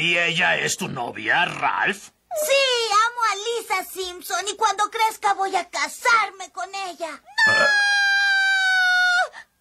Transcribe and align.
¿Y 0.00 0.16
ella 0.16 0.56
es 0.56 0.78
tu 0.78 0.88
novia, 0.88 1.44
Ralph? 1.44 2.08
Sí, 2.46 2.62
amo 2.90 3.20
a 3.30 3.34
Lisa 3.36 3.84
Simpson 3.84 4.48
y 4.48 4.56
cuando 4.56 4.90
crezca 4.90 5.34
voy 5.34 5.54
a 5.54 5.68
casarme 5.68 6.50
con 6.52 6.74
ella. 6.74 7.10
¡No! 7.46 7.52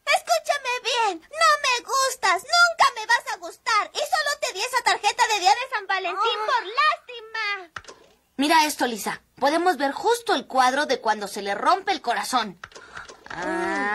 Escúchame 0.06 0.70
bien, 0.82 1.20
no 1.20 1.50
me 1.66 1.84
gustas, 1.84 2.42
nunca 2.42 2.86
me 2.96 3.06
vas 3.06 3.34
a 3.34 3.38
gustar 3.38 3.92
y 3.94 3.98
solo 3.98 4.40
te 4.40 4.54
di 4.54 4.62
esa 4.62 4.82
tarjeta 4.82 5.28
de 5.28 5.40
día 5.42 5.52
de 5.52 5.76
San 5.76 5.88
Valentín 5.88 6.40
por 6.46 6.66
lástima. 6.66 7.72
Mira 8.38 8.66
esto, 8.66 8.88
Lisa. 8.88 9.22
Podemos 9.36 9.76
ver 9.76 9.92
justo 9.92 10.34
el 10.36 10.48
cuadro 10.48 10.86
de 10.86 11.02
cuando 11.02 11.28
se 11.28 11.42
le 11.42 11.54
rompe 11.54 11.92
el 11.92 12.02
corazón. 12.02 12.58
Ay. 13.30 13.89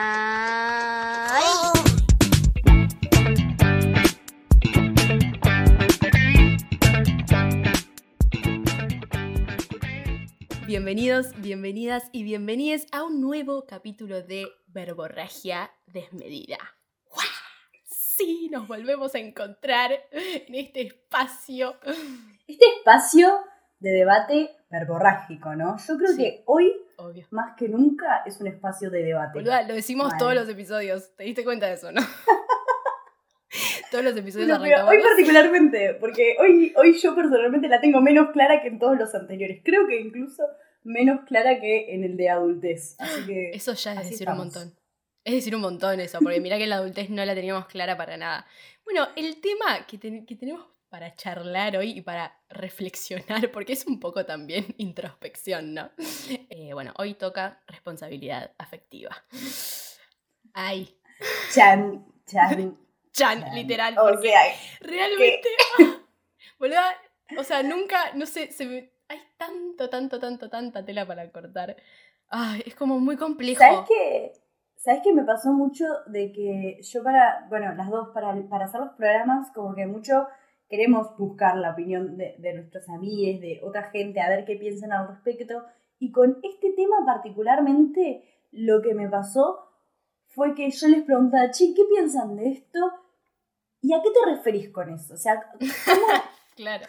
Bienvenidos, 10.78 11.28
bienvenidas 11.40 12.02
y 12.10 12.24
bienvenidos 12.24 12.84
a 12.90 13.04
un 13.04 13.20
nuevo 13.20 13.64
capítulo 13.64 14.22
de 14.22 14.48
Verborragia 14.66 15.70
Desmedida. 15.86 16.58
¡Guau! 17.08 17.24
Sí, 17.84 18.48
nos 18.50 18.66
volvemos 18.66 19.14
a 19.14 19.20
encontrar 19.20 19.92
en 20.10 20.52
este 20.52 20.80
espacio. 20.82 21.76
Este 22.48 22.64
espacio 22.78 23.38
de 23.78 23.90
debate 23.90 24.50
verborrágico, 24.68 25.54
¿no? 25.54 25.76
Yo 25.78 25.96
creo 25.96 26.10
Sí. 26.10 26.16
que 26.16 26.42
hoy, 26.46 26.72
Obvio. 26.96 27.24
más 27.30 27.54
que 27.56 27.68
nunca, 27.68 28.24
es 28.26 28.40
un 28.40 28.48
espacio 28.48 28.90
de 28.90 29.04
debate. 29.04 29.38
Boluda, 29.38 29.62
lo 29.62 29.74
decimos 29.74 30.12
todos 30.18 30.34
los 30.34 30.48
episodios. 30.48 31.14
¿Te 31.14 31.22
diste 31.22 31.44
cuenta 31.44 31.66
de 31.66 31.74
eso, 31.74 31.92
no? 31.92 32.00
todos 33.92 34.02
los 34.02 34.16
episodios 34.16 34.48
No, 34.48 34.60
pero 34.60 34.88
hoy 34.88 35.00
particularmente, 35.00 35.94
porque 36.00 36.36
hoy, 36.40 36.72
hoy 36.76 36.94
yo 36.98 37.14
personalmente 37.14 37.68
la 37.68 37.80
tengo 37.80 38.00
menos 38.00 38.32
clara 38.32 38.60
que 38.60 38.66
en 38.66 38.80
todos 38.80 38.98
los 38.98 39.14
anteriores. 39.14 39.62
Creo 39.64 39.86
que 39.86 40.00
incluso 40.00 40.42
menos 40.84 41.24
clara 41.26 41.58
que 41.60 41.92
en 41.94 42.04
el 42.04 42.16
de 42.16 42.28
adultez. 42.30 42.94
Así 43.00 43.26
que 43.26 43.50
Eso 43.54 43.72
ya 43.74 43.92
es 43.94 43.98
decir 44.10 44.12
estamos. 44.28 44.38
un 44.38 44.44
montón. 44.52 44.78
Es 45.24 45.34
decir 45.34 45.54
un 45.56 45.62
montón 45.62 46.00
eso, 46.00 46.18
porque 46.20 46.40
mirá 46.40 46.56
que 46.58 46.64
en 46.64 46.70
la 46.70 46.76
adultez 46.76 47.08
no 47.10 47.24
la 47.24 47.34
teníamos 47.34 47.66
clara 47.66 47.96
para 47.96 48.16
nada. 48.16 48.46
Bueno, 48.84 49.08
el 49.16 49.40
tema 49.40 49.86
que, 49.86 49.96
ten- 49.98 50.26
que 50.26 50.36
tenemos 50.36 50.66
para 50.90 51.14
charlar 51.16 51.76
hoy 51.78 51.90
y 51.98 52.02
para 52.02 52.38
reflexionar, 52.50 53.50
porque 53.50 53.72
es 53.72 53.86
un 53.86 53.98
poco 53.98 54.24
también 54.26 54.66
introspección, 54.78 55.74
¿no? 55.74 55.90
Eh, 56.50 56.72
bueno, 56.74 56.92
hoy 56.98 57.14
toca 57.14 57.62
responsabilidad 57.66 58.52
afectiva. 58.58 59.10
Ay, 60.52 60.96
Chan, 61.54 62.04
chan. 62.26 62.78
Chan, 63.12 63.40
chan. 63.44 63.54
literal, 63.54 63.96
O 63.98 64.02
porque 64.08 64.28
sea, 64.28 64.40
realmente, 64.80 65.48
boluda, 66.58 66.96
o 67.38 67.44
sea, 67.44 67.62
nunca, 67.62 68.12
no 68.14 68.26
sé, 68.26 68.50
se 68.52 68.66
me- 68.66 68.90
tanto, 69.36 69.88
tanto, 69.90 70.18
tanto, 70.18 70.48
tanta 70.48 70.84
tela 70.84 71.06
para 71.06 71.30
cortar. 71.30 71.76
Ay, 72.28 72.62
es 72.66 72.74
como 72.74 72.98
muy 72.98 73.16
complejo. 73.16 73.58
¿sabes 73.60 73.88
qué? 73.88 74.32
¿Sabes 74.76 75.00
qué 75.02 75.12
me 75.12 75.24
pasó 75.24 75.52
mucho 75.52 75.84
de 76.06 76.32
que 76.32 76.78
yo 76.82 77.02
para, 77.02 77.46
bueno, 77.48 77.74
las 77.74 77.88
dos, 77.88 78.08
para, 78.12 78.34
para 78.48 78.66
hacer 78.66 78.80
los 78.80 78.94
programas, 78.94 79.50
como 79.52 79.74
que 79.74 79.86
mucho 79.86 80.26
queremos 80.68 81.16
buscar 81.16 81.56
la 81.56 81.70
opinión 81.70 82.16
de, 82.16 82.34
de 82.38 82.54
nuestros 82.54 82.88
amigos, 82.88 83.40
de 83.40 83.60
otra 83.62 83.84
gente, 83.90 84.20
a 84.20 84.28
ver 84.28 84.44
qué 84.44 84.56
piensan 84.56 84.92
al 84.92 85.08
respecto. 85.08 85.64
Y 85.98 86.10
con 86.10 86.38
este 86.42 86.72
tema 86.72 86.96
particularmente, 87.06 88.24
lo 88.52 88.82
que 88.82 88.94
me 88.94 89.08
pasó 89.08 89.70
fue 90.26 90.54
que 90.54 90.70
yo 90.70 90.88
les 90.88 91.02
preguntaba, 91.04 91.50
che, 91.50 91.72
¿qué 91.74 91.82
piensan 91.84 92.36
de 92.36 92.50
esto? 92.50 92.80
¿Y 93.80 93.92
a 93.92 94.02
qué 94.02 94.10
te 94.10 94.30
referís 94.30 94.70
con 94.70 94.92
eso? 94.92 95.14
O 95.14 95.16
sea, 95.16 95.42
¿cómo, 95.42 95.60
Claro. 96.56 96.86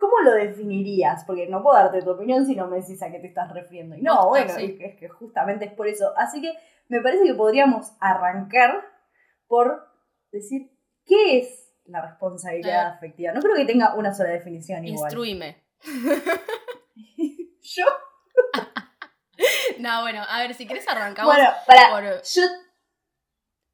¿Cómo 0.00 0.18
lo 0.24 0.32
definirías? 0.32 1.24
Porque 1.24 1.46
no 1.46 1.62
puedo 1.62 1.76
darte 1.76 2.02
tu 2.02 2.10
opinión 2.10 2.46
si 2.46 2.56
no 2.56 2.66
me 2.66 2.78
decís 2.78 3.00
a 3.02 3.10
qué 3.12 3.18
te 3.20 3.26
estás 3.28 3.52
refiriendo. 3.52 3.94
Y 3.96 4.02
no, 4.02 4.28
bueno, 4.30 4.52
sí. 4.54 4.64
es, 4.64 4.78
que, 4.78 4.86
es 4.86 4.96
que 4.98 5.08
justamente 5.08 5.66
es 5.66 5.72
por 5.74 5.86
eso. 5.86 6.12
Así 6.16 6.40
que 6.40 6.54
me 6.88 7.00
parece 7.02 7.24
que 7.24 7.34
podríamos 7.34 7.92
arrancar 8.00 8.82
por 9.46 9.86
decir 10.32 10.72
qué 11.04 11.38
es 11.38 11.70
la 11.84 12.00
responsabilidad 12.00 12.86
Eh. 12.86 12.94
afectiva. 12.96 13.32
No 13.32 13.40
creo 13.40 13.54
que 13.54 13.66
tenga 13.66 13.94
una 13.94 14.14
sola 14.14 14.30
definición 14.30 14.84
igual. 14.86 15.04
Instruime. 15.12 15.62
Yo, 17.62 17.84
No, 19.78 20.02
bueno, 20.02 20.22
a 20.28 20.40
ver, 20.40 20.54
si 20.54 20.66
querés 20.66 20.86
arrancamos 20.88 21.34
bueno, 21.34 21.50
para, 21.66 21.90
por... 21.90 22.22
yo, 22.22 22.42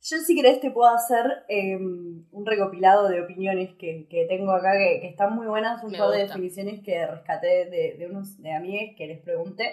yo 0.08 0.18
si 0.18 0.36
querés 0.36 0.60
te 0.60 0.70
puedo 0.70 0.88
hacer 0.88 1.24
eh, 1.48 1.76
un 1.76 2.46
recopilado 2.46 3.08
de 3.08 3.20
opiniones 3.22 3.74
que, 3.78 4.06
que 4.08 4.26
tengo 4.26 4.52
acá 4.52 4.72
que, 4.78 5.00
que 5.00 5.08
están 5.08 5.34
muy 5.34 5.46
buenas, 5.46 5.82
un 5.82 5.90
par 5.98 6.10
de 6.10 6.18
definiciones 6.28 6.80
que 6.84 7.06
rescaté 7.06 7.66
de, 7.70 7.96
de 7.98 8.06
unos 8.06 8.40
de 8.40 8.52
amigos 8.52 8.94
que 8.96 9.06
les 9.06 9.20
pregunté. 9.20 9.64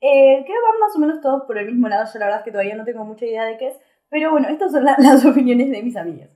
Eh, 0.00 0.44
que 0.46 0.52
van 0.52 0.80
más 0.80 0.94
o 0.94 0.98
menos 0.98 1.20
todos 1.20 1.42
por 1.46 1.58
el 1.58 1.66
mismo 1.66 1.88
lado, 1.88 2.04
yo 2.12 2.18
la 2.18 2.26
verdad 2.26 2.40
es 2.40 2.44
que 2.44 2.50
todavía 2.50 2.74
no 2.76 2.84
tengo 2.84 3.04
mucha 3.04 3.24
idea 3.24 3.44
de 3.44 3.56
qué 3.56 3.68
es, 3.68 3.76
pero 4.08 4.30
bueno, 4.30 4.48
estas 4.48 4.72
son 4.72 4.84
la- 4.84 4.96
las 4.98 5.24
opiniones 5.24 5.70
de 5.70 5.82
mis 5.82 5.96
amigas. 5.96 6.30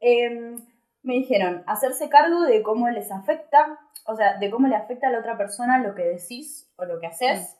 Eh, 0.00 0.56
me 1.02 1.14
dijeron 1.14 1.62
hacerse 1.66 2.08
cargo 2.08 2.42
de 2.42 2.62
cómo 2.62 2.88
les 2.90 3.10
afecta, 3.10 3.78
o 4.06 4.16
sea, 4.16 4.38
de 4.38 4.50
cómo 4.50 4.66
le 4.68 4.76
afecta 4.76 5.08
a 5.08 5.10
la 5.12 5.20
otra 5.20 5.38
persona 5.38 5.78
lo 5.82 5.94
que 5.94 6.02
decís 6.02 6.70
o 6.76 6.84
lo 6.84 6.98
que 7.00 7.06
haces. 7.06 7.56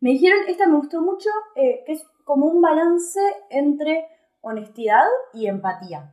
Me 0.00 0.10
dijeron, 0.10 0.38
esta 0.48 0.66
me 0.68 0.76
gustó 0.76 1.02
mucho, 1.02 1.28
eh, 1.56 1.82
que 1.84 1.92
es 1.92 2.06
como 2.28 2.44
un 2.46 2.60
balance 2.60 3.18
entre 3.48 4.06
honestidad 4.42 5.06
y 5.32 5.46
empatía. 5.46 6.12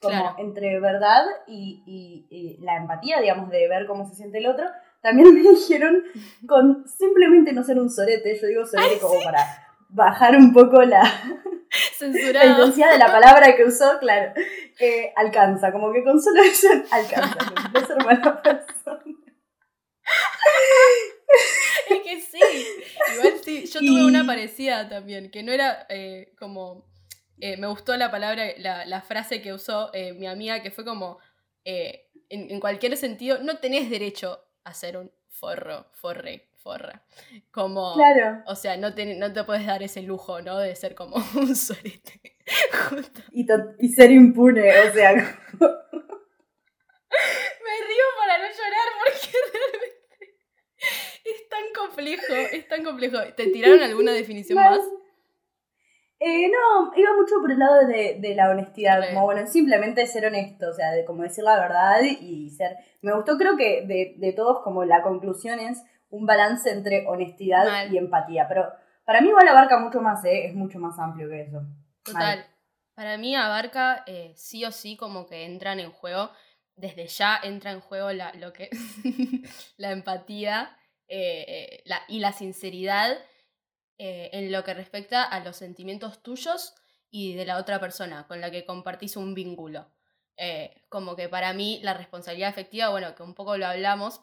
Como 0.00 0.14
Claro. 0.14 0.36
entre 0.38 0.78
verdad 0.78 1.24
y, 1.48 1.82
y- 1.84 2.26
y 2.30 2.58
la 2.64 2.76
empatía, 2.76 3.20
digamos, 3.20 3.50
de 3.50 3.66
ver 3.68 3.86
cómo 3.88 4.06
se 4.06 4.14
siente 4.14 4.38
el 4.38 4.46
otro. 4.46 4.64
También 5.02 5.28
me 5.34 5.40
dijeron 5.40 6.04
con 6.46 6.86
simplemente 6.86 7.52
no 7.52 7.64
ser 7.64 7.78
un 7.80 7.90
sorete, 7.90 8.38
yo 8.40 8.46
digo 8.46 8.64
sorete 8.64 9.00
como 9.00 9.20
para 9.24 9.40
bajar 9.88 10.36
un 10.36 10.52
poco 10.52 10.80
la, 10.82 11.02
la 12.00 12.46
intensidad 12.46 12.92
de 12.92 12.98
la 12.98 13.06
palabra 13.06 13.56
que 13.56 13.64
usó, 13.64 13.98
claro, 13.98 14.32
eh, 14.78 15.12
alcanza, 15.16 15.72
como 15.72 15.92
que 15.92 16.04
con 16.04 16.22
solo 16.22 16.40
eso 16.42 16.68
alcanza, 16.92 17.36
no 17.74 17.80
ser 17.86 18.04
mala 18.04 18.40
persona. 18.40 19.02
Que 22.08 22.20
sí. 22.22 22.40
Igual 23.14 23.34
sí. 23.44 23.66
Yo 23.66 23.80
tuve 23.80 24.00
Y- 24.00 24.04
una 24.04 24.24
parecida 24.26 24.88
también, 24.88 25.30
que 25.30 25.42
no 25.42 25.52
era 25.52 25.86
eh, 25.90 26.32
como. 26.38 26.86
eh, 27.40 27.56
me 27.58 27.66
gustó 27.66 27.96
la 27.96 28.10
palabra, 28.10 28.46
la, 28.58 28.84
la 28.86 29.02
frase 29.02 29.42
que 29.42 29.52
usó 29.52 29.90
eh, 29.92 30.12
mi 30.14 30.26
amiga, 30.26 30.62
que 30.62 30.70
fue 30.70 30.84
como. 30.84 31.18
en, 31.64 32.00
en 32.30 32.60
cualquier 32.60 32.96
sentido, 32.96 33.38
no 33.42 33.58
tenés 33.58 33.90
derecho 33.90 34.42
a 34.64 34.72
ser 34.74 34.96
un 34.96 35.10
forro, 35.28 35.86
forre, 35.92 36.48
forra. 36.56 37.04
Como. 37.50 37.94
Claro. 37.94 38.42
O 38.46 38.54
sea, 38.56 38.76
no 38.78 38.94
te, 38.94 39.14
no 39.16 39.32
te 39.32 39.44
puedes 39.44 39.66
dar 39.66 39.82
ese 39.82 40.00
lujo, 40.02 40.40
¿no? 40.40 40.58
De 40.58 40.74
ser 40.76 40.94
como 40.94 41.16
un 41.36 41.54
sorete. 41.54 42.36
Y, 43.32 43.46
y 43.80 43.88
ser 43.90 44.10
impune, 44.10 44.62
o 44.88 44.92
sea, 44.94 45.12
Me 47.60 47.86
río 47.86 48.04
para 48.18 48.38
no 48.38 48.44
llorar 48.48 48.88
porque 48.98 49.28
tan 51.58 51.86
complejo, 51.86 52.34
es 52.52 52.68
tan 52.68 52.84
complejo. 52.84 53.18
¿Te 53.36 53.48
tiraron 53.48 53.80
alguna 53.80 54.12
definición 54.12 54.56
más? 54.62 54.80
Eh, 56.20 56.48
no, 56.48 56.92
iba 56.96 57.14
mucho 57.16 57.36
por 57.40 57.52
el 57.52 57.60
lado 57.60 57.86
de, 57.86 58.18
de 58.18 58.34
la 58.34 58.50
honestidad, 58.50 59.00
como 59.08 59.24
bueno, 59.24 59.46
simplemente 59.46 60.04
ser 60.06 60.26
honesto, 60.26 60.70
o 60.70 60.72
sea, 60.72 60.90
de 60.90 61.04
como 61.04 61.22
decir 61.22 61.44
la 61.44 61.60
verdad 61.60 62.00
y 62.02 62.50
ser... 62.50 62.76
Me 63.02 63.14
gustó 63.14 63.38
creo 63.38 63.56
que 63.56 63.82
de, 63.86 64.14
de 64.16 64.32
todos 64.32 64.62
como 64.64 64.84
la 64.84 65.02
conclusión 65.02 65.60
es 65.60 65.80
un 66.10 66.26
balance 66.26 66.70
entre 66.70 67.06
honestidad 67.06 67.66
Mal. 67.66 67.94
y 67.94 67.98
empatía, 67.98 68.48
pero 68.48 68.66
para 69.04 69.20
mí 69.20 69.28
igual 69.28 69.46
abarca 69.46 69.78
mucho 69.78 70.00
más, 70.00 70.24
¿eh? 70.24 70.46
es 70.46 70.54
mucho 70.54 70.80
más 70.80 70.98
amplio 70.98 71.28
que 71.28 71.42
eso. 71.42 71.62
Total. 72.02 72.44
Para 72.94 73.16
mí 73.16 73.36
abarca 73.36 74.02
eh, 74.06 74.32
sí 74.34 74.64
o 74.64 74.72
sí 74.72 74.96
como 74.96 75.26
que 75.28 75.44
entran 75.44 75.78
en 75.78 75.92
juego, 75.92 76.30
desde 76.74 77.06
ya 77.06 77.38
entra 77.40 77.70
en 77.70 77.80
juego 77.80 78.10
la, 78.12 78.32
lo 78.34 78.52
que 78.52 78.70
la 79.76 79.92
empatía 79.92 80.76
eh, 81.08 81.82
la- 81.86 82.02
y 82.08 82.20
la 82.20 82.32
sinceridad 82.32 83.18
eh, 83.98 84.30
en 84.32 84.52
lo 84.52 84.64
que 84.64 84.74
respecta 84.74 85.24
a 85.24 85.40
los 85.40 85.56
sentimientos 85.56 86.22
tuyos 86.22 86.74
y 87.10 87.34
de 87.34 87.46
la 87.46 87.58
otra 87.58 87.80
persona 87.80 88.26
con 88.28 88.40
la 88.40 88.50
que 88.50 88.64
compartís 88.64 89.16
un 89.16 89.34
vínculo. 89.34 89.92
Eh, 90.36 90.84
como 90.88 91.16
que 91.16 91.28
para 91.28 91.52
mí 91.52 91.80
la 91.82 91.94
responsabilidad 91.94 92.50
afectiva, 92.50 92.90
bueno, 92.90 93.14
que 93.16 93.22
un 93.24 93.34
poco 93.34 93.56
lo 93.56 93.66
hablamos, 93.66 94.20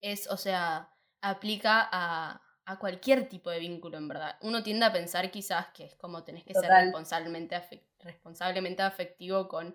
es, 0.00 0.28
o 0.30 0.36
sea, 0.36 0.90
aplica 1.20 1.88
a, 1.90 2.42
a 2.66 2.78
cualquier 2.78 3.28
tipo 3.28 3.50
de 3.50 3.60
vínculo, 3.60 3.98
en 3.98 4.08
verdad. 4.08 4.36
Uno 4.42 4.62
tiende 4.62 4.86
a 4.86 4.92
pensar 4.92 5.30
quizás 5.30 5.68
que 5.72 5.84
es 5.84 5.94
como 5.96 6.24
tenés 6.24 6.44
que 6.44 6.54
ser 6.54 6.62
Total. 6.62 6.74
responsablemente, 6.74 7.56
afec- 7.56 7.86
responsablemente 8.00 8.82
afectivo 8.82 9.48
con, 9.48 9.74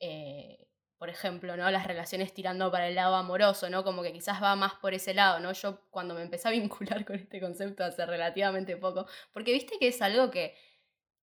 eh, 0.00 0.67
por 0.98 1.08
ejemplo, 1.08 1.56
¿no? 1.56 1.70
Las 1.70 1.86
relaciones 1.86 2.34
tirando 2.34 2.70
para 2.72 2.88
el 2.88 2.96
lado 2.96 3.14
amoroso, 3.14 3.70
¿no? 3.70 3.84
Como 3.84 4.02
que 4.02 4.12
quizás 4.12 4.42
va 4.42 4.56
más 4.56 4.74
por 4.74 4.94
ese 4.94 5.14
lado, 5.14 5.38
¿no? 5.40 5.52
Yo 5.52 5.80
cuando 5.90 6.14
me 6.14 6.22
empecé 6.22 6.48
a 6.48 6.50
vincular 6.50 7.04
con 7.06 7.16
este 7.16 7.40
concepto 7.40 7.84
hace 7.84 8.04
relativamente 8.04 8.76
poco, 8.76 9.06
porque 9.32 9.52
viste 9.52 9.76
que 9.78 9.88
es 9.88 10.02
algo 10.02 10.30
que, 10.30 10.54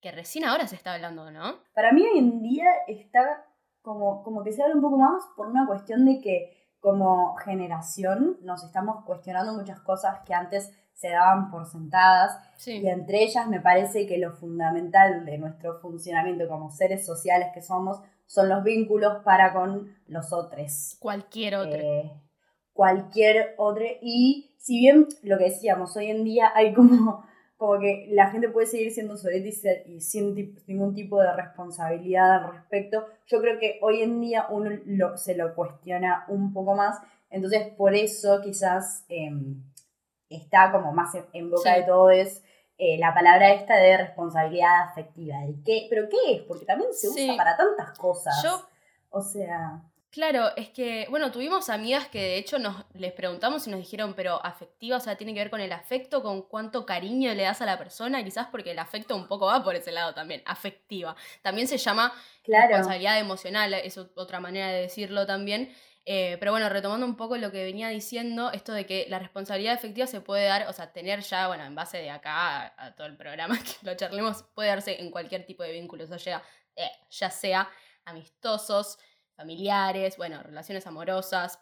que 0.01 0.11
recién 0.11 0.45
ahora 0.45 0.67
se 0.67 0.75
está 0.75 0.93
hablando, 0.93 1.29
¿no? 1.29 1.59
Para 1.73 1.91
mí 1.91 2.03
hoy 2.03 2.19
en 2.19 2.41
día 2.41 2.69
está 2.87 3.45
como, 3.81 4.23
como 4.23 4.43
que 4.43 4.51
se 4.51 4.63
abre 4.63 4.75
un 4.75 4.81
poco 4.81 4.97
más 4.97 5.23
por 5.35 5.47
una 5.47 5.67
cuestión 5.67 6.05
de 6.05 6.21
que 6.21 6.51
como 6.79 7.35
generación 7.37 8.37
nos 8.41 8.63
estamos 8.63 9.03
cuestionando 9.05 9.53
muchas 9.53 9.79
cosas 9.81 10.19
que 10.25 10.33
antes 10.33 10.71
se 10.93 11.09
daban 11.09 11.51
por 11.51 11.65
sentadas 11.65 12.39
Sí. 12.57 12.77
y 12.77 12.87
entre 12.87 13.23
ellas 13.23 13.47
me 13.47 13.59
parece 13.59 14.07
que 14.07 14.17
lo 14.17 14.31
fundamental 14.31 15.25
de 15.25 15.37
nuestro 15.37 15.79
funcionamiento 15.79 16.47
como 16.47 16.69
seres 16.71 17.05
sociales 17.05 17.49
que 17.53 17.61
somos 17.61 17.99
son 18.25 18.49
los 18.49 18.63
vínculos 18.63 19.23
para 19.23 19.53
con 19.53 19.95
los 20.07 20.33
otros. 20.33 20.97
Cualquier 20.99 21.55
otro. 21.55 21.79
Eh, 21.79 22.11
cualquier 22.73 23.55
otro. 23.57 23.83
Y 24.01 24.55
si 24.57 24.79
bien 24.79 25.07
lo 25.23 25.37
que 25.37 25.45
decíamos, 25.45 25.95
hoy 25.97 26.07
en 26.11 26.23
día 26.23 26.51
hay 26.55 26.73
como, 26.73 27.25
como 27.57 27.79
que 27.79 28.07
la 28.11 28.29
gente 28.31 28.49
puede 28.49 28.67
seguir 28.67 28.91
siendo 28.91 29.15
sorete 29.17 29.83
y, 29.87 30.01
sin 30.01 30.55
ningún 30.67 30.93
tipo 30.93 31.21
de 31.21 31.31
responsabilidad 31.33 32.43
al 32.45 32.53
respecto, 32.53 33.05
yo 33.27 33.39
creo 33.41 33.59
que 33.59 33.79
hoy 33.81 34.01
en 34.01 34.19
día 34.21 34.47
uno 34.49 34.71
lo- 34.85 35.17
se 35.17 35.35
lo 35.35 35.55
cuestiona 35.55 36.25
un 36.27 36.51
poco 36.53 36.75
más. 36.75 36.99
Entonces, 37.29 37.69
por 37.77 37.95
eso 37.95 38.41
quizás 38.41 39.05
em, 39.09 39.63
está 40.29 40.71
como 40.71 40.91
más 40.91 41.15
en, 41.15 41.25
en 41.33 41.49
boca 41.51 41.73
Sí. 41.73 41.79
de 41.81 41.85
todo 41.85 42.09
es 42.09 42.43
eh, 42.77 42.97
la 42.97 43.13
palabra 43.13 43.51
esta 43.53 43.75
de 43.77 43.97
responsabilidad 43.97 44.83
afectiva. 44.89 45.37
¿De 45.39 45.55
qué? 45.65 45.87
¿Pero 45.89 46.09
qué 46.09 46.35
es? 46.35 46.41
Porque 46.43 46.65
también 46.65 46.93
se 46.93 47.07
Sí. 47.09 47.25
usa 47.25 47.37
para 47.37 47.55
tantas 47.57 47.97
cosas. 47.97 48.33
Yo 48.43 48.67
O 49.09 49.21
sea, 49.21 49.81
Claro, 50.11 50.49
es 50.55 50.69
que, 50.69 51.07
bueno, 51.09 51.29
tuvimos 51.29 51.69
amigas 51.69 52.07
que 52.07 52.19
de 52.21 52.37
hecho 52.37 52.57
nos 52.57 52.85
les 52.93 53.11
preguntamos 53.11 53.67
y 53.67 53.69
nos 53.69 53.79
dijeron, 53.81 54.13
pero 54.13 54.39
afectiva, 54.45 54.95
o 54.95 54.99
sea, 55.01 55.17
tiene 55.17 55.33
que 55.33 55.39
ver 55.41 55.49
con 55.49 55.59
el 55.59 55.73
afecto, 55.73 56.21
con 56.23 56.43
cuánto 56.43 56.85
cariño 56.85 57.33
le 57.33 57.43
das 57.43 57.61
a 57.61 57.65
la 57.65 57.77
persona, 57.77 58.23
quizás 58.23 58.47
porque 58.47 58.71
el 58.71 58.79
afecto 58.79 59.13
un 59.15 59.27
poco 59.27 59.47
va 59.47 59.61
por 59.61 59.75
ese 59.75 59.91
lado 59.91 60.13
también, 60.13 60.41
afectiva. 60.45 61.17
También 61.41 61.67
se 61.67 61.77
llama 61.77 62.13
claro. 62.43 62.67
responsabilidad 62.69 63.19
emocional, 63.19 63.73
es 63.73 63.97
ot- 63.97 64.11
otra 64.15 64.39
manera 64.39 64.67
de 64.67 64.81
decirlo 64.83 65.25
también. 65.25 65.69
Eh, 66.07 66.37
pero 66.39 66.51
bueno, 66.51 66.69
retomando 66.69 67.05
un 67.05 67.17
poco 67.17 67.35
lo 67.37 67.51
que 67.51 67.63
venía 67.63 67.89
diciendo, 67.89 68.51
esto 68.51 68.73
de 68.73 68.85
que 68.85 69.07
la 69.09 69.17
responsabilidad 69.17 69.73
efectiva 69.73 70.05
se 70.05 70.21
puede 70.21 70.45
dar, 70.45 70.67
o 70.67 70.73
sea, 70.73 70.93
tener 70.93 71.21
ya, 71.21 71.47
bueno, 71.47 71.65
en 71.65 71.73
base 71.73 71.97
de 71.97 72.11
acá 72.11 72.75
a, 72.77 72.95
todo 72.95 73.07
el 73.07 73.17
programa 73.17 73.57
que 73.63 73.85
lo 73.85 73.95
charlemos, 73.95 74.43
puede 74.53 74.69
darse 74.69 75.01
en 75.01 75.09
cualquier 75.09 75.45
tipo 75.45 75.63
de 75.63 75.71
vínculos, 75.71 76.11
o 76.11 76.19
sea, 76.19 76.43
eh, 76.75 76.91
ya 77.09 77.31
sea 77.31 77.69
amistosos, 78.05 78.99
familiares, 79.35 80.15
bueno, 80.17 80.43
relaciones 80.43 80.85
amorosas, 80.85 81.59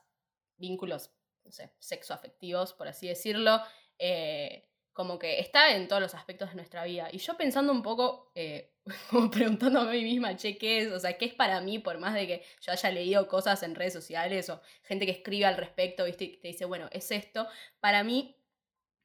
vínculos, 0.58 1.12
no 1.46 1.52
sé, 1.52 1.74
sexoafectivos, 1.80 2.74
por 2.74 2.90
así 2.90 3.08
decirlo. 3.08 3.62
eh, 3.98 4.73
como 4.94 5.20
que 5.20 5.40
está 5.40 5.76
en 5.76 5.88
todos 5.88 6.02
los 6.02 6.14
aspectos 6.16 6.50
de 6.50 6.56
nuestra 6.56 6.84
vida. 6.86 7.10
Y 7.12 7.18
yo 7.20 7.36
pensando 7.38 7.72
un 7.72 7.82
poco, 7.82 8.32
eh, 8.36 8.74
como 9.10 9.30
preguntándome 9.32 9.90
a 9.90 9.94
mí 9.94 10.04
misma, 10.04 10.36
che, 10.38 10.58
¿qué 10.58 10.80
es? 10.82 10.92
O 10.92 11.00
sea, 11.00 11.18
¿qué 11.18 11.26
es 11.26 11.34
para 11.34 11.62
mí? 11.62 11.80
Por 11.80 12.00
más 12.00 12.14
de 12.14 12.28
que 12.28 12.44
yo 12.62 12.72
haya 12.72 12.92
leído 12.92 13.28
cosas 13.28 13.64
en 13.64 13.76
redes 13.76 13.94
sociales 13.94 14.50
o 14.50 14.62
gente 14.84 15.06
que 15.06 15.12
escribe 15.14 15.46
al 15.46 15.58
respecto, 15.58 16.06
¿viste? 16.06 16.26
Y 16.26 16.38
te 16.38 16.48
dice, 16.50 16.66
bueno, 16.66 16.88
es 16.92 17.12
esto. 17.12 17.48
Para 17.80 18.04
mí 18.04 18.38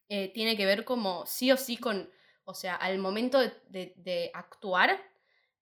eh, 0.08 0.28
tiene 0.32 0.56
que 0.56 0.66
ver 0.66 0.84
como 0.84 1.26
sí 1.26 1.52
o 1.52 1.56
sí 1.56 1.76
con, 1.76 2.10
o 2.44 2.54
sea, 2.54 2.74
al 2.76 2.98
momento 2.98 3.38
de, 3.40 3.92
de- 3.96 4.30
actuar, 4.34 5.00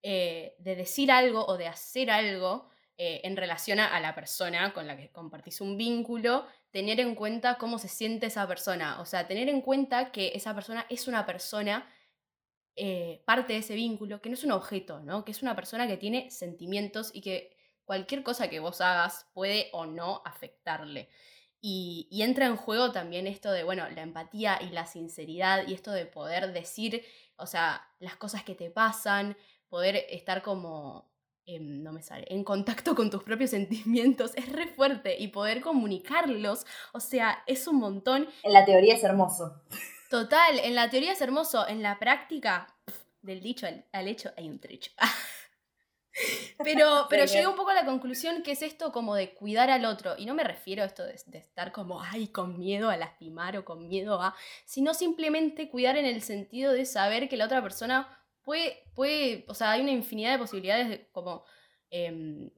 eh, 0.02 0.54
de 0.58 0.76
decir 0.76 1.10
algo 1.10 1.44
o 1.46 1.56
de 1.56 1.66
hacer 1.66 2.10
algo 2.10 2.70
eh, 2.98 3.20
en 3.24 3.36
relación 3.36 3.78
a, 3.78 4.00
la 4.00 4.14
persona 4.14 4.72
con 4.72 4.86
la 4.86 4.96
que 4.96 5.10
compartís 5.10 5.60
un 5.60 5.76
vínculo, 5.76 6.46
tener 6.70 6.98
en 6.98 7.14
cuenta 7.14 7.58
cómo 7.58 7.78
se 7.78 7.88
siente 7.88 8.26
esa 8.26 8.48
persona. 8.48 9.00
O 9.02 9.04
sea, 9.04 9.26
tener 9.26 9.50
en 9.50 9.60
cuenta 9.60 10.12
que 10.12 10.32
esa 10.34 10.54
persona 10.54 10.86
es 10.88 11.06
una 11.06 11.26
persona 11.26 11.86
eh, 12.74 13.22
parte 13.26 13.52
de 13.52 13.58
ese 13.58 13.74
vínculo, 13.74 14.22
que 14.22 14.30
no 14.30 14.34
es 14.34 14.44
un 14.44 14.52
objeto, 14.52 15.00
¿no? 15.00 15.26
Que 15.26 15.32
es 15.32 15.42
una 15.42 15.54
persona 15.54 15.86
que 15.86 15.98
tiene 15.98 16.30
sentimientos 16.30 17.10
y 17.14 17.20
que 17.20 17.54
cualquier 17.84 18.22
cosa 18.22 18.48
que 18.48 18.60
vos 18.60 18.80
hagas 18.80 19.26
puede 19.34 19.68
o 19.72 19.84
no 19.84 20.22
afectarle. 20.24 21.10
Y, 21.60 22.08
y 22.10 22.22
entra 22.22 22.46
en 22.46 22.56
juego 22.56 22.92
también 22.92 23.26
esto 23.26 23.52
de, 23.52 23.62
bueno, 23.64 23.88
la 23.90 24.02
empatía 24.02 24.58
y 24.62 24.70
la 24.70 24.86
sinceridad 24.86 25.68
y 25.68 25.74
esto 25.74 25.92
de 25.92 26.06
poder 26.06 26.52
decir, 26.54 27.04
o 27.36 27.46
sea, 27.46 27.86
las 27.98 28.16
cosas 28.16 28.42
que 28.42 28.54
te 28.54 28.70
pasan, 28.70 29.36
poder 29.68 30.06
estar 30.08 30.42
como, 30.42 31.10
em, 31.46 31.82
no 31.82 31.92
me 31.92 32.02
sale, 32.02 32.26
en 32.28 32.44
contacto 32.44 32.94
con 32.94 33.10
tus 33.10 33.22
propios 33.22 33.50
sentimientos, 33.58 34.32
es 34.36 34.50
re 34.52 34.66
fuerte 34.68 35.16
y 35.18 35.28
poder 35.28 35.60
comunicarlos, 35.60 36.66
o 36.92 37.00
sea, 37.00 37.42
es 37.46 37.66
un 37.66 37.76
montón 37.76 38.28
En 38.42 38.52
la 38.52 38.64
teoría 38.64 38.94
es 38.94 39.04
hermoso. 39.04 39.62
Total, 40.10 40.58
en 40.60 40.74
la 40.74 40.90
teoría 40.90 41.12
es 41.12 41.20
hermoso, 41.20 41.66
en 41.66 41.82
la 41.82 41.98
práctica, 41.98 42.68
del 43.22 43.40
dicho 43.40 43.66
al, 43.66 43.84
al 43.92 44.08
hecho 44.08 44.30
hay 44.36 44.48
un 44.48 44.60
trecho. 44.60 44.92
pero 46.64 47.06
pero 47.10 47.24
llegué 47.24 47.46
un 47.46 47.56
poco 47.56 47.70
a 47.70 47.74
la 47.74 47.84
conclusión 47.84 48.42
que 48.42 48.52
es 48.52 48.62
esto 48.62 48.92
como 48.92 49.14
de 49.14 49.34
cuidar 49.34 49.70
al 49.70 49.84
otro. 49.84 50.14
Y 50.16 50.26
no 50.26 50.34
me 50.34 50.44
refiero 50.44 50.82
a 50.82 50.86
esto 50.86 51.04
de, 51.04 51.20
de 51.26 51.38
estar 51.38 51.72
como, 51.72 52.02
ay, 52.02 52.28
con 52.28 52.58
miedo 52.58 52.90
a 52.90 52.96
lastimar 52.96 53.56
o 53.56 53.64
con 53.64 53.88
miedo 53.88 54.20
a... 54.20 54.34
Sino 54.64 54.94
simplemente 54.94 55.68
cuidar 55.68 55.96
en 55.96 56.06
el 56.06 56.22
sentido 56.22 56.72
de 56.72 56.86
saber 56.86 57.28
que 57.28 57.36
la 57.36 57.46
otra 57.46 57.62
persona 57.62 58.22
puede, 58.42 58.85
puede 58.96 59.44
o 59.46 59.54
sea, 59.54 59.70
hay 59.70 59.82
una 59.82 59.92
infinidad 59.92 60.32
de 60.32 60.38
posibilidades 60.38 60.88
de 60.88 61.08
como, 61.12 61.44
em, 61.90 62.50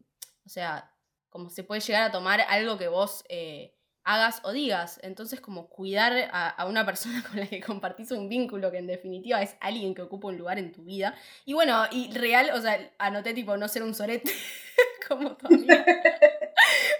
o 0.46 0.48
sea, 0.48 0.90
como 1.28 1.50
se 1.50 1.64
puede 1.64 1.82
llegar 1.82 2.04
a 2.04 2.12
tomar 2.12 2.40
algo 2.40 2.78
que 2.78 2.88
vos... 2.88 3.24
eh, 3.28 3.74
hagas 4.08 4.40
o 4.42 4.52
digas. 4.52 4.98
Entonces, 5.02 5.38
como 5.38 5.68
cuidar 5.68 6.30
a, 6.32 6.48
a 6.48 6.66
una 6.66 6.86
persona 6.86 7.22
con 7.28 7.38
la 7.40 7.46
que 7.46 7.60
compartís 7.60 8.10
un 8.10 8.28
vínculo, 8.28 8.70
que 8.70 8.78
en 8.78 8.86
definitiva 8.86 9.42
es 9.42 9.56
alguien 9.60 9.94
que 9.94 10.00
ocupa 10.00 10.28
un 10.28 10.38
lugar 10.38 10.58
en 10.58 10.72
tu 10.72 10.82
vida. 10.84 11.14
Y 11.44 11.52
bueno, 11.52 11.84
y 11.90 12.10
real, 12.14 12.50
o 12.54 12.60
sea, 12.60 12.90
anoté 12.98 13.34
tipo 13.34 13.56
no 13.58 13.68
ser 13.68 13.82
un 13.82 13.94
sorete, 13.94 14.32
como 15.08 15.36
amiga. 15.42 15.84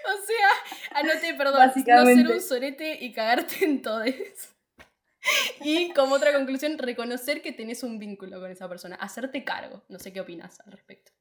O 0.05 0.25
sea, 0.25 0.99
anoté, 0.99 1.33
perdón, 1.35 1.71
no 1.75 2.05
ser 2.05 2.27
un 2.27 2.41
sorete 2.41 2.97
y 3.01 3.11
cagarte 3.11 3.65
en 3.65 3.81
todes. 3.81 4.55
Y 5.61 5.91
como 5.93 6.15
otra 6.15 6.33
conclusión, 6.33 6.77
reconocer 6.77 7.41
que 7.41 7.51
tenés 7.51 7.83
un 7.83 7.99
vínculo 7.99 8.39
con 8.39 8.51
esa 8.51 8.67
persona, 8.69 8.95
hacerte 8.95 9.43
cargo. 9.43 9.83
No 9.89 9.99
sé 9.99 10.13
qué 10.13 10.21
opinas 10.21 10.59
al 10.61 10.71
respecto. 10.71 11.11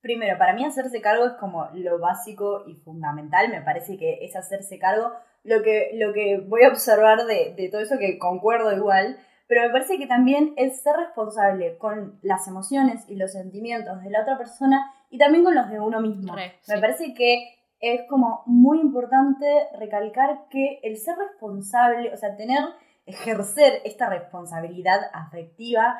Primero, 0.00 0.38
para 0.38 0.52
mí 0.54 0.64
hacerse 0.64 1.00
cargo 1.00 1.26
es 1.26 1.32
como 1.34 1.68
lo 1.74 1.98
básico 1.98 2.64
y 2.66 2.76
fundamental, 2.76 3.48
me 3.48 3.60
parece 3.60 3.96
que 3.98 4.24
es 4.24 4.36
hacerse 4.36 4.78
cargo. 4.78 5.12
Lo 5.42 5.62
que, 5.62 5.90
lo 5.94 6.12
que 6.12 6.38
voy 6.38 6.62
a 6.64 6.68
observar 6.68 7.26
de, 7.26 7.54
de 7.56 7.68
todo 7.68 7.80
eso, 7.80 7.98
que 7.98 8.18
concuerdo 8.18 8.72
igual, 8.72 9.18
pero 9.48 9.62
me 9.62 9.70
parece 9.70 9.98
que 9.98 10.06
también 10.06 10.54
es 10.56 10.82
ser 10.82 10.96
responsable 10.96 11.76
con 11.78 12.18
las 12.22 12.48
emociones 12.48 13.04
y 13.08 13.16
los 13.16 13.32
sentimientos 13.32 14.02
de 14.02 14.10
la 14.10 14.22
otra 14.22 14.38
persona 14.38 14.92
y 15.10 15.18
también 15.18 15.44
con 15.44 15.54
los 15.54 15.70
de 15.70 15.78
uno 15.80 16.00
mismo. 16.00 16.34
Re, 16.34 16.54
Me 16.68 16.74
sí. 16.74 16.80
parece 16.80 17.14
que 17.14 17.56
es 17.80 18.02
como 18.08 18.42
muy 18.46 18.80
importante 18.80 19.46
recalcar 19.78 20.48
que 20.50 20.80
el 20.82 20.96
ser 20.96 21.16
responsable, 21.16 22.12
o 22.12 22.16
sea, 22.16 22.36
tener, 22.36 22.58
ejercer 23.06 23.80
esta 23.84 24.08
responsabilidad 24.10 25.00
afectiva, 25.12 25.96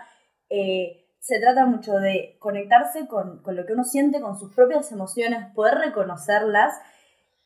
eh, 0.50 1.04
se 1.18 1.40
trata 1.40 1.66
mucho 1.66 1.94
de 1.94 2.36
conectarse 2.38 3.06
con, 3.08 3.42
con 3.42 3.56
lo 3.56 3.64
que 3.66 3.72
uno 3.72 3.84
siente, 3.84 4.20
con 4.20 4.36
sus 4.38 4.54
propias 4.54 4.92
emociones, 4.92 5.46
poder 5.54 5.74
reconocerlas, 5.78 6.78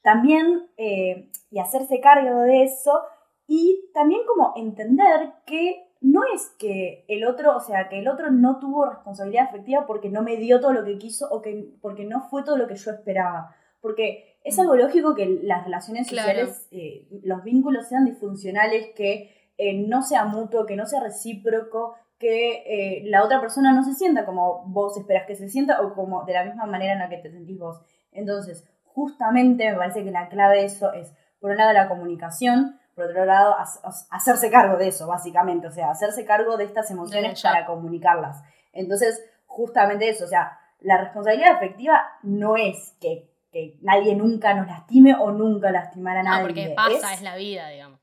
también 0.03 0.69
eh, 0.77 1.31
y 1.51 1.59
hacerse 1.59 2.01
cargo 2.01 2.41
de 2.43 2.65
eso, 2.65 3.03
y 3.47 3.91
también 3.95 4.23
como 4.27 4.53
entender 4.57 5.33
que 5.47 5.87
no 6.01 6.23
es 6.35 6.51
que 6.59 7.05
el 7.09 7.27
otro, 7.27 7.57
o 7.57 7.61
sea, 7.61 7.89
que 7.89 7.99
el 7.99 8.09
otro 8.09 8.31
no 8.31 8.59
tuvo 8.59 8.87
responsabilidad 8.87 9.49
afectiva 9.49 9.87
porque 9.87 10.09
no 10.09 10.23
me 10.23 10.37
dio 10.37 10.61
todo 10.61 10.73
lo 10.73 10.85
que 10.85 10.97
quiso 10.97 11.29
o 11.31 11.43
que 11.43 11.75
porque 11.83 12.05
no 12.05 12.23
fue 12.31 12.43
todo 12.43 12.57
lo 12.57 12.67
que 12.67 12.77
yo 12.77 12.91
esperaba. 12.91 13.55
Porque 13.83 14.39
es 14.45 14.57
Mm. 14.57 14.61
algo 14.61 14.77
lógico 14.77 15.15
que 15.15 15.41
las 15.43 15.65
relaciones 15.65 16.09
Claro. 16.09 16.29
sociales, 16.29 16.69
eh, 16.71 17.07
los 17.23 17.43
vínculos 17.45 17.87
sean 17.89 18.07
disfuncionales, 18.07 18.89
que 18.95 19.31
eh, 19.63 19.75
no 19.87 20.03
sea 20.03 20.25
mutuo, 20.25 20.65
que 20.65 20.75
no 20.77 20.87
sea 20.87 21.01
recíproco, 21.01 21.95
que 22.19 22.63
eh, 22.67 23.03
la 23.07 23.23
otra 23.25 23.41
persona 23.41 23.73
no 23.73 23.83
se 23.83 23.95
sienta 23.95 24.25
como 24.25 24.65
vos 24.67 24.97
esperas 24.97 25.27
que 25.27 25.37
se 25.37 25.49
sienta 25.51 25.83
o 25.83 25.95
como 25.95 26.25
de 26.25 26.33
la 26.33 26.45
misma 26.45 26.65
manera 26.67 26.95
en 26.95 26.99
la 26.99 27.09
que 27.11 27.19
te 27.19 27.31
sentís 27.31 27.59
vos. 27.59 27.81
Entonces, 28.13 28.65
justamente 28.85 29.71
me 29.71 29.77
parece 29.77 30.03
que 30.05 30.11
la 30.11 30.29
clave 30.29 30.59
de 30.59 30.65
eso 30.65 30.93
es, 30.93 31.13
por 31.41 31.51
un 31.51 31.57
lado, 31.59 31.73
la 31.73 31.89
comunicación, 31.89 32.79
por 32.95 33.05
otro 33.07 33.25
lado, 33.25 33.55
ha- 33.59 33.67
hacerse 34.11 34.51
cargo 34.51 34.77
de 34.77 34.89
eso, 34.89 35.07
básicamente, 35.07 35.67
o 35.67 35.71
sea, 35.71 35.91
hacerse 35.91 36.25
cargo 36.25 36.57
de 36.57 36.65
estas 36.65 36.91
emociones 36.91 37.41
para 37.43 37.67
comunicarlas. 37.67 38.43
Entonces, 38.73 39.23
justamente 39.47 40.09
eso, 40.09 40.25
o 40.25 40.29
sea, 40.29 40.59
la 40.81 40.99
responsabilidad 40.99 41.53
afectiva 41.57 42.03
no 42.23 42.57
es 42.57 42.97
que, 43.01 43.31
que 43.53 43.77
nadie 43.83 44.15
nunca 44.15 44.55
nos 44.55 44.67
lastime 44.67 45.15
o 45.15 45.31
nunca 45.33 45.71
lastimar 45.71 46.17
a 46.17 46.23
nadie. 46.23 46.41
No, 46.41 46.47
porque 46.47 46.73
pasa, 46.75 47.15
es, 47.15 47.23
la 47.23 47.37
vida, 47.37 47.69
digamos. 47.69 48.00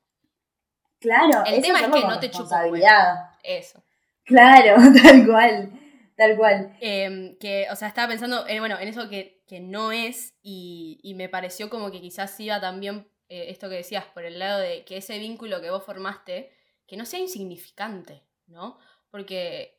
Claro, 1.00 1.44
El 1.46 1.62
tema 1.62 1.80
es 1.80 1.88
que 1.88 2.00
no 2.00 2.18
te 2.18 2.30
chupa 2.30 2.66
un. 2.66 2.80
Eso. 3.42 3.82
Claro, 4.24 4.76
tal 5.02 5.26
cual, 5.26 5.70
tal 6.16 6.36
cual. 6.36 6.76
Em, 6.80 7.38
que, 7.38 7.66
o 7.70 7.76
sea, 7.76 7.88
estaba 7.88 8.08
pensando, 8.08 8.46
eh, 8.46 8.58
bueno, 8.60 8.78
en 8.78 8.88
eso 8.88 9.08
que, 9.08 9.42
que 9.46 9.60
no 9.60 9.92
es, 9.92 10.34
y, 10.42 11.00
y 11.02 11.14
me 11.14 11.28
pareció 11.28 11.70
como 11.70 11.90
que 11.90 12.00
quizás 12.00 12.38
iba 12.40 12.60
también 12.60 13.08
eh, 13.28 13.46
esto 13.48 13.68
que 13.68 13.76
decías, 13.76 14.04
por 14.06 14.24
el 14.24 14.38
lado 14.38 14.60
de 14.60 14.84
que 14.84 14.96
ese 14.96 15.18
vínculo 15.18 15.60
que 15.60 15.70
vos 15.70 15.84
formaste, 15.84 16.52
que 16.86 16.96
no 16.96 17.04
sea 17.04 17.20
insignificante, 17.20 18.24
¿no? 18.46 18.78
Porque 19.10 19.78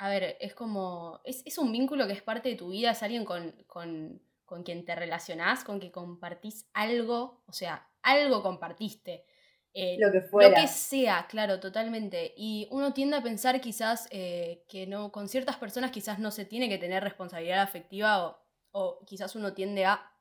a 0.00 0.08
ver, 0.08 0.38
es 0.40 0.54
como, 0.54 1.20
es, 1.24 1.42
es 1.44 1.58
un 1.58 1.70
vínculo 1.70 2.06
que 2.06 2.14
es 2.14 2.22
parte 2.22 2.48
de 2.48 2.56
tu 2.56 2.70
vida, 2.70 2.92
es 2.92 3.02
alguien 3.02 3.26
con, 3.26 3.52
con, 3.66 4.22
con 4.46 4.62
quien 4.62 4.86
te 4.86 4.94
relacionás, 4.94 5.62
con 5.62 5.78
que 5.78 5.92
compartís 5.92 6.70
algo, 6.72 7.42
o 7.46 7.52
sea, 7.52 7.86
algo 8.00 8.42
compartiste. 8.42 9.26
Eh, 9.74 10.02
Lo 10.02 10.10
que 10.12 10.20
fuera. 10.20 10.48
Lo 10.48 10.54
que 10.54 10.68
sea, 10.68 11.26
claro, 11.28 11.60
totalmente. 11.60 12.32
Y 12.36 12.66
uno 12.70 12.92
tiende 12.94 13.16
a 13.16 13.22
pensar 13.22 13.60
quizás 13.60 14.08
eh, 14.10 14.64
que 14.68 14.86
no, 14.86 15.12
con 15.12 15.28
ciertas 15.28 15.56
personas 15.56 15.90
quizás 15.90 16.18
no 16.18 16.30
se 16.30 16.44
tiene 16.46 16.68
que 16.68 16.78
tener 16.78 17.02
responsabilidad 17.04 17.60
afectiva 17.62 18.26
o, 18.26 18.38
o 18.72 19.04
quizás 19.06 19.36
uno 19.36 19.52
tiende 19.52 19.84
a, 19.84 20.12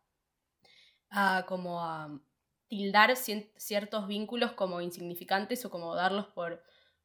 a 1.10 1.46
como 1.48 1.82
a 1.84 2.20
tildar 2.68 3.12
cien- 3.15 3.51
ciertos 3.58 4.08
vínculos 4.08 4.51
como 4.53 4.82
insignificantes 4.82 5.65
o 5.65 5.70
como 5.72 5.96
darlos 5.96 6.27
por, 6.27 6.63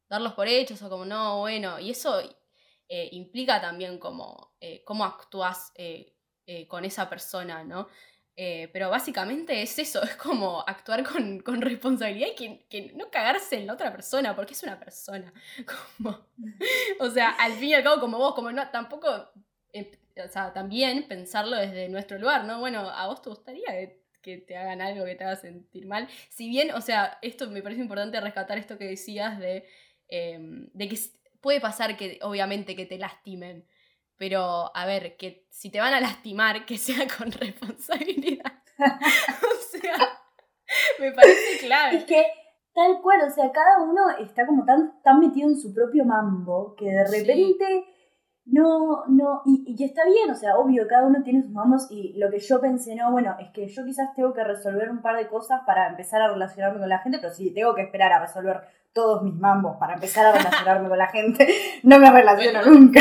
darlos 0.08 0.34
por 0.34 0.46
hechos 0.48 0.82
o 0.82 0.90
como 0.90 1.04
no, 1.04 1.40
bueno, 1.40 1.78
y 1.80 1.90
eso 1.90 2.20
eh, 2.88 3.08
implica 3.12 3.60
también 3.60 3.98
como 3.98 4.54
cómo 4.84 5.04
actúas 5.04 5.72
con 6.68 6.84
esa 6.84 7.08
persona, 7.08 7.64
¿no? 7.64 7.88
Eh, 8.36 8.68
pero 8.72 8.90
básicamente 8.90 9.62
es 9.62 9.78
eso, 9.78 10.02
es 10.02 10.16
como 10.16 10.64
actuar 10.66 11.04
con, 11.04 11.38
con 11.40 11.60
responsabilidad 11.60 12.28
y 12.32 12.34
que, 12.34 12.66
que 12.68 12.92
no 12.94 13.10
cagarse 13.10 13.56
en 13.56 13.66
la 13.66 13.74
otra 13.74 13.92
persona, 13.92 14.34
porque 14.34 14.54
es 14.54 14.62
una 14.62 14.78
persona. 14.78 15.32
Como, 15.96 16.26
o 16.98 17.10
sea, 17.10 17.30
al 17.30 17.52
fin 17.52 17.68
y 17.70 17.74
al 17.74 17.82
cabo, 17.84 18.00
como 18.00 18.18
vos, 18.18 18.34
como 18.34 18.50
no, 18.50 18.68
tampoco, 18.70 19.30
eh, 19.72 19.92
o 20.22 20.28
sea, 20.28 20.52
también 20.52 21.06
pensarlo 21.08 21.56
desde 21.56 21.88
nuestro 21.88 22.18
lugar, 22.18 22.44
¿no? 22.44 22.58
Bueno, 22.58 22.80
a 22.90 23.06
vos 23.06 23.22
te 23.22 23.30
gustaría 23.30 23.66
que, 24.20 24.38
te 24.38 24.56
hagan 24.56 24.80
algo 24.80 25.04
que 25.04 25.14
te 25.14 25.24
haga 25.24 25.36
sentir 25.36 25.86
mal. 25.86 26.08
Si 26.28 26.48
bien, 26.48 26.72
o 26.72 26.80
sea, 26.80 27.18
esto 27.22 27.50
me 27.50 27.62
parece 27.62 27.82
importante 27.82 28.20
rescatar 28.20 28.58
esto 28.58 28.78
que 28.78 28.86
decías 28.86 29.38
de, 29.38 29.64
eh, 30.08 30.38
de 30.40 30.88
que 30.88 30.98
puede 31.40 31.60
pasar 31.60 31.96
que, 31.96 32.18
obviamente, 32.22 32.74
que 32.74 32.86
te 32.86 32.98
lastimen. 32.98 33.66
Pero, 34.16 34.70
a 34.76 34.86
ver, 34.86 35.16
que 35.16 35.46
si 35.50 35.70
te 35.70 35.80
van 35.80 35.94
a 35.94 36.00
lastimar, 36.00 36.64
que 36.66 36.78
sea 36.78 37.06
con 37.18 37.30
responsabilidad. 37.32 38.52
o 38.78 39.78
sea, 39.78 39.96
me 41.00 41.12
parece 41.12 41.52
Es 41.54 41.62
clave. 41.62 42.04
que 42.06 42.24
tal 42.74 43.00
cual, 43.02 43.20
o 43.26 43.30
sea, 43.30 43.50
cada 43.52 43.82
uno 43.82 44.02
está 44.20 44.46
como 44.46 44.64
tan, 44.64 45.00
tan 45.02 45.20
metido 45.20 45.48
en 45.48 45.56
su 45.56 45.72
propio 45.72 46.04
mambo 46.04 46.74
que 46.76 46.86
de 46.90 47.06
Sí. 47.06 47.18
repente 47.20 47.84
no, 48.46 49.04
no, 49.08 49.40
y, 49.46 49.64
y 49.74 49.84
está 49.84 50.04
bien, 50.04 50.30
o 50.30 50.34
sea, 50.34 50.56
obvio, 50.58 50.86
cada 50.86 51.06
uno 51.06 51.22
tiene 51.22 51.40
sus 51.42 51.50
mambos 51.52 51.86
y 51.90 52.12
lo 52.18 52.30
que 52.30 52.40
yo 52.40 52.60
pensé, 52.60 52.94
no, 52.94 53.10
bueno, 53.10 53.34
es 53.40 53.48
que 53.52 53.68
yo 53.68 53.84
quizás 53.86 54.14
tengo 54.14 54.34
que 54.34 54.44
resolver 54.44 54.90
un 54.90 55.00
par 55.00 55.16
de 55.16 55.28
cosas 55.28 55.62
para 55.66 55.88
empezar 55.88 56.20
a 56.20 56.28
relacionarme 56.28 56.78
con 56.80 56.88
la 56.90 56.98
gente, 56.98 57.18
pero 57.20 57.32
si 57.32 57.54
tengo 57.54 57.74
que 57.74 57.80
esperar 57.82 58.12
a 58.12 58.20
resolver 58.20 58.60
todos 58.92 59.22
mis 59.22 59.34
mambos 59.34 59.78
para 59.78 59.94
empezar 59.94 60.26
a 60.26 60.32
relacionarme 60.32 60.90
con 60.90 60.98
la 60.98 61.06
gente, 61.08 61.48
no 61.84 61.98
me 61.98 62.10
relaciono 62.10 62.58
Bueno. 62.60 62.74
nunca. 62.80 63.00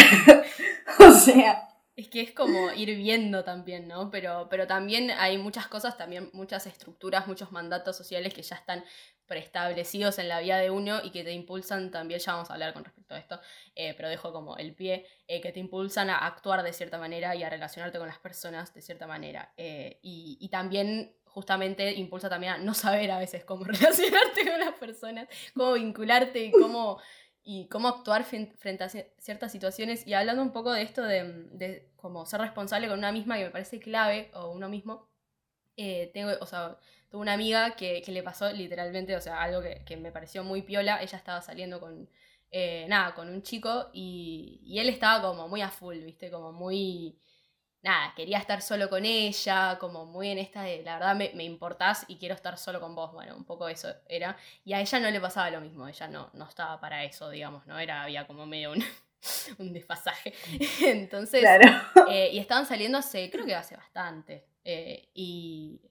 o 1.07 1.11
sea, 1.11 1.69
Es 1.95 2.07
que 2.09 2.21
es 2.21 2.31
como 2.31 2.71
ir 2.71 2.95
viendo 2.97 3.43
también, 3.43 3.87
¿no? 3.87 4.09
Pero, 4.09 4.47
pero 4.49 4.65
también 4.65 5.11
hay 5.11 5.37
muchas 5.37 5.67
cosas, 5.67 5.97
también 5.97 6.29
muchas 6.33 6.65
estructuras, 6.65 7.27
muchos 7.27 7.51
mandatos 7.51 7.95
sociales 7.95 8.33
que 8.33 8.41
ya 8.41 8.55
están 8.55 8.83
preestablecidos 9.27 10.19
en 10.19 10.27
la 10.27 10.39
vida 10.39 10.57
de 10.57 10.69
uno 10.69 10.99
y 11.03 11.11
que 11.11 11.23
te 11.23 11.31
impulsan 11.31 11.91
también, 11.91 12.19
ya 12.19 12.33
vamos 12.33 12.49
a 12.49 12.53
hablar 12.53 12.73
con 12.73 12.83
respecto 12.83 13.13
a 13.13 13.19
esto, 13.19 13.39
eh, 13.75 13.93
pero 13.95 14.09
dejo 14.09 14.33
como 14.33 14.57
el 14.57 14.75
pie, 14.75 15.05
eh, 15.27 15.39
que 15.39 15.51
te 15.51 15.59
impulsan 15.59 16.09
a 16.09 16.17
actuar 16.17 16.63
de 16.63 16.73
cierta 16.73 16.97
manera 16.97 17.35
y 17.35 17.43
a 17.43 17.49
relacionarte 17.49 17.99
con 17.99 18.07
las 18.07 18.19
personas 18.19 18.73
de 18.73 18.81
cierta 18.81 19.07
manera. 19.07 19.53
Eh, 19.57 19.99
y, 20.01 20.37
y 20.41 20.49
también 20.49 21.15
justamente 21.33 21.91
impulsa 21.93 22.29
también 22.29 22.53
a 22.53 22.57
no 22.59 22.75
saber 22.75 23.09
a 23.09 23.17
veces 23.17 23.43
cómo 23.43 23.63
relacionarte 23.65 24.47
con 24.47 24.59
las 24.59 24.73
personas, 24.73 25.27
cómo 25.55 25.73
vincularte 25.73 26.45
y 26.45 26.51
cómo, 26.51 26.99
y 27.43 27.67
cómo 27.67 27.87
actuar 27.89 28.23
frente 28.25 28.83
a 28.83 28.89
cier- 28.89 29.11
ciertas 29.19 29.51
situaciones. 29.51 30.07
Y 30.07 30.13
hablando 30.13 30.41
un 30.43 30.51
poco 30.53 30.71
de 30.73 30.81
esto 30.83 31.03
de, 31.03 31.23
de 31.51 31.91
como 31.97 32.25
ser 32.25 32.41
responsable 32.41 32.87
con 32.87 32.99
una 32.99 33.11
misma, 33.11 33.37
que 33.37 33.45
me 33.45 33.51
parece 33.51 33.79
clave, 33.79 34.31
o 34.33 34.51
uno 34.51 34.69
mismo, 34.69 35.09
eh, 35.77 36.11
tengo, 36.13 36.31
o 36.41 36.45
sea, 36.45 36.77
tuve 37.09 37.21
una 37.21 37.33
amiga 37.33 37.75
que, 37.75 38.01
que 38.03 38.11
le 38.11 38.23
pasó 38.23 38.51
literalmente, 38.51 39.15
o 39.15 39.21
sea, 39.21 39.41
algo 39.41 39.61
que, 39.61 39.83
que 39.85 39.97
me 39.97 40.11
pareció 40.11 40.43
muy 40.43 40.61
piola, 40.61 41.01
ella 41.01 41.17
estaba 41.17 41.41
saliendo 41.41 41.79
con, 41.79 42.09
eh, 42.51 42.85
nada, 42.89 43.15
con 43.15 43.29
un 43.29 43.41
chico 43.43 43.89
y, 43.93 44.61
y 44.63 44.79
él 44.79 44.89
estaba 44.89 45.21
como 45.27 45.47
muy 45.47 45.61
a 45.61 45.69
full, 45.69 45.97
viste, 45.99 46.29
como 46.31 46.51
muy, 46.51 47.19
nada, 47.83 48.13
quería 48.15 48.37
estar 48.39 48.61
solo 48.61 48.89
con 48.89 49.05
ella, 49.05 49.77
como 49.79 50.05
muy 50.05 50.29
en 50.29 50.37
esta 50.39 50.63
de, 50.63 50.83
la 50.83 50.95
verdad 50.95 51.15
me, 51.15 51.31
me 51.35 51.43
importás 51.43 52.05
y 52.07 52.17
quiero 52.17 52.35
estar 52.35 52.57
solo 52.57 52.79
con 52.79 52.95
vos, 52.95 53.11
bueno, 53.13 53.35
un 53.35 53.45
poco 53.45 53.67
eso 53.67 53.93
era. 54.07 54.37
Y 54.65 54.73
a 54.73 54.81
ella 54.81 54.99
no 54.99 55.11
le 55.11 55.19
pasaba 55.21 55.49
lo 55.51 55.61
mismo, 55.61 55.87
ella 55.87 56.07
no, 56.07 56.29
no 56.33 56.47
estaba 56.47 56.79
para 56.79 57.03
eso, 57.03 57.29
digamos, 57.29 57.67
¿no? 57.67 57.77
Era, 57.79 58.03
había 58.03 58.25
como 58.27 58.45
medio 58.45 58.71
un, 58.71 58.83
un 59.59 59.73
desfasaje. 59.73 60.33
Entonces, 60.85 61.41
claro. 61.41 61.65
eh, 62.05 62.29
y 62.33 62.39
estaban 62.39 62.65
saliendo 62.65 62.97
hace, 62.97 63.29
creo 63.29 63.45
que 63.45 63.55
hace 63.55 63.75
bastante. 63.75 64.47
eh, 64.63 65.09
y, 65.13 65.81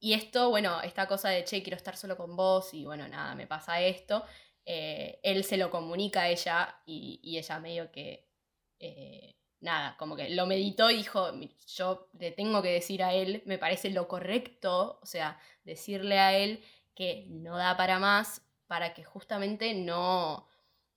y 0.00 0.12
esto, 0.14 0.50
bueno, 0.50 0.80
esta 0.82 1.06
cosa 1.08 1.30
de, 1.30 1.44
che, 1.44 1.62
quiero 1.62 1.76
estar 1.76 1.96
solo 1.96 2.16
con 2.16 2.36
vos 2.36 2.74
y 2.74 2.84
bueno, 2.84 3.08
nada, 3.08 3.34
me 3.34 3.46
pasa 3.46 3.80
esto. 3.80 4.24
eh, 4.64 5.20
él 5.22 5.44
se 5.44 5.56
lo 5.56 5.70
comunica 5.70 6.22
a 6.22 6.28
ella 6.28 6.76
y, 6.86 7.20
y 7.22 7.38
ella 7.38 7.58
medio 7.60 7.90
que, 7.92 8.28
eh, 8.80 9.36
nada, 9.60 9.96
como 9.98 10.16
que 10.16 10.30
lo 10.30 10.46
meditó 10.46 10.90
y 10.90 10.96
dijo, 10.98 11.32
"Mi- 11.32 11.54
yo 11.74 12.08
le 12.18 12.30
tengo 12.32 12.62
que 12.62 12.70
decir 12.72 13.02
a 13.02 13.12
él, 13.14 13.42
me 13.46 13.58
parece 13.58 13.90
lo 13.90 14.08
correcto, 14.08 14.98
o 15.02 15.06
sea, 15.06 15.38
decirle 15.64 16.18
a 16.18 16.36
él 16.36 16.62
que 16.94 17.26
no 17.30 17.56
da 17.56 17.76
para 17.76 17.98
más 17.98 18.42
para 18.66 18.94
que 18.94 19.04
justamente 19.04 19.74
no, 19.74 20.46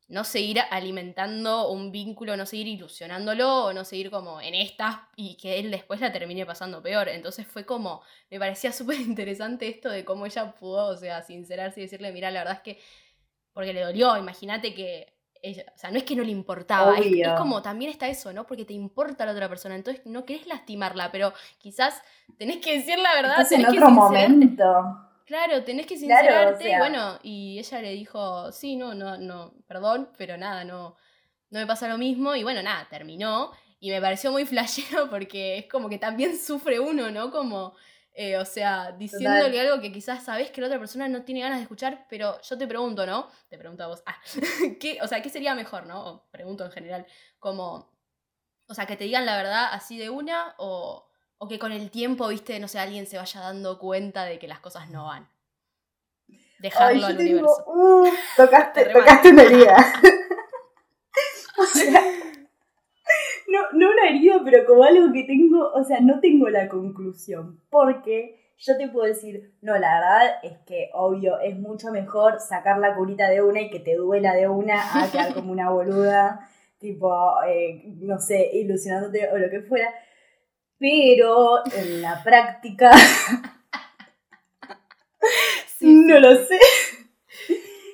no 0.07 0.23
seguir 0.23 0.59
alimentando 0.71 1.69
un 1.69 1.91
vínculo, 1.91 2.35
no 2.35 2.45
seguir 2.47 2.67
ilusionándolo 2.67 3.65
o 3.65 3.73
no 3.73 3.85
seguir 3.85 4.09
como 4.09 4.41
en 4.41 4.55
estas 4.55 4.97
y 5.15 5.37
que 5.37 5.59
él 5.59 5.69
después 5.69 6.01
la 6.01 6.11
termine 6.11 6.45
pasando 6.47 6.81
peor. 6.81 7.09
Entonces 7.09 7.45
fue 7.47 7.65
como, 7.65 8.01
me 8.31 8.39
parecía 8.39 8.71
súper 8.73 8.99
interesante 9.01 9.67
esto 9.67 9.89
de 9.89 10.03
cómo 10.05 10.25
ella 10.25 10.53
pudo, 10.55 10.87
o 10.87 10.97
sea, 10.97 11.21
sincerarse 11.21 11.81
y 11.81 11.83
decirle, 11.83 12.11
mira, 12.11 12.31
la 12.31 12.39
verdad 12.41 12.55
es 12.57 12.61
que, 12.75 12.81
porque 13.53 13.73
le 13.73 13.81
dolió, 13.81 14.17
imagínate 14.17 14.73
que, 14.73 15.13
o 15.43 15.77
sea, 15.77 15.91
no 15.91 15.98
es 15.98 16.03
que 16.03 16.15
no 16.15 16.24
le 16.24 16.31
importaba, 16.31 16.98
es, 16.98 17.27
como 17.38 17.62
también 17.62 17.91
está 17.91 18.08
eso, 18.08 18.34
¿no? 18.34 18.46
Porque 18.46 18.65
te 18.65 18.74
importa 18.74 19.25
la 19.25 19.31
otra 19.31 19.48
persona, 19.48 19.75
entonces 19.75 20.05
no 20.05 20.25
querés 20.25 20.48
lastimarla, 20.48 21.12
pero 21.12 21.34
quizás 21.58 22.01
tenés 22.38 22.58
que 22.58 22.77
decir 22.77 23.00
la 23.00 23.13
verdad, 23.13 23.39
en 23.51 23.62
que 23.62 23.79
otro 23.79 23.88
sincerarte. 23.88 23.93
momento. 23.93 24.65
Claro, 25.25 25.63
tenés 25.63 25.86
que 25.86 25.96
Claro, 25.96 26.55
o 26.55 26.58
sincerarte. 26.58 26.63
sea. 26.63 26.79
Bueno, 26.79 27.19
y 27.24 27.60
ella 27.60 27.81
le 27.81 27.91
dijo, 27.91 28.51
sí, 28.51 28.75
no, 28.75 28.93
no, 28.96 29.17
no, 29.17 29.53
perdón, 29.67 30.10
pero 30.17 30.38
nada, 30.38 30.63
no, 30.63 30.96
no 31.51 31.60
me 31.60 31.67
pasa 31.67 31.88
lo 31.88 31.98
mismo. 31.98 32.36
Y 32.36 32.43
bueno, 32.43 32.63
nada, 32.63 32.88
terminó. 32.89 33.51
Y 33.79 33.91
me 33.91 34.01
pareció 34.01 34.31
muy 34.31 34.46
flashero 34.48 35.10
porque 35.10 35.60
es 35.60 35.65
como 35.67 35.88
que 35.88 36.00
también 36.00 36.38
sufre 36.38 36.79
uno, 36.79 37.12
¿no? 37.12 37.31
Como, 37.31 37.75
eh, 38.21 38.35
o 38.35 38.43
sea, 38.43 38.91
diciéndole 38.91 39.61
algo 39.61 39.79
que 39.79 39.93
quizás 39.93 40.25
sabes 40.25 40.51
que 40.51 40.59
la 40.59 40.67
otra 40.67 40.77
persona 40.77 41.07
no 41.07 41.23
tiene 41.23 41.39
ganas 41.39 41.59
de 41.59 41.61
escuchar, 41.63 42.05
pero 42.09 42.38
yo 42.41 42.57
te 42.57 42.67
pregunto, 42.67 43.05
¿no? 43.05 43.29
Te 43.47 43.57
pregunto 43.57 43.85
a 43.85 43.88
vos, 43.88 44.03
ah, 44.05 44.17
¿qué, 44.81 44.99
o 45.01 45.07
sea, 45.07 45.21
¿qué 45.21 45.29
sería 45.29 45.55
mejor, 45.55 45.85
no? 45.85 46.05
O 46.05 46.29
pregunto 46.29 46.65
en 46.65 46.71
general, 46.71 47.05
como, 47.39 47.89
o 48.67 48.73
sea, 48.73 48.85
que 48.85 48.97
te 48.97 49.05
digan 49.05 49.25
la 49.25 49.38
verdad 49.38 49.69
así 49.71 49.97
de 49.97 50.09
una 50.09 50.53
o, 50.57 51.09
o 51.38 51.47
que 51.47 51.59
con 51.59 51.71
el 51.71 51.91
tiempo, 51.91 52.27
viste, 52.27 52.59
no 52.59 52.67
sé, 52.67 52.79
alguien 52.79 53.07
se 53.07 53.17
vaya 53.17 53.39
dando 53.39 53.79
cuenta 53.79 54.25
de 54.25 54.38
que 54.38 54.49
las 54.49 54.59
cosas 54.59 54.89
no 54.89 55.05
van. 55.05 55.29
Dejarlo 56.59 57.05
al 57.05 57.15
digo, 57.15 57.39
universo. 57.39 57.63
uh, 57.67 58.09
tocaste, 58.35 58.85
tocaste 58.88 59.29
una 59.29 59.43
herida. 59.43 59.77
o 61.57 61.63
sea, 61.63 62.03
una 64.00 64.10
herida, 64.10 64.41
pero 64.44 64.65
como 64.65 64.84
algo 64.84 65.12
que 65.13 65.24
tengo, 65.24 65.72
o 65.74 65.84
sea, 65.84 66.00
no 66.00 66.20
tengo 66.20 66.50
la 66.50 66.68
conclusión. 66.68 67.60
Porque 67.70 68.53
yo 68.58 68.77
te 68.77 68.88
puedo 68.89 69.08
decir, 69.08 69.53
no, 69.62 69.77
la 69.77 69.96
verdad 69.96 70.39
es 70.44 70.58
que, 70.65 70.89
obvio, 70.94 71.39
es 71.39 71.58
mucho 71.58 71.91
mejor 71.91 72.39
sacar 72.39 72.79
la 72.79 72.96
curita 72.96 73.29
de 73.29 73.41
una 73.41 73.62
y 73.62 73.70
que 73.70 73.79
te 73.79 73.96
duela 73.96 74.34
de 74.34 74.48
una 74.48 74.82
a 75.01 75.08
quedar 75.12 75.34
como 75.34 75.51
una 75.51 75.70
boluda, 75.70 76.50
tipo, 76.77 77.13
eh, 77.48 77.84
no 78.00 78.20
sé, 78.20 78.50
ilusionándote 78.53 79.29
o 79.32 79.38
lo 79.38 79.50
que 79.50 79.62
fuera. 79.62 79.94
Pero 80.77 81.60
en 81.75 82.01
la 82.01 82.24
práctica 82.24 82.91
Sí, 85.79 85.94
no 85.94 86.20
lo 86.20 86.36
sé. 86.36 86.60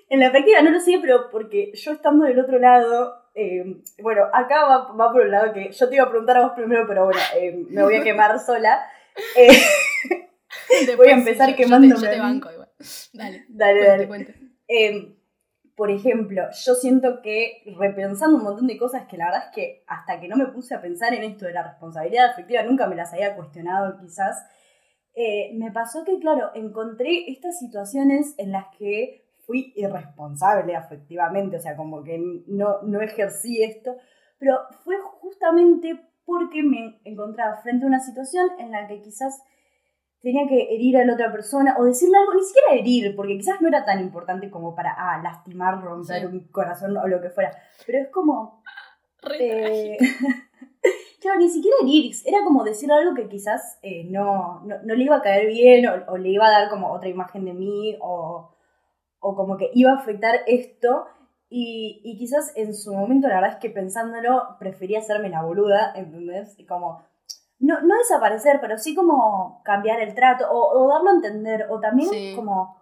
En 0.10 0.20
la 0.20 0.32
práctica 0.32 0.62
no 0.62 0.70
lo 0.72 0.80
sé, 0.80 0.98
pero 1.02 1.30
porque 1.32 1.72
yo 1.74 1.92
estando 1.94 2.26
del 2.26 2.40
otro 2.40 2.60
lado, 2.60 3.24
eh, 3.34 3.82
bueno, 4.02 4.26
acá 4.34 4.64
va, 4.66 4.92
va 4.94 5.12
por 5.12 5.22
un 5.22 5.32
lado 5.32 5.52
que 5.54 5.72
yo 5.72 5.90
te 5.90 5.96
iba 5.96 6.06
a 6.06 6.10
preguntar 6.10 6.38
a 6.38 6.42
vos 6.44 6.52
primero, 6.56 6.86
pero 6.88 7.06
bueno, 7.06 7.20
eh, 7.36 7.66
me 7.70 7.84
voy 7.84 7.96
a 7.96 8.04
quemar 8.04 8.40
sola. 8.46 8.86
Eh, 9.36 9.50
Después 10.70 10.98
voy 10.98 11.10
a 11.10 11.14
sí, 11.16 11.20
empezar 11.20 11.50
yo- 11.50 11.56
yo 11.56 11.58
quemándome 11.64 11.96
Yo 12.02 12.10
te, 12.10 12.20
banco 12.20 12.52
igual. 12.52 12.70
Dale, 13.14 13.46
dale, 13.50 13.80
cuente, 13.80 13.88
dale. 13.88 14.08
cuente. 14.08 15.16
Por 15.76 15.92
ejemplo, 15.92 16.44
yo 16.54 16.74
siento 16.76 17.22
que 17.22 17.62
repensando 17.78 18.38
un 18.38 18.44
montón 18.44 18.66
de 18.68 18.78
cosas 18.78 19.08
que 19.08 19.18
la 19.18 19.26
verdad 19.26 19.44
es 19.50 19.54
que 19.56 19.84
hasta 19.88 20.22
que 20.22 20.30
no 20.30 20.38
me 20.38 20.46
puse 20.46 20.74
a 20.74 20.82
pensar 20.82 21.14
en 21.14 21.24
esto 21.24 21.46
de 21.46 21.52
la 21.52 21.64
responsabilidad 21.64 22.30
afectiva, 22.30 22.64
nunca 22.64 22.88
me 22.88 22.96
las 22.96 23.12
había 23.12 23.36
cuestionado 23.36 23.98
quizás, 24.00 24.46
me 25.54 25.72
pasó 25.74 26.06
que, 26.06 26.18
claro, 26.20 26.52
encontré 26.56 27.30
estas 27.30 27.60
situaciones 27.60 28.36
en 28.38 28.54
las 28.54 28.68
que 28.78 29.25
fui 29.46 29.74
irresponsable 29.76 30.76
afectivamente, 30.76 31.58
o 31.58 31.60
sea, 31.60 31.76
como 31.76 32.04
que 32.04 32.18
no, 32.48 32.82
no 32.84 33.02
ejercí 33.02 33.64
esto, 33.64 33.96
pero 34.40 34.58
fue 34.84 34.96
justamente 35.22 36.00
porque 36.26 36.64
me 36.64 37.00
encontraba 37.04 37.58
frente 37.58 37.86
a 37.86 37.88
una 37.88 38.00
situación 38.00 38.48
en 38.60 38.72
la 38.72 38.88
que 38.88 39.02
quizás 39.02 39.42
tenía 40.22 40.48
que 40.48 40.74
herir 40.74 40.98
a 40.98 41.06
la 41.06 41.14
otra 41.14 41.32
persona 41.32 41.76
o 41.78 41.84
decirle 41.84 42.18
algo, 42.18 42.34
ni 42.34 42.44
siquiera 42.44 42.74
herir, 42.74 43.16
porque 43.16 43.38
quizás 43.38 43.62
no 43.62 43.68
era 43.68 43.86
tan 43.86 44.00
importante 44.00 44.50
como 44.50 44.74
para, 44.74 44.96
ah, 44.98 45.22
lastimar, 45.22 45.80
romper 45.82 46.26
un 46.26 46.48
corazón 46.48 46.98
o 46.98 47.08
lo 47.08 47.22
que 47.22 47.30
fuera, 47.30 47.52
pero 47.86 48.00
es 48.00 48.10
como... 48.10 48.64
Eh, 49.40 49.98
claro, 51.22 51.40
ni 51.40 51.50
siquiera 51.50 51.78
herir, 51.84 52.12
era 52.26 52.44
como 52.44 52.64
decir 52.64 52.92
algo 52.92 53.14
que 53.14 53.28
quizás 53.28 53.78
eh, 53.84 54.06
no, 54.10 54.64
no, 54.64 54.96
le 54.96 55.04
iba 55.04 55.18
a 55.18 55.22
caer 55.22 55.48
bien 55.48 55.86
o, 55.88 56.18
le 56.18 56.30
iba 56.30 56.48
a 56.48 56.52
dar 56.52 56.70
como 56.70 56.92
otra 56.92 57.10
imagen 57.10 57.46
de 57.46 57.54
mí 57.54 57.96
o, 58.02 58.55
o 59.26 59.36
como 59.36 59.58
que 59.58 59.72
iba 59.74 59.92
a 59.92 59.96
afectar 59.96 60.42
esto 60.46 61.08
y, 61.50 62.02
y, 62.04 62.18
quizás 62.18 62.52
en 62.56 62.76
su 62.76 62.94
momento, 62.94 63.28
la 63.28 63.36
verdad 63.36 63.54
es 63.54 63.60
que 63.60 63.70
pensándolo, 63.70 64.58
prefería 64.60 65.00
hacerme 65.00 65.30
la 65.30 65.44
boluda, 65.44 65.94
¿entendés? 65.96 66.60
Y 66.60 66.66
como, 66.66 67.02
no, 67.60 67.82
no 67.82 67.98
desaparecer, 67.98 68.60
pero 68.62 68.78
sí 68.78 68.94
como 68.94 69.62
cambiar 69.64 70.00
el 70.02 70.14
trato 70.14 70.46
o, 70.52 70.88
darlo 70.88 71.10
a 71.10 71.14
entender. 71.14 71.68
O 71.70 71.80
también 71.80 72.36
como, 72.36 72.78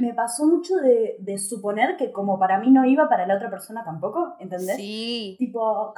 me 0.00 0.14
pasó 0.14 0.46
mucho 0.46 0.76
de, 0.76 1.16
de, 1.18 1.38
suponer 1.38 1.96
que 1.96 2.12
como 2.12 2.38
para 2.38 2.58
mí 2.58 2.70
no 2.70 2.84
iba, 2.84 3.08
para 3.08 3.26
la 3.26 3.36
otra 3.36 3.50
persona 3.50 3.84
tampoco, 3.84 4.36
¿entendés? 4.38 4.76
Sí. 4.76 5.36
Tipo, 5.38 5.94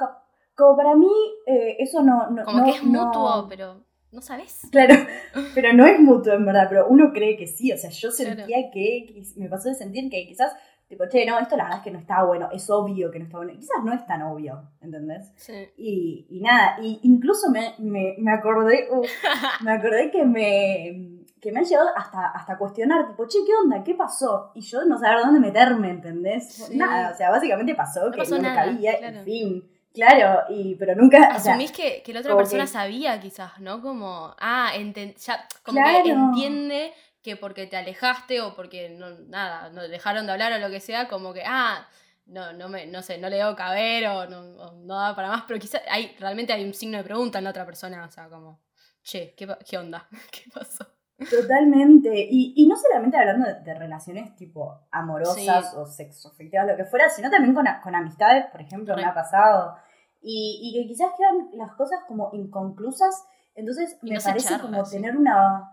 como 0.55 0.77
para 0.77 0.95
mí 0.95 1.11
eh, 1.45 1.75
eso 1.79 2.01
no, 2.01 2.29
no... 2.29 2.43
Como 2.43 2.63
que 2.65 2.71
es 2.71 2.83
mutuo, 2.83 3.47
pero 3.47 3.81
no 4.11 4.21
sabes. 4.21 4.61
Claro, 4.71 4.95
pero 5.55 5.73
no 5.73 5.85
es 5.85 5.99
mutuo 5.99 6.33
en 6.33 6.45
verdad, 6.45 6.67
pero 6.69 6.87
uno 6.87 7.11
cree 7.13 7.37
que 7.37 7.47
sí. 7.47 7.71
O 7.71 7.77
sea, 7.77 7.89
yo 7.89 8.11
sentía 8.11 8.71
que, 8.71 9.05
que, 9.07 9.23
me 9.37 9.49
pasó 9.49 9.69
de 9.69 9.75
sentir 9.75 10.09
que 10.09 10.25
quizás 10.27 10.53
Tipo, 10.87 11.05
che, 11.07 11.25
no, 11.25 11.39
esto 11.39 11.57
la 11.57 11.63
verdad 11.63 11.79
es 11.79 11.83
que 11.83 11.91
no 11.91 11.97
está 11.97 12.23
bueno, 12.23 12.49
es 12.51 12.69
obvio 12.69 13.09
que 13.09 13.17
no 13.17 13.25
está 13.25 13.37
bueno. 13.37 13.53
quizás 13.53 13.83
no 13.83 13.91
es 13.91 14.05
tan 14.05 14.21
obvio, 14.21 14.69
¿entendés? 14.81 15.33
Sí. 15.35 15.67
Y, 15.77 16.27
y 16.29 16.41
nada, 16.41 16.77
y 16.79 16.99
incluso 17.01 17.49
me, 17.49 17.73
me, 17.79 18.15
me 18.19 18.31
acordé, 18.31 18.87
me 19.63 19.71
acordé 19.71 20.11
que 20.11 20.23
me, 20.25 21.25
que 21.41 21.51
me 21.51 21.59
han 21.59 21.65
llegado 21.65 21.89
hasta, 21.95 22.27
hasta 22.27 22.57
cuestionar, 22.59 23.07
tipo, 23.07 23.27
che, 23.27 23.39
¿qué 23.47 23.51
onda? 23.63 23.83
¿Qué 23.83 23.95
pasó? 23.95 24.51
Y 24.53 24.61
yo 24.61 24.85
no 24.85 24.99
sabía 24.99 25.25
dónde 25.25 25.39
meterme, 25.39 25.89
¿entendés? 25.89 26.69
Nada, 26.75 27.13
o 27.13 27.17
sea, 27.17 27.31
básicamente 27.31 27.73
pasó 27.73 28.11
que 28.11 28.23
no 28.23 28.39
me 28.39 28.53
cabía, 28.53 28.93
en 28.93 29.23
fin. 29.23 29.63
Claro, 29.95 30.43
y, 30.49 30.75
pero 30.75 30.93
nunca. 30.93 31.27
Asumís 31.27 31.71
que, 31.71 32.03
que, 32.03 32.13
la 32.13 32.19
otra 32.19 32.35
persona 32.35 32.67
sabía, 32.67 33.17
quizás, 33.21 33.59
¿no? 33.59 33.81
Como, 33.81 34.35
ah, 34.37 34.73
ya, 34.75 35.47
como 35.63 35.81
que 35.81 36.09
entiende 36.09 36.93
que 37.21 37.37
porque 37.37 37.65
te 37.65 37.77
alejaste 37.77 38.41
o 38.41 38.53
porque 38.55 38.89
no, 38.89 39.09
nada, 39.29 39.69
no 39.69 39.87
dejaron 39.87 40.25
de 40.25 40.33
hablar 40.33 40.51
o 40.51 40.59
lo 40.59 40.69
que 40.69 40.81
sea, 40.81 41.07
como 41.07 41.33
que, 41.33 41.43
ah, 41.45 41.87
no, 42.25 42.51
no 42.51 42.67
me, 42.67 42.85
no 42.87 43.01
sé, 43.01 43.17
no 43.17 43.29
le 43.29 43.37
debo 43.37 43.55
caber 43.55 44.05
o 44.07 44.27
no, 44.27 44.73
no 44.73 44.95
da 44.99 45.15
para 45.15 45.29
más, 45.29 45.43
pero 45.47 45.59
quizás 45.59 45.81
hay, 45.89 46.13
realmente 46.19 46.51
hay 46.51 46.65
un 46.65 46.73
signo 46.73 46.97
de 46.97 47.03
pregunta 47.05 47.37
en 47.37 47.45
la 47.45 47.51
otra 47.51 47.65
persona, 47.65 48.05
o 48.05 48.11
sea, 48.11 48.27
como, 48.27 48.61
che, 49.01 49.33
¿qué, 49.37 49.47
qué 49.65 49.77
onda? 49.77 50.07
¿Qué 50.31 50.43
pasó? 50.53 50.85
Totalmente. 51.17 52.27
Y, 52.29 52.53
y 52.55 52.67
no 52.67 52.75
solamente 52.75 53.17
hablando 53.17 53.47
de, 53.47 53.73
relaciones 53.73 54.35
tipo 54.35 54.81
amorosas 54.91 55.73
o 55.75 55.85
sexoafectivas, 55.85 56.67
lo 56.67 56.75
que 56.75 56.85
fuera, 56.85 57.09
sino 57.09 57.29
también 57.29 57.53
con, 57.53 57.65
con 57.83 57.95
amistades, 57.95 58.45
por 58.51 58.61
ejemplo, 58.61 58.95
me 58.95 59.05
ha 59.05 59.13
pasado. 59.13 59.75
Y, 60.21 60.59
y, 60.61 60.81
que 60.81 60.87
quizás 60.87 61.11
quedan 61.17 61.49
las 61.53 61.73
cosas 61.73 61.99
como 62.07 62.31
inconclusas. 62.33 63.25
Entonces 63.53 63.97
me 64.01 64.19
parece 64.19 64.59
como 64.59 64.83
tener 64.83 65.15
una 65.15 65.71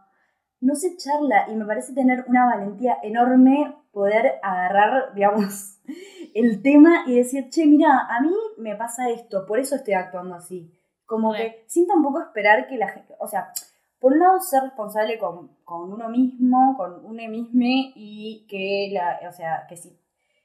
no 0.63 0.77
se 0.77 0.97
charla 0.97 1.47
y 1.51 1.57
me 1.57 1.67
parece 1.67 1.93
tener 1.93 2.25
una 2.29 2.47
valentía 2.47 2.97
enorme 3.03 3.77
poder 3.91 4.39
agarrar, 4.43 5.13
digamos, 5.15 5.81
el 6.35 6.63
tema 6.63 7.03
y 7.07 7.17
decir, 7.17 7.51
che, 7.51 7.67
mira, 7.67 8.07
a 8.09 8.21
mí 8.21 8.33
me 8.57 8.77
pasa 8.77 9.11
esto, 9.11 9.45
por 9.45 9.59
eso 9.59 9.75
estoy 9.75 9.95
actuando 9.95 10.37
así. 10.37 10.73
Como 11.05 11.35
que 11.35 11.65
sin 11.67 11.87
tampoco 11.87 12.23
esperar 12.23 12.69
que 12.69 12.77
la 12.77 12.89
gente, 12.89 13.15
o 13.19 13.27
sea, 13.27 13.53
por 14.03 14.13
un 14.13 14.19
lado 14.19 14.41
ser 14.41 14.65
responsable 14.65 15.17
con, 15.17 15.49
uno 15.65 16.09
mismo, 16.09 16.75
con 16.77 17.05
uno 17.05 17.29
mismo 17.29 17.63
y 17.63 18.45
que, 18.51 18.91
la, 18.93 19.21
o 19.29 19.33
sea, 19.33 19.65
que 19.69 19.77
si, 19.77 19.97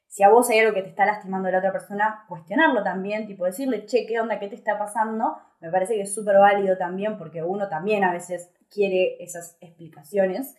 si 0.06 0.22
a 0.22 0.28
vos 0.28 0.48
hay 0.48 0.60
algo 0.60 0.72
que 0.72 0.82
te 0.82 0.90
está 0.90 1.04
lastimando 1.04 1.48
a 1.48 1.50
la 1.50 1.58
otra 1.58 1.72
persona, 1.72 2.24
cuestionarlo 2.28 2.84
también, 2.84 3.26
tipo 3.26 3.44
decirle, 3.44 3.84
che, 3.84 4.06
¿qué 4.06 4.20
onda? 4.20 4.38
¿Qué 4.38 4.46
te 4.46 4.54
está 4.54 4.78
pasando? 4.78 5.38
Me 5.60 5.72
parece 5.72 5.96
que 5.96 6.02
es 6.02 6.14
súper 6.14 6.38
válido 6.38 6.78
también 6.78 7.18
porque 7.18 7.42
uno 7.42 7.68
también 7.68 8.04
a 8.04 8.12
veces 8.12 8.54
quiere 8.70 9.20
esas 9.20 9.58
explicaciones. 9.60 10.56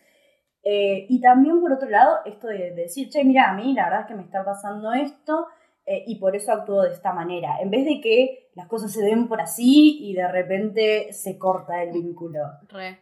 Eh, 0.62 1.06
y 1.08 1.22
también, 1.22 1.58
por 1.62 1.72
otro 1.72 1.88
lado, 1.88 2.18
esto 2.26 2.48
de, 2.48 2.72
decir, 2.72 3.08
che, 3.08 3.24
mira, 3.24 3.48
a 3.48 3.54
mí 3.54 3.72
la 3.72 3.84
verdad 3.84 4.00
es 4.02 4.06
que 4.08 4.14
me 4.14 4.24
está 4.24 4.44
pasando 4.44 4.92
esto 4.92 5.46
eh, 5.86 6.04
y 6.06 6.16
por 6.18 6.36
eso 6.36 6.52
actúo 6.52 6.82
de 6.82 6.92
esta 6.92 7.12
manera. 7.12 7.60
En 7.60 7.70
vez 7.70 7.84
de 7.84 8.00
que 8.00 8.50
las 8.54 8.68
cosas 8.68 8.92
se 8.92 9.02
den 9.02 9.28
por 9.28 9.40
así 9.40 9.98
y 10.00 10.14
de 10.14 10.28
repente 10.28 11.12
se 11.12 11.38
corta 11.38 11.82
el 11.82 11.92
vínculo. 11.92 12.40
Re. 12.68 13.00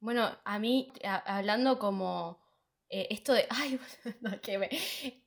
Bueno, 0.00 0.28
a 0.44 0.58
mí, 0.58 0.92
hablando 1.26 1.78
como 1.78 2.40
eh, 2.92 3.06
esto 3.10 3.32
de, 3.32 3.46
ay, 3.50 3.78
que 4.42 4.58
me, 4.58 4.68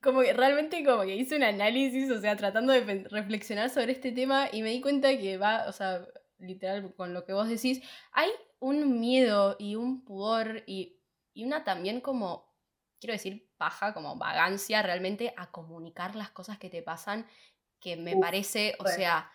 como 0.01 0.21
que 0.21 0.34
realmente 0.34 0.84
como 0.84 1.03
que 1.03 1.15
hice 1.15 1.38
un 1.38 1.43
análisis, 1.43 2.12
o 2.12 2.19
sea, 2.19 2.36
tratando 2.36 2.73
de 2.73 3.06
reflexionar 3.10 3.69
sobre 3.69 3.93
este 3.93 4.12
tema 4.12 4.49
y 4.51 4.62
me 4.62 4.71
di 4.71 4.82
cuenta 4.82 5.17
que 5.17 5.38
va, 5.38 5.65
o 5.67 5.71
sea, 5.71 6.06
literal 6.39 6.93
con 6.95 7.13
lo 7.13 7.25
que 7.25 7.34
vos 7.34 7.47
decís, 7.47 7.82
hay 8.12 8.29
un 8.60 8.99
miedo 8.99 9.56
y 9.60 9.75
un 9.75 10.03
pudor 10.03 10.63
y, 10.67 10.99
una 11.36 11.63
también 11.63 12.01
como, 12.01 12.53
quiero 12.99 13.13
decir, 13.13 13.49
paja, 13.63 13.93
como 13.93 14.17
vagancia 14.17 14.82
realmente 14.82 15.34
a 15.38 15.49
comunicar 15.49 16.17
las 16.17 16.30
cosas 16.30 16.58
que 16.58 16.69
te 16.69 16.82
pasan, 16.82 17.26
que 17.80 17.95
me 17.95 18.17
parece, 18.17 18.76
o 18.78 18.88
sea, 18.88 19.32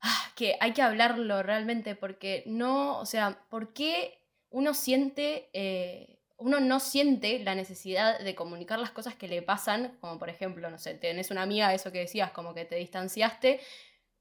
ah, 0.00 0.32
que 0.34 0.56
hay 0.58 0.72
que 0.72 0.82
hablarlo 0.82 1.44
realmente 1.44 1.94
porque 1.94 2.42
no, 2.46 2.98
o 2.98 3.06
sea, 3.06 3.44
¿por 3.48 3.72
qué 3.72 4.24
uno 4.50 4.74
siente... 4.74 5.50
Eh, 5.52 6.16
uno 6.40 6.60
no 6.60 6.78
siente 6.78 7.40
la 7.40 7.56
necesidad 7.56 8.20
de 8.20 8.36
comunicar 8.36 8.78
las 8.78 8.92
cosas 8.92 9.16
que 9.16 9.26
le 9.26 9.42
pasan, 9.42 9.98
como 10.00 10.20
por 10.20 10.28
ejemplo, 10.28 10.70
no 10.70 10.78
sé, 10.78 10.94
tenés 10.94 11.32
una 11.32 11.42
amiga, 11.42 11.74
eso 11.74 11.90
que 11.90 11.98
decías, 11.98 12.30
como 12.30 12.54
que 12.54 12.64
te 12.64 12.76
distanciaste, 12.76 13.60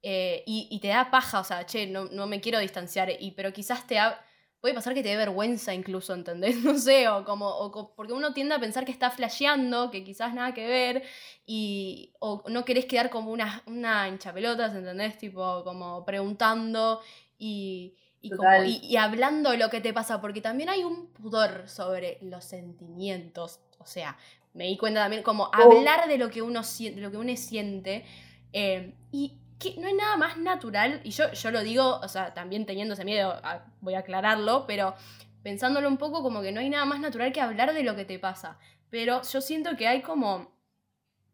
eh, 0.02 0.44
y, 0.48 0.80
te 0.80 0.88
da 0.88 1.12
paja, 1.12 1.40
o 1.40 1.44
sea, 1.44 1.68
che, 1.68 1.86
no, 1.86 2.06
no 2.06 2.26
me 2.26 2.42
quiero 2.42 2.58
distanciar, 2.58 3.12
y, 3.20 3.32
pero 3.32 3.54
quizás 3.54 3.86
te 3.86 4.00
ha, 4.00 4.20
puede 4.62 4.74
pasar 4.74 4.94
que 4.94 5.04
te 5.04 5.10
dé 5.10 5.18
vergüenza 5.18 5.74
incluso, 5.74 6.14
¿entendés? 6.14 6.56
No 6.64 6.78
sé, 6.78 7.08
o 7.08 7.24
como, 7.24 7.48
o, 7.48 7.94
porque 7.96 8.14
uno 8.14 8.34
tiende 8.34 8.56
a 8.56 8.60
pensar 8.60 8.86
que 8.86 8.92
está 8.92 9.12
flasheando, 9.12 9.92
que 9.92 10.04
quizás 10.04 10.34
nada 10.34 10.54
que 10.54 10.68
ver, 10.68 11.04
y, 11.46 12.14
o 12.20 12.44
no 12.50 12.66
querés 12.66 12.86
quedar 12.86 13.10
como 13.10 13.32
una, 13.32 13.64
una 13.66 14.08
hinchapelotas, 14.08 14.76
¿entendés? 14.76 15.18
Tipo, 15.18 15.64
como 15.64 16.06
preguntando 16.06 17.02
y, 17.38 17.96
y, 18.22 18.30
como, 18.32 18.64
y, 18.64 18.98
hablando 18.98 19.52
de 19.52 19.58
lo 19.58 19.70
que 19.70 19.82
te 19.82 19.94
pasa, 19.94 20.20
porque 20.20 20.42
también 20.42 20.70
hay 20.70 20.84
un 20.84 21.08
pudor 21.08 21.70
sobre 21.70 22.18
los 22.22 22.44
sentimientos, 22.44 23.60
o 23.80 23.86
sea, 23.86 24.18
me 24.54 24.66
di 24.66 24.78
cuenta 24.78 25.02
también 25.02 25.22
como 25.22 25.50
hablar 25.54 26.08
de 26.08 26.18
lo 26.18 26.30
que 26.30 26.42
uno, 26.42 26.62
de 26.80 27.02
lo 27.02 27.12
que 27.12 27.18
uno 27.18 27.36
siente, 27.36 28.06
eh, 28.54 28.96
y 29.12 29.38
no 29.78 29.88
hay 29.88 29.94
nada 29.94 30.18
más 30.18 30.38
natural, 30.38 31.02
y 31.04 31.12
yo, 31.12 31.32
yo 31.32 31.52
lo 31.52 31.62
digo, 31.62 32.00
o 32.00 32.08
sea, 32.08 32.34
también 32.34 32.66
teniendo 32.66 32.94
ese 32.94 33.06
miedo, 33.06 33.40
voy 33.82 33.96
a 33.96 34.00
aclararlo, 34.00 34.66
pero 34.68 34.96
pensándolo 35.44 35.88
un 35.88 35.98
poco 35.98 36.24
como 36.24 36.42
que 36.42 36.52
no 36.52 36.60
hay 36.60 36.70
nada 36.70 36.86
más 36.86 37.00
natural 37.00 37.32
que 37.32 37.42
hablar 37.42 37.74
de 37.74 37.84
lo 37.84 37.96
que 37.96 38.06
te 38.06 38.20
pasa. 38.20 38.58
Pero 38.90 39.22
yo 39.24 39.42
siento 39.42 39.76
que 39.76 39.88
hay 39.88 40.02
como, 40.02 40.52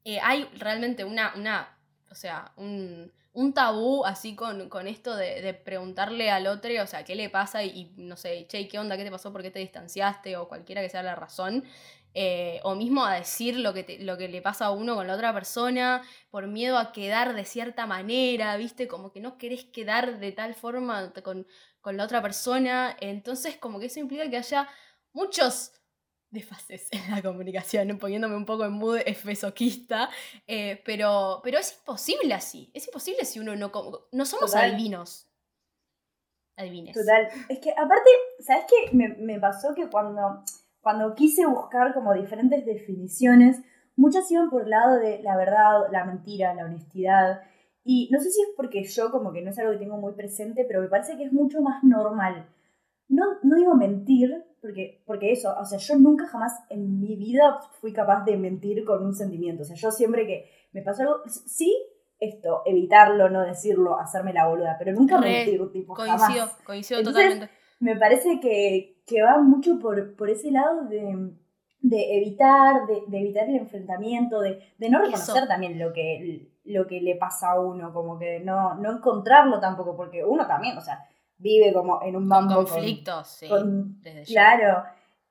eh, 0.06 0.20
hay 0.22 0.46
realmente 0.58 1.04
una, 1.04 1.34
una, 1.36 1.78
o 2.10 2.16
sea, 2.16 2.52
un, 2.56 3.12
un 3.34 3.54
tabú 3.54 4.06
así 4.06 4.36
con, 4.36 4.70
con 4.70 4.88
esto 4.88 5.16
de, 5.16 5.42
de, 5.42 5.54
preguntarle 5.54 6.30
al 6.32 6.48
otro, 6.48 6.72
o 6.82 6.88
sea, 6.88 7.04
qué 7.04 7.16
le 7.16 7.30
pasa 7.30 7.64
y, 7.64 7.92
no 7.98 8.16
sé, 8.16 8.46
che, 8.48 8.68
¿qué 8.68 8.80
onda? 8.80 8.98
¿Qué 8.98 9.04
te 9.04 9.12
pasó? 9.12 9.32
¿Por 9.32 9.42
qué 9.42 9.52
te 9.52 9.60
distanciaste? 9.60 10.38
O 10.38 10.48
cualquiera 10.48 10.82
que 10.82 10.90
sea 10.90 11.04
la 11.04 11.16
razón. 11.16 11.64
Eh, 12.16 12.60
o 12.64 12.76
mismo 12.76 13.04
a 13.06 13.16
decir 13.16 13.58
lo 13.58 13.74
que, 13.74 13.98
lo 14.02 14.18
que 14.18 14.28
le 14.28 14.42
pasa 14.42 14.66
a 14.66 14.72
uno 14.72 14.96
con 14.96 15.08
la 15.08 15.16
otra 15.16 15.34
persona, 15.34 16.04
por 16.30 16.46
miedo 16.46 16.78
a 16.78 16.92
quedar 16.92 17.34
de 17.34 17.44
cierta 17.44 17.88
manera, 17.88 18.56
¿viste? 18.58 18.88
Como 18.88 19.12
que 19.12 19.20
no 19.20 19.38
querés 19.38 19.66
quedar 19.66 20.20
de 20.20 20.32
tal 20.32 20.54
forma 20.54 21.12
con, 21.24 21.48
la 21.86 22.04
otra 22.04 22.22
persona. 22.22 22.96
Entonces, 23.00 23.58
como 23.58 23.80
que 23.80 23.88
eso 23.88 24.00
implica 24.00 24.30
que 24.30 24.38
haya 24.38 24.70
muchos 25.12 25.72
desfases 26.30 26.88
en 26.92 27.10
la 27.10 27.22
comunicación, 27.22 27.98
poniéndome 27.98 28.36
un 28.36 28.46
poco 28.46 28.66
en 28.66 28.74
mood 28.74 29.00
efesoquista, 29.06 30.10
eh, 30.46 30.82
pero, 30.86 31.42
pero 31.44 31.58
es 31.58 31.78
imposible 31.78 32.34
así, 32.34 32.72
es 32.74 32.86
imposible 32.88 33.26
si 33.26 33.40
uno 33.40 33.56
no... 33.56 33.72
No 34.12 34.26
somos 34.26 34.56
adivinos. 34.56 35.28
Adivines. 36.56 36.94
Total. 36.94 37.28
Es 37.50 37.58
que 37.60 37.72
aparte, 37.72 38.10
¿sabes 38.40 38.66
qué? 38.70 38.96
Me, 38.96 39.10
me 39.10 39.40
pasó 39.40 39.74
que 39.74 39.90
cuando 39.90 40.44
cuando 40.84 41.16
quise 41.16 41.46
buscar 41.48 41.94
como 41.94 42.14
diferentes 42.14 42.66
definiciones, 42.66 43.62
muchas 43.96 44.30
iban 44.30 44.50
por 44.50 44.64
el 44.64 44.70
lado 44.70 44.98
de 44.98 45.24
la 45.24 45.38
verdad, 45.38 45.84
la 45.92 46.04
mentira, 46.06 46.54
la 46.54 46.66
honestidad. 46.66 47.42
Y 47.86 48.10
no 48.12 48.20
sé 48.20 48.30
si 48.30 48.42
es 48.42 48.50
porque 48.56 48.84
yo 48.84 49.10
como 49.10 49.32
que 49.32 49.42
no 49.42 49.50
es 49.50 49.58
algo 49.58 49.72
que 49.72 49.80
tengo 49.80 49.98
muy 49.98 50.14
presente, 50.14 50.66
pero 50.68 50.82
me 50.82 50.90
parece 50.90 51.18
que 51.18 51.24
es 51.24 51.34
mucho 51.34 51.62
más 51.62 51.84
normal. 51.84 52.48
no, 53.08 53.24
no 53.44 53.56
digo 53.56 53.76
mentir, 53.76 54.44
porque, 54.62 55.04
porque 55.06 55.32
eso, 55.32 55.54
o 55.60 55.66
sea, 55.66 55.78
yo 55.78 55.98
nunca 55.98 56.28
jamás 56.28 56.54
en 56.70 57.00
mi 57.00 57.16
vida 57.16 57.60
fui 57.82 57.92
capaz 57.94 58.24
de 58.26 58.38
mentir 58.38 58.86
con 58.86 59.06
un 59.06 59.14
sentimiento. 59.14 59.64
O 59.64 59.66
sea, 59.66 59.76
yo 59.76 59.92
siempre 59.92 60.26
que 60.26 60.50
me 60.72 60.82
pasó 60.82 61.04
algo, 61.04 61.16
sí, 61.28 61.76
esto, 62.20 62.62
evitarlo, 62.66 63.30
no 63.30 63.42
decirlo, 63.42 64.00
hacerme 64.00 64.34
la 64.34 64.48
boluda, 64.48 64.76
pero 64.80 64.94
nunca 64.94 65.20
Re, 65.20 65.30
mentir, 65.30 65.72
tipo, 65.72 65.94
Coincido, 65.94 66.18
jamás. 66.18 66.58
coincido 66.66 67.00
Entonces, 67.00 67.24
totalmente. 67.24 67.54
Me 67.80 67.98
parece 67.98 68.40
que, 68.40 68.93
que 69.06 69.22
va 69.22 69.38
mucho 69.40 69.80
por, 69.80 70.16
por 70.16 70.30
ese 70.30 70.52
lado 70.52 70.86
de, 70.86 71.32
de 71.82 72.18
evitar, 72.18 72.86
de, 72.88 73.04
de 73.08 73.20
evitar 73.20 73.50
el 73.50 73.56
enfrentamiento, 73.58 74.40
de, 74.40 74.74
de 74.78 74.90
no 74.90 75.00
reconocer 75.00 75.38
Eso. 75.38 75.48
también 75.48 75.78
lo 75.80 75.92
que, 75.94 76.50
lo 76.66 76.88
que 76.88 77.02
le 77.02 77.16
pasa 77.16 77.52
a 77.52 77.60
uno, 77.60 77.94
como 77.94 78.18
que 78.18 78.40
no, 78.40 78.76
no 78.76 78.92
encontrarlo 78.92 79.60
tampoco, 79.60 79.96
porque 79.96 80.24
uno 80.24 80.48
también, 80.48 80.78
o 80.78 80.82
sea, 80.82 81.06
vive 81.38 81.74
como 81.74 82.02
en 82.02 82.16
un 82.16 82.22
Con 82.24 82.28
mambo 82.30 82.56
con- 82.56 82.66
conflictos, 82.66 83.28
sí. 83.28 83.50
con- 83.50 84.02
desde. 84.02 84.24
Claro. 84.24 84.84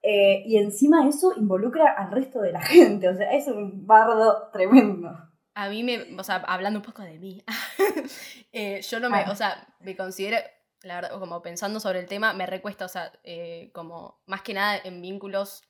Eh, 0.03 0.43
y 0.47 0.57
encima 0.59 1.07
eso 1.09 1.33
involucra 1.37 1.93
al 1.93 2.11
resto 2.11 2.41
de 2.41 2.53
la 2.53 2.61
gente. 3.01 3.09
O 3.09 3.15
sea, 3.15 3.33
es 3.33 3.47
un 3.49 3.87
bardo 3.87 4.49
tremendo. 4.53 5.17
A 5.55 5.69
mí 5.69 5.83
me, 5.85 6.19
o 6.19 6.25
sea, 6.25 6.37
hablando 6.47 6.79
un 6.81 6.85
poco 6.85 7.03
de 7.03 7.19
mí, 7.19 7.43
eh, 8.53 8.81
yo 8.83 9.01
no 9.01 9.11
me, 9.11 9.19
Ah. 9.19 9.31
o 9.31 9.35
sea, 9.37 9.67
me 9.81 9.97
considero, 9.97 10.37
la 10.85 10.97
verdad, 10.97 11.19
como 11.19 11.43
pensando 11.43 11.81
sobre 11.81 12.01
el 12.01 12.07
tema, 12.07 12.33
me 12.33 12.47
recuesta, 12.47 12.85
o 12.85 12.89
sea, 12.89 13.13
eh, 13.25 13.71
como 13.73 14.21
más 14.27 14.43
que 14.43 14.55
nada 14.55 14.79
en 14.83 15.01
vínculos 15.03 15.63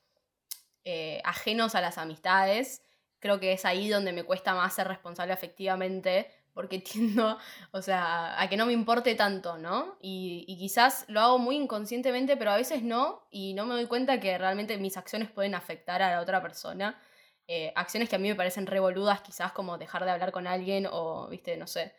eh, 0.85 1.21
ajenos 1.25 1.75
a 1.75 1.81
las 1.81 1.99
amistades, 1.99 2.83
creo 3.21 3.39
que 3.39 3.53
es 3.53 3.65
ahí 3.65 3.89
donde 3.89 4.13
me 4.13 4.25
cuesta 4.25 4.55
más 4.55 4.75
ser 4.75 4.89
responsable 4.89 5.33
afectivamente, 5.33 6.31
porque 6.55 6.79
tiendo, 6.81 7.39
o 7.71 7.83
sea, 7.83 8.41
a 8.41 8.49
que 8.49 8.57
no 8.57 8.67
me 8.67 8.73
importe 8.73 9.15
tanto, 9.15 9.59
¿no? 9.59 9.97
Y, 10.01 10.45
y 10.49 10.59
quizás 10.59 11.05
lo 11.09 11.21
hago 11.21 11.39
muy 11.39 11.57
inconscientemente, 11.57 12.37
pero 12.37 12.51
a 12.51 12.57
veces 12.57 12.83
no, 12.83 13.27
y 13.31 13.55
no 13.55 13.67
me 13.67 13.75
doy 13.75 13.87
cuenta 13.87 14.21
que 14.21 14.37
realmente 14.39 14.77
mis 14.79 14.97
acciones 14.97 15.31
pueden 15.31 15.55
afectar 15.55 16.03
a 16.03 16.11
la 16.11 16.21
otra 16.21 16.43
persona. 16.43 17.01
Eh, 17.49 17.73
acciones 17.77 18.09
que 18.09 18.17
a 18.17 18.19
mí 18.19 18.29
me 18.29 18.35
parecen 18.35 18.67
revoludas, 18.67 19.21
quizás 19.21 19.53
como 19.53 19.79
dejar 19.79 20.05
de 20.05 20.11
hablar 20.11 20.33
con 20.33 20.47
alguien 20.47 20.89
o, 20.91 21.29
viste, 21.29 21.57
no 21.57 21.67
sé, 21.67 21.95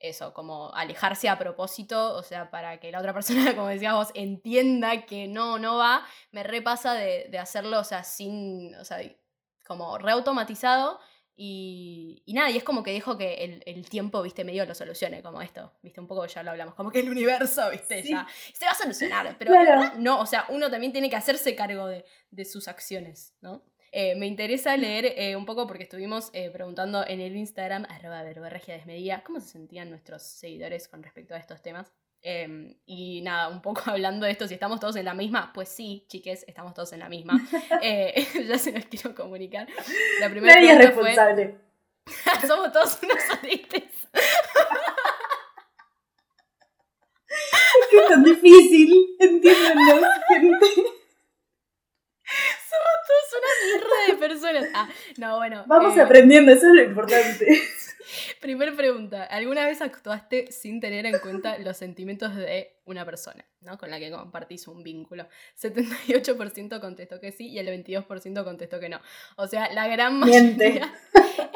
eso, 0.00 0.32
como 0.34 0.74
alejarse 0.74 1.28
a 1.28 1.38
propósito, 1.38 2.14
o 2.14 2.22
sea, 2.22 2.50
para 2.50 2.78
que 2.80 2.90
la 2.92 2.98
otra 2.98 3.12
persona, 3.14 3.54
como 3.54 3.68
decías 3.68 3.94
vos, 3.94 4.10
entienda 4.14 5.06
que 5.06 5.26
no, 5.28 5.58
no 5.58 5.76
va, 5.76 6.04
me 6.32 6.42
repasa 6.42 6.94
de, 6.94 7.26
de 7.30 7.38
hacerlo, 7.38 7.80
o 7.80 7.84
sea, 7.84 8.04
sin, 8.04 8.74
o 8.76 8.84
sea, 8.84 8.98
como 9.66 9.96
reautomatizado 9.98 11.00
y, 11.36 12.22
y 12.26 12.34
nada, 12.34 12.50
y 12.50 12.56
es 12.56 12.62
como 12.64 12.82
que 12.84 12.92
dejo 12.92 13.16
que 13.18 13.42
el, 13.44 13.62
el 13.66 13.88
tiempo, 13.88 14.22
viste, 14.22 14.44
medio 14.44 14.64
lo 14.66 14.74
solucione, 14.74 15.20
como 15.22 15.42
esto, 15.42 15.72
viste, 15.82 16.00
un 16.00 16.06
poco 16.06 16.26
ya 16.26 16.42
lo 16.44 16.50
hablamos, 16.52 16.74
como 16.74 16.90
que 16.92 17.00
el 17.00 17.10
universo, 17.10 17.70
viste, 17.70 18.02
Sí. 18.02 18.10
ya 18.10 18.26
se 18.52 18.64
va 18.66 18.70
a 18.72 18.74
solucionar, 18.76 19.34
pero 19.38 19.52
Claro. 19.52 19.92
no, 19.96 20.20
o 20.20 20.26
sea, 20.26 20.44
uno 20.50 20.70
también 20.70 20.92
tiene 20.92 21.10
que 21.10 21.16
hacerse 21.16 21.56
cargo 21.56 21.86
de, 21.86 22.04
de 22.30 22.44
sus 22.44 22.68
acciones, 22.68 23.34
¿no? 23.40 23.62
Eh, 23.96 24.16
me 24.16 24.26
interesa 24.26 24.76
leer 24.76 25.14
eh, 25.16 25.36
un 25.36 25.46
poco 25.46 25.68
porque 25.68 25.84
estuvimos 25.84 26.30
eh, 26.32 26.50
preguntando 26.50 27.06
en 27.06 27.20
el 27.20 27.36
Instagram, 27.36 27.86
arroba 27.88 28.24
verborragia 28.24 28.74
desmedida, 28.74 29.22
cómo 29.22 29.38
se 29.38 29.50
sentían 29.50 29.88
nuestros 29.88 30.24
seguidores 30.24 30.88
con 30.88 31.00
respecto 31.00 31.32
a 31.32 31.38
estos 31.38 31.62
temas. 31.62 31.92
Eh, 32.20 32.76
y 32.86 33.20
nada, 33.22 33.48
un 33.48 33.62
poco 33.62 33.82
hablando 33.86 34.26
de 34.26 34.32
esto, 34.32 34.48
si 34.48 34.54
estamos 34.54 34.80
todos 34.80 34.96
en 34.96 35.04
la 35.04 35.14
misma, 35.14 35.52
pues 35.54 35.68
sí, 35.68 36.06
chiques, 36.08 36.44
estamos 36.48 36.74
todos 36.74 36.92
en 36.92 36.98
la 36.98 37.08
misma. 37.08 37.34
Eh, 37.82 38.26
ya 38.48 38.58
se 38.58 38.72
los 38.72 38.84
quiero 38.86 39.14
comunicar. 39.14 39.68
La 40.18 40.28
primera 40.28 40.54
Nadie 40.56 40.70
es 40.72 40.76
fue, 40.76 40.86
responsable. 40.86 41.58
somos 42.48 42.72
todos 42.72 42.98
unos 43.00 43.18
aretes. 43.38 43.84
Es 47.80 47.86
que 47.90 47.96
es 47.98 48.08
tan 48.08 48.24
difícil. 48.24 49.16
Entiéndanlo, 49.20 50.08
gente. 50.28 50.93
Una 53.38 53.66
mierda 53.66 53.96
de 54.08 54.28
personas. 54.28 54.68
Ah, 54.74 54.88
no, 55.18 55.36
bueno. 55.36 55.64
Vamos 55.66 55.96
eh, 55.96 56.02
aprendiendo, 56.02 56.52
eso 56.52 56.66
es 56.68 56.74
lo 56.74 56.82
importante. 56.82 57.46
Primer 58.40 58.76
pregunta. 58.76 59.24
¿Alguna 59.24 59.66
vez 59.66 59.80
actuaste 59.80 60.52
sin 60.52 60.80
tener 60.80 61.06
en 61.06 61.18
cuenta 61.18 61.58
los 61.58 61.76
sentimientos 61.76 62.36
de 62.36 62.76
una 62.84 63.04
persona, 63.04 63.44
¿no? 63.60 63.78
Con 63.78 63.90
la 63.90 63.98
que 63.98 64.10
compartís 64.10 64.68
un 64.68 64.82
vínculo? 64.82 65.26
78% 65.60 66.80
contestó 66.80 67.20
que 67.20 67.32
sí 67.32 67.48
y 67.48 67.58
el 67.58 67.68
22% 67.68 68.44
contestó 68.44 68.80
que 68.80 68.88
no. 68.88 69.00
O 69.36 69.46
sea, 69.46 69.72
la 69.72 69.88
gran 69.88 70.20
Miente. 70.20 70.82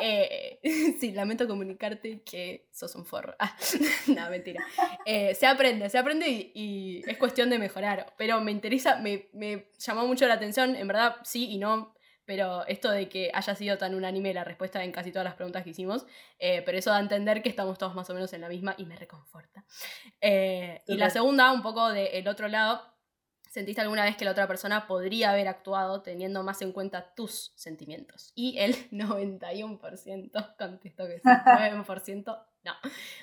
Eh, 0.00 0.61
sí, 1.00 1.12
lamento 1.12 1.46
comunicarte 1.46 2.22
que 2.22 2.68
sos 2.72 2.94
un 2.94 3.04
forro. 3.04 3.34
Ah, 3.38 3.56
no, 4.08 4.30
mentira. 4.30 4.64
Eh, 5.04 5.34
se 5.34 5.46
aprende, 5.46 5.88
se 5.90 5.98
aprende 5.98 6.28
y, 6.28 6.52
y 6.54 7.02
es 7.06 7.18
cuestión 7.18 7.50
de 7.50 7.58
mejorar. 7.58 8.14
Pero 8.16 8.40
me 8.40 8.50
interesa, 8.50 8.96
me, 8.96 9.28
me 9.32 9.70
llamó 9.78 10.06
mucho 10.06 10.26
la 10.26 10.34
atención, 10.34 10.76
en 10.76 10.87
verdad 10.88 11.16
sí 11.24 11.50
y 11.50 11.58
no, 11.58 11.94
pero 12.28 12.66
esto 12.66 12.90
de 12.90 13.08
que 13.08 13.30
haya 13.32 13.54
sido 13.54 13.78
tan 13.78 13.94
unánime 13.94 14.34
la 14.34 14.44
respuesta 14.44 14.84
en 14.84 14.92
casi 14.92 15.11
todas 15.11 15.24
las 15.24 15.34
preguntas 15.34 15.64
que 15.64 15.70
hicimos, 15.70 16.04
eh, 16.38 16.61
pero 16.61 16.76
eso 16.76 16.90
da 16.90 16.98
a 16.98 17.00
entender 17.00 17.42
que 17.42 17.48
estamos 17.48 17.78
todos 17.78 17.94
más 17.94 18.11
o 18.11 18.12
menos 18.12 18.30
en 18.34 18.42
la 18.42 18.50
misma 18.50 18.74
y 18.76 18.84
me 18.84 18.96
reconforta. 18.96 19.64
Eh, 20.20 20.82
y 20.87 20.98
la 20.98 21.08
segunda, 21.08 21.50
un 21.52 21.62
poco 21.62 21.88
del 21.88 22.28
otro 22.28 22.48
lado, 22.48 22.82
¿sentiste 23.50 23.80
alguna 23.80 24.04
vez 24.04 24.16
que 24.16 24.24
la 24.24 24.32
otra 24.32 24.46
persona 24.46 24.87
podría 24.87 25.30
haber 25.30 25.48
actuado 25.48 26.02
teniendo 26.02 26.42
más 26.42 26.62
en 26.62 26.72
cuenta 26.72 27.14
tus 27.14 27.52
sentimientos? 27.56 28.32
Y 28.34 28.58
el 28.58 28.74
91% 28.90 30.56
contestó 30.56 31.06
que 31.06 31.16
sí, 31.16 31.22
9% 31.28 32.24
no. 32.64 32.72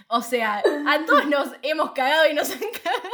O 0.07 0.21
sea, 0.21 0.59
a 0.59 1.05
todos 1.05 1.27
nos 1.27 1.51
hemos 1.61 1.91
cagado 1.91 2.29
y 2.29 2.33
nos 2.33 2.51
han 2.51 2.59
cagado. 2.59 3.09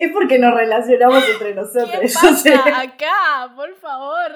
Es 0.00 0.12
porque 0.12 0.38
nos 0.38 0.54
relacionamos 0.54 1.26
entre 1.28 1.54
nosotros. 1.54 2.00
¿Qué 2.00 2.08
sé. 2.08 2.52
pasa 2.52 2.80
acá? 2.80 3.52
Por 3.56 3.74
favor. 3.76 4.32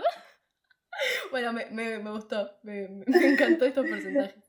Bueno, 1.30 1.52
me, 1.52 1.66
me, 1.66 1.98
me 1.98 2.10
gustó, 2.10 2.50
me, 2.62 2.84
encantó 3.06 3.66
estos 3.66 3.86
porcentajes. 3.86 4.42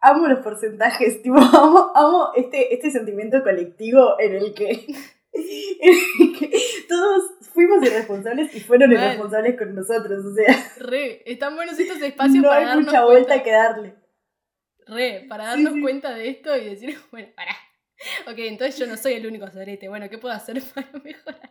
Amo 0.00 0.28
los 0.28 0.38
porcentajes, 0.38 1.22
tipo, 1.22 1.36
amo, 1.38 1.92
amo 1.94 2.30
este, 2.36 2.72
este 2.72 2.90
sentimiento 2.90 3.42
colectivo 3.42 4.18
en 4.18 4.36
el 4.36 4.54
que 4.54 4.86
todos 6.88 7.32
fuimos 7.52 7.82
irresponsables 7.84 8.54
y 8.54 8.60
fueron 8.60 8.90
Mal. 8.90 9.04
irresponsables 9.04 9.58
con 9.58 9.74
nosotros. 9.74 10.24
O 10.24 10.34
sea, 10.34 10.72
Re, 10.78 11.22
están 11.30 11.54
buenos 11.54 11.78
estos 11.78 12.00
espacios 12.00 12.42
no 12.42 12.48
para 12.48 12.60
hay 12.60 12.66
darnos 12.66 12.86
mucha 12.86 13.04
vuelta 13.04 13.28
cuenta. 13.28 13.44
que 13.44 13.52
darle. 13.52 13.94
Re, 14.86 15.26
para 15.28 15.44
darnos 15.48 15.74
sí. 15.74 15.80
cuenta 15.80 16.14
de 16.14 16.28
esto 16.28 16.56
y 16.56 16.64
decir, 16.64 16.98
bueno, 17.10 17.28
pará. 17.34 17.56
Ok, 18.30 18.38
entonces 18.38 18.78
yo 18.78 18.86
no 18.86 18.96
soy 18.96 19.14
el 19.14 19.26
único 19.26 19.50
sorete. 19.50 19.88
Bueno, 19.88 20.08
¿qué 20.08 20.18
puedo 20.18 20.34
hacer 20.34 20.62
para 20.74 20.90
mejorar? 21.02 21.50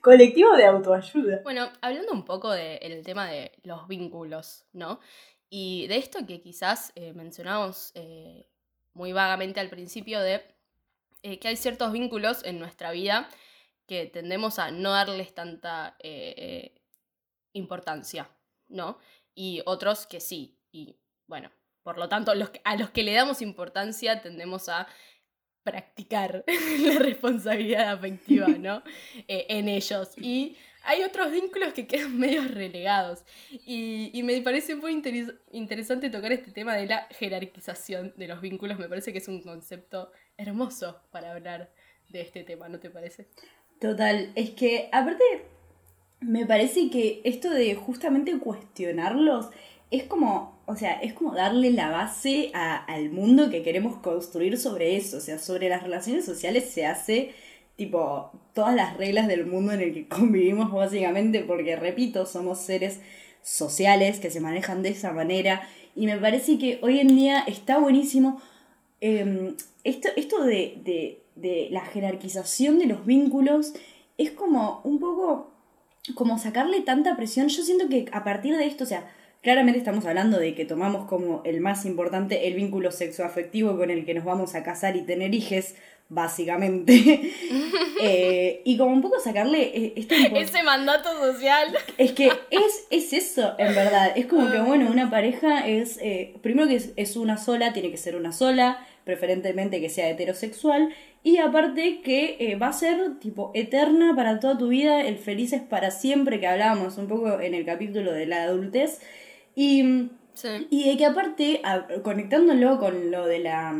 Colectivo 0.00 0.56
de 0.56 0.64
autoayuda. 0.64 1.40
Bueno, 1.44 1.70
hablando 1.80 2.12
un 2.12 2.24
poco 2.24 2.50
del 2.50 3.04
tema 3.04 3.28
de 3.30 3.52
los 3.62 3.86
vínculos, 3.86 4.66
¿no? 4.72 5.00
Y 5.48 5.86
de 5.88 5.96
esto 5.96 6.26
que 6.26 6.40
quizás 6.40 6.92
eh, 6.94 7.12
mencionamos 7.12 7.92
eh, 7.94 8.48
muy 8.94 9.12
vagamente 9.12 9.60
al 9.60 9.68
principio 9.68 10.20
de 10.20 10.42
eh, 11.22 11.38
que 11.38 11.48
hay 11.48 11.56
ciertos 11.56 11.92
vínculos 11.92 12.44
en 12.44 12.58
nuestra 12.58 12.90
vida 12.92 13.28
que 13.86 14.06
tendemos 14.06 14.58
a 14.58 14.70
no 14.70 14.92
darles 14.92 15.34
tanta 15.34 15.96
eh, 16.00 16.34
eh, 16.36 16.80
importancia, 17.52 18.28
¿no? 18.68 18.98
Y 19.34 19.62
otros 19.66 20.06
que 20.06 20.20
sí. 20.20 20.58
Y 20.72 20.96
bueno, 21.26 21.50
por 21.82 21.98
lo 21.98 22.08
tanto, 22.08 22.34
los 22.34 22.50
que- 22.50 22.60
a 22.64 22.76
los 22.76 22.90
que 22.90 23.02
le 23.02 23.12
damos 23.14 23.42
importancia 23.42 24.20
tendemos 24.22 24.68
a 24.68 24.86
practicar 25.62 26.44
la 26.84 26.98
responsabilidad 26.98 27.90
afectiva, 27.90 28.46
¿no? 28.58 28.82
Eh, 29.28 29.46
en 29.48 29.68
ellos. 29.68 30.10
Y 30.18 30.56
hay 30.84 31.02
otros 31.02 31.30
vínculos 31.30 31.72
que 31.74 31.86
quedan 31.86 32.16
medio 32.18 32.42
relegados. 32.44 33.24
Y, 33.66 34.10
y 34.14 34.22
me 34.22 34.40
parece 34.40 34.74
muy 34.76 34.92
interes- 34.94 35.38
interesante 35.52 36.10
tocar 36.10 36.32
este 36.32 36.50
tema 36.52 36.74
de 36.76 36.86
la 36.86 37.06
jerarquización 37.10 38.14
de 38.16 38.28
los 38.28 38.40
vínculos. 38.40 38.78
Me 38.78 38.88
parece 38.88 39.12
que 39.12 39.18
es 39.18 39.28
un 39.28 39.42
concepto 39.42 40.12
hermoso 40.40 41.00
para 41.10 41.32
hablar 41.32 41.70
de 42.08 42.20
este 42.22 42.42
tema, 42.42 42.68
¿no 42.68 42.80
te 42.80 42.90
parece? 42.90 43.28
Total, 43.80 44.32
es 44.34 44.50
que 44.50 44.88
aparte 44.92 45.24
me 46.20 46.46
parece 46.46 46.90
que 46.90 47.20
esto 47.24 47.50
de 47.50 47.74
justamente 47.74 48.36
cuestionarlos 48.38 49.48
es 49.90 50.04
como, 50.04 50.60
o 50.66 50.76
sea, 50.76 50.92
es 51.00 51.14
como 51.14 51.34
darle 51.34 51.70
la 51.72 51.90
base 51.90 52.50
a- 52.54 52.76
al 52.84 53.10
mundo 53.10 53.50
que 53.50 53.62
queremos 53.62 53.96
construir 53.98 54.58
sobre 54.58 54.96
eso, 54.96 55.16
o 55.16 55.20
sea, 55.20 55.38
sobre 55.38 55.68
las 55.68 55.82
relaciones 55.82 56.24
sociales 56.24 56.70
se 56.70 56.86
hace 56.86 57.32
tipo 57.76 58.30
todas 58.54 58.74
las 58.74 58.96
reglas 58.96 59.26
del 59.26 59.46
mundo 59.46 59.72
en 59.72 59.80
el 59.80 59.94
que 59.94 60.08
convivimos 60.16 60.70
básicamente 60.72 61.40
porque 61.40 61.76
repito, 61.76 62.26
somos 62.26 62.60
seres 62.60 63.00
sociales 63.42 64.20
que 64.20 64.30
se 64.30 64.40
manejan 64.40 64.82
de 64.82 64.90
esa 64.90 65.12
manera 65.12 65.62
y 65.96 66.06
me 66.06 66.18
parece 66.18 66.58
que 66.58 66.78
hoy 66.82 67.00
en 67.00 67.08
día 67.16 67.40
está 67.46 67.78
buenísimo 67.78 68.40
eh, 69.00 69.54
esto, 69.84 70.08
esto 70.16 70.42
de, 70.44 70.78
de, 70.84 71.22
de 71.36 71.68
la 71.70 71.80
jerarquización 71.86 72.78
de 72.78 72.86
los 72.86 73.06
vínculos 73.06 73.72
es 74.18 74.30
como 74.32 74.80
un 74.84 74.98
poco 74.98 75.50
como 76.14 76.38
sacarle 76.38 76.80
tanta 76.80 77.16
presión. 77.16 77.48
Yo 77.48 77.62
siento 77.62 77.88
que 77.88 78.06
a 78.12 78.24
partir 78.24 78.56
de 78.56 78.66
esto, 78.66 78.84
o 78.84 78.86
sea, 78.86 79.10
claramente 79.42 79.78
estamos 79.78 80.04
hablando 80.06 80.38
de 80.38 80.54
que 80.54 80.64
tomamos 80.64 81.06
como 81.08 81.42
el 81.44 81.60
más 81.60 81.84
importante 81.86 82.46
el 82.48 82.54
vínculo 82.54 82.90
sexoafectivo 82.90 83.76
con 83.76 83.90
el 83.90 84.04
que 84.04 84.14
nos 84.14 84.24
vamos 84.24 84.54
a 84.54 84.62
casar 84.62 84.96
y 84.96 85.02
tener 85.02 85.34
hijes, 85.34 85.76
básicamente. 86.08 87.32
Eh, 88.02 88.62
y 88.64 88.78
como 88.78 88.94
un 88.94 89.02
poco 89.02 89.20
sacarle 89.20 89.92
impo- 89.94 90.38
Ese 90.40 90.62
mandato 90.62 91.10
social. 91.18 91.68
es 91.98 92.12
que 92.12 92.28
es, 92.50 92.86
es 92.88 93.12
eso, 93.12 93.54
en 93.58 93.74
verdad. 93.74 94.12
Es 94.16 94.24
como 94.24 94.50
que, 94.50 94.58
bueno, 94.58 94.90
una 94.90 95.10
pareja 95.10 95.68
es. 95.68 95.98
eh, 96.00 96.34
primero 96.40 96.66
que 96.66 96.76
es, 96.76 96.92
es 96.96 97.16
una 97.16 97.36
sola, 97.36 97.74
tiene 97.74 97.90
que 97.90 97.98
ser 97.98 98.16
una 98.16 98.32
sola, 98.32 98.86
preferentemente 99.04 99.80
que 99.80 99.88
sea 99.88 100.08
heterosexual. 100.10 100.90
Y 101.22 101.36
aparte 101.38 102.00
que 102.02 102.36
eh, 102.40 102.56
va 102.56 102.68
a 102.68 102.72
ser, 102.72 103.18
tipo, 103.20 103.50
eterna 103.54 104.14
para 104.16 104.40
toda 104.40 104.56
tu 104.56 104.68
vida, 104.68 105.02
el 105.02 105.18
felices 105.18 105.60
para 105.60 105.90
siempre, 105.90 106.40
que 106.40 106.46
hablábamos 106.46 106.96
un 106.98 107.08
poco 107.08 107.40
en 107.40 107.54
el 107.54 107.64
capítulo 107.66 108.12
de 108.12 108.26
la 108.26 108.42
adultez. 108.44 109.00
Y. 109.54 110.08
Sí. 110.32 110.48
Y 110.70 110.88
de 110.88 110.96
que 110.96 111.04
aparte, 111.06 111.60
a- 111.64 111.86
conectándolo 112.02 112.78
con 112.78 113.10
lo 113.10 113.26
de 113.26 113.40
la 113.40 113.74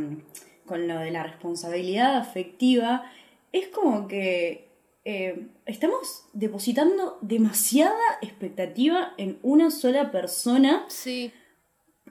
con 0.67 0.87
lo 0.89 0.99
de 0.99 1.11
la 1.11 1.23
responsabilidad 1.23 2.17
afectiva, 2.17 3.05
es 3.53 3.69
como 3.69 4.07
que 4.07 4.69
eh, 5.05 5.47
estamos 5.67 6.27
depositando 6.33 7.19
demasiada 7.23 7.99
expectativa 8.21 9.15
en 9.17 9.39
una 9.43 9.71
sola 9.71 10.11
persona 10.13 10.85
Sí. 10.89 11.33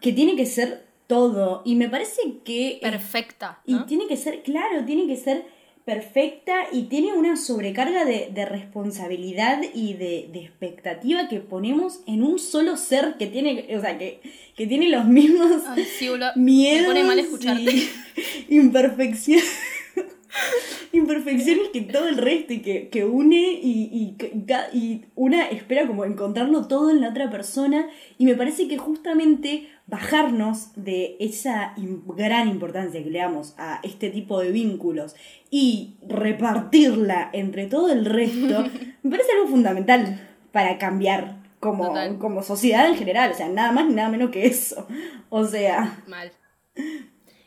que 0.02 0.12
tiene 0.12 0.36
que 0.36 0.46
ser 0.46 0.86
todo. 1.10 1.64
Y 1.66 1.76
me 1.76 1.90
parece 1.90 2.22
que... 2.46 2.78
Perfecta. 2.82 3.60
y 3.66 3.80
tiene 3.86 4.06
que 4.08 4.16
ser, 4.16 4.44
claro, 4.44 4.86
tiene 4.86 5.08
que 5.08 5.18
ser 5.18 5.44
perfecta 5.84 6.68
y 6.72 6.84
tiene 6.84 7.14
una 7.14 7.36
sobrecarga 7.36 8.06
de, 8.06 8.30
de 8.32 8.46
responsabilidad 8.46 9.60
y 9.74 9.94
de, 9.94 10.30
de 10.32 10.42
expectativa 10.42 11.28
que 11.28 11.40
ponemos 11.40 12.02
en 12.06 12.22
un 12.22 12.38
solo 12.38 12.78
ser 12.78 13.16
que 13.18 13.26
tiene, 13.26 13.76
o 13.76 13.82
sea, 13.82 13.98
que, 13.98 14.22
que 14.56 14.68
tiene 14.68 14.88
los 14.90 15.06
mismos 15.06 15.64
Ay, 15.68 15.84
sí, 15.86 16.10
boludo. 16.10 16.30
miedos 16.36 16.82
Me 16.82 16.88
pone 16.90 17.04
mal 17.04 17.18
escucharte. 17.18 17.72
y 18.48 18.56
imperfecciones 18.56 19.50
imperfecciones 20.92 21.70
que 21.74 21.82
todo 21.82 22.08
el 22.08 22.18
resto 22.18 22.54
y 22.54 22.60
que, 22.60 22.90
que 22.90 23.06
une 23.06 23.54
y, 23.54 24.16
y, 24.22 24.78
y 24.78 25.06
una 25.16 25.48
espera 25.50 25.88
como 25.88 26.06
encontrarlo 26.06 26.68
todo 26.68 26.92
en 26.92 27.02
la 27.02 27.10
otra 27.10 27.32
persona 27.32 27.90
y 28.20 28.26
me 28.26 28.36
parece 28.36 28.68
que 28.68 28.78
justamente 28.78 29.68
bajarnos 29.90 30.72
de 30.76 31.18
esa 31.20 31.74
gran 32.16 32.48
importancia 32.48 33.04
que 33.04 33.10
le 33.10 33.20
damos 33.20 33.56
a 33.58 33.80
este 33.84 34.10
tipo 34.10 34.40
de 34.40 34.52
vínculos 34.52 35.16
y 35.50 35.96
repartirla 36.08 37.30
entre 37.34 37.66
todo 37.68 37.92
el 37.92 38.06
resto 38.06 38.66
me 39.04 39.12
parece 39.12 39.32
algo 39.34 39.48
fundamental 39.48 40.28
para 40.52 40.78
cambiar 40.78 41.38
como, 41.60 41.88
Total. 41.88 42.18
como 42.18 42.42
sociedad 42.44 42.88
en 42.88 42.96
general, 42.96 43.32
o 43.32 43.34
sea, 43.34 43.50
nada 43.50 43.72
más 43.72 43.88
ni 43.88 43.94
nada 43.96 44.10
menos 44.10 44.30
que 44.32 44.46
eso. 44.46 44.88
O 45.30 45.44
sea, 45.46 46.02
Mal. 46.08 46.32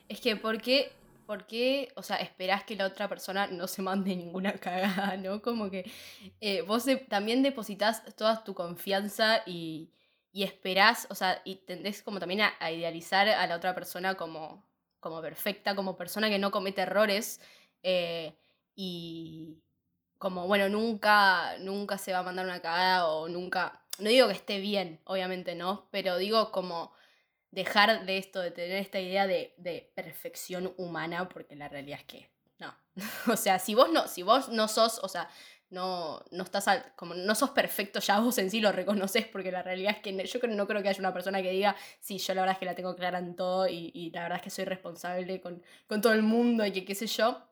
Es 0.09 0.21
que, 0.21 0.37
¿por 0.37 0.61
qué, 0.61 0.93
por 1.27 1.47
qué, 1.47 1.89
o 1.97 2.03
sea, 2.03 2.17
esperás 2.17 2.63
que 2.65 2.77
la 2.77 2.87
otra 2.87 3.09
persona 3.09 3.47
no 3.47 3.67
se 3.67 3.81
mande 3.81 4.15
ninguna 4.15 4.53
cagada, 4.61 5.17
¿no? 5.17 5.41
Como 5.41 5.71
que 5.71 5.91
eh, 6.41 6.61
vos 6.63 6.85
de- 6.85 6.97
también 6.97 7.43
depositas 7.43 8.03
toda 8.17 8.45
tu 8.45 8.53
confianza 8.53 9.43
y, 9.47 9.89
y 10.33 10.45
esperás, 10.45 11.07
o 11.11 11.15
sea, 11.15 11.43
y 11.45 11.57
tendés 11.57 12.03
como 12.03 12.19
también 12.19 12.41
a, 12.59 12.71
idealizar 12.71 13.29
a 13.29 13.47
la 13.47 13.57
otra 13.57 13.75
persona 13.75 14.15
como, 14.15 14.65
como 14.99 15.21
perfecta, 15.21 15.77
como 15.77 15.97
persona 15.97 16.31
que 16.31 16.39
no 16.39 16.51
comete 16.51 16.81
errores 16.81 17.41
eh, 17.83 18.35
y 18.75 19.63
como, 20.19 20.47
bueno, 20.47 20.69
nunca, 20.71 21.59
nunca 21.59 21.99
se 21.99 22.13
va 22.13 22.21
a 22.21 22.23
mandar 22.23 22.47
una 22.47 22.63
cagada 22.63 23.09
o 23.09 23.29
nunca, 23.29 23.85
no 23.99 24.09
digo 24.09 24.29
que 24.29 24.35
esté 24.35 24.59
bien, 24.59 25.01
obviamente, 25.05 25.55
¿no? 25.55 25.89
Pero 25.91 26.17
digo 26.17 26.51
como 26.51 26.93
dejar 27.51 28.07
de 28.07 28.17
esto, 28.17 28.41
de 28.41 28.53
tener 28.53 28.79
esta 28.79 29.01
idea 29.01 29.27
de, 29.27 29.55
de 29.59 29.93
perfección 29.95 30.73
humana, 30.79 31.29
porque 31.29 31.57
la 31.57 31.69
realidad 31.69 32.01
es 32.01 32.07
que 32.07 32.31
no. 32.59 32.75
o 33.33 33.37
sea, 33.37 33.59
si 33.59 33.75
vos 33.75 33.91
no, 33.91 34.09
si 34.09 34.23
vos 34.23 34.49
no 34.49 34.69
sos, 34.69 34.99
o 35.03 35.09
sea, 35.09 35.29
no, 35.73 36.23
no 36.31 36.45
estás 36.45 36.69
al- 36.69 36.93
como 36.97 37.15
no 37.15 37.35
sos 37.35 37.51
perfecto, 37.51 37.99
ya 38.01 38.21
vos 38.21 38.39
en 38.39 38.51
sí 38.51 38.61
lo 38.61 38.71
reconoces, 38.73 39.27
porque 39.27 39.51
la 39.51 39.63
realidad 39.63 39.93
es 39.97 40.03
que 40.03 40.25
yo 40.27 40.41
no 40.49 40.67
creo 40.67 40.83
que 40.83 40.89
haya 40.91 41.01
una 41.01 41.13
persona 41.13 41.43
que 41.43 41.51
diga, 41.51 41.75
sí, 42.01 42.19
yo 42.19 42.35
la 42.35 42.43
verdad 42.43 42.55
es 42.55 42.59
que 42.61 42.67
la 42.67 42.75
tengo 42.75 42.95
clara 42.95 43.19
en 43.19 43.35
todo 43.37 43.67
y, 43.69 43.91
y 43.95 44.11
la 44.11 44.23
verdad 44.23 44.37
es 44.39 44.43
que 44.43 44.51
soy 44.51 44.65
responsable 44.67 45.41
con, 45.41 45.63
con 45.89 46.01
todo 46.01 46.13
el 46.13 46.23
mundo 46.23 46.65
y 46.67 46.73
que 46.73 46.85
qué 46.85 46.95
sé 46.95 47.07
yo. 47.07 47.43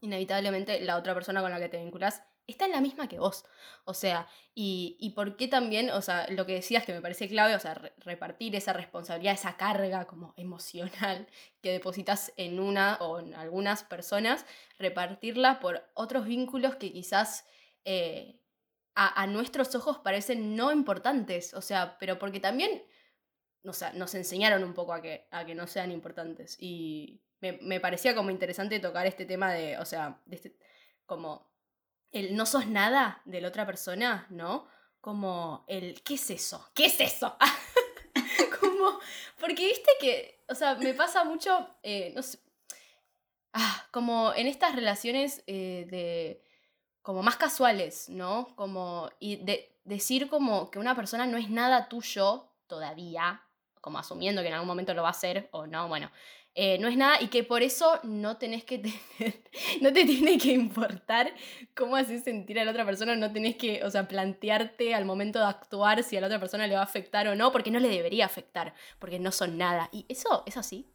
Inevitablemente 0.00 0.80
la 0.80 0.96
otra 0.96 1.14
persona 1.14 1.40
con 1.40 1.50
la 1.50 1.58
que 1.58 1.68
te 1.68 1.78
vinculas 1.82 2.22
está 2.46 2.66
en 2.66 2.72
la 2.72 2.80
misma 2.80 3.08
que 3.08 3.18
vos. 3.18 3.44
O 3.84 3.94
sea, 3.94 4.28
y, 4.54 4.96
y 5.00 5.10
por 5.10 5.36
qué 5.36 5.48
también, 5.48 5.90
o 5.90 6.02
sea, 6.02 6.26
lo 6.30 6.46
que 6.46 6.54
decías 6.54 6.84
que 6.84 6.92
me 6.92 7.00
parece 7.00 7.28
clave, 7.28 7.54
o 7.54 7.60
sea, 7.60 7.74
re- 7.74 7.92
repartir 7.98 8.54
esa 8.56 8.72
responsabilidad, 8.72 9.34
esa 9.34 9.56
carga 9.56 10.06
como 10.06 10.34
emocional 10.36 11.26
que 11.62 11.72
depositas 11.72 12.32
en 12.36 12.60
una 12.60 12.96
o 13.00 13.20
en 13.20 13.34
algunas 13.34 13.82
personas, 13.84 14.44
repartirla 14.78 15.60
por 15.60 15.82
otros 15.94 16.26
vínculos 16.26 16.76
que 16.76 16.92
quizás 16.92 17.46
eh, 17.84 18.40
a, 18.94 19.22
a 19.22 19.26
nuestros 19.26 19.74
ojos 19.74 19.98
parecen 19.98 20.56
no 20.56 20.72
importantes, 20.72 21.54
o 21.54 21.60
sea, 21.62 21.96
pero 21.98 22.18
porque 22.18 22.40
también 22.40 22.82
o 23.66 23.72
sea, 23.72 23.92
nos 23.94 24.14
enseñaron 24.14 24.62
un 24.62 24.74
poco 24.74 24.92
a 24.92 25.00
que, 25.00 25.26
a 25.30 25.44
que 25.46 25.54
no 25.54 25.66
sean 25.66 25.90
importantes. 25.90 26.56
Y 26.60 27.22
me, 27.40 27.52
me 27.62 27.80
parecía 27.80 28.14
como 28.14 28.30
interesante 28.30 28.78
tocar 28.78 29.06
este 29.06 29.24
tema 29.24 29.52
de, 29.52 29.78
o 29.78 29.84
sea, 29.86 30.20
este, 30.30 30.58
como 31.06 31.53
el 32.14 32.36
no 32.36 32.46
sos 32.46 32.66
nada 32.66 33.20
de 33.24 33.40
la 33.40 33.48
otra 33.48 33.66
persona, 33.66 34.26
¿no? 34.30 34.66
Como 35.00 35.64
el, 35.66 36.00
¿qué 36.02 36.14
es 36.14 36.30
eso? 36.30 36.70
¿Qué 36.72 36.86
es 36.86 37.00
eso? 37.00 37.36
como, 38.60 38.98
porque 39.38 39.66
viste 39.66 39.90
que, 40.00 40.44
o 40.48 40.54
sea, 40.54 40.76
me 40.76 40.94
pasa 40.94 41.24
mucho, 41.24 41.68
eh, 41.82 42.12
no 42.14 42.22
sé, 42.22 42.38
ah, 43.52 43.86
como 43.90 44.32
en 44.32 44.46
estas 44.46 44.76
relaciones 44.76 45.42
eh, 45.48 45.86
de, 45.90 46.42
como 47.02 47.22
más 47.22 47.36
casuales, 47.36 48.08
¿no? 48.08 48.54
Como, 48.54 49.10
y 49.18 49.36
de 49.36 49.76
decir 49.84 50.28
como 50.28 50.70
que 50.70 50.78
una 50.78 50.94
persona 50.94 51.26
no 51.26 51.36
es 51.36 51.50
nada 51.50 51.88
tuyo 51.88 52.48
todavía, 52.68 53.42
como 53.80 53.98
asumiendo 53.98 54.40
que 54.40 54.48
en 54.48 54.54
algún 54.54 54.68
momento 54.68 54.94
lo 54.94 55.02
va 55.02 55.08
a 55.08 55.10
hacer 55.10 55.48
o 55.50 55.66
no, 55.66 55.88
bueno, 55.88 56.10
eh, 56.56 56.78
no 56.78 56.86
es 56.86 56.96
nada 56.96 57.20
y 57.20 57.28
que 57.28 57.42
por 57.42 57.62
eso 57.62 57.98
no 58.04 58.36
tenés 58.36 58.64
que 58.64 58.78
tener, 58.78 59.42
no 59.80 59.92
te 59.92 60.04
tiene 60.04 60.38
que 60.38 60.52
importar 60.52 61.32
cómo 61.74 61.96
haces 61.96 62.22
sentir 62.22 62.58
a 62.60 62.64
la 62.64 62.70
otra 62.70 62.84
persona, 62.84 63.16
no 63.16 63.32
tenés 63.32 63.56
que, 63.56 63.82
o 63.84 63.90
sea, 63.90 64.06
plantearte 64.06 64.94
al 64.94 65.04
momento 65.04 65.40
de 65.40 65.46
actuar 65.46 66.02
si 66.04 66.16
a 66.16 66.20
la 66.20 66.28
otra 66.28 66.38
persona 66.38 66.66
le 66.66 66.74
va 66.74 66.80
a 66.80 66.84
afectar 66.84 67.26
o 67.28 67.34
no, 67.34 67.50
porque 67.52 67.70
no 67.70 67.80
le 67.80 67.88
debería 67.88 68.26
afectar, 68.26 68.74
porque 68.98 69.18
no 69.18 69.32
son 69.32 69.58
nada. 69.58 69.88
Y 69.92 70.06
eso 70.08 70.44
es 70.46 70.56
así. 70.56 70.94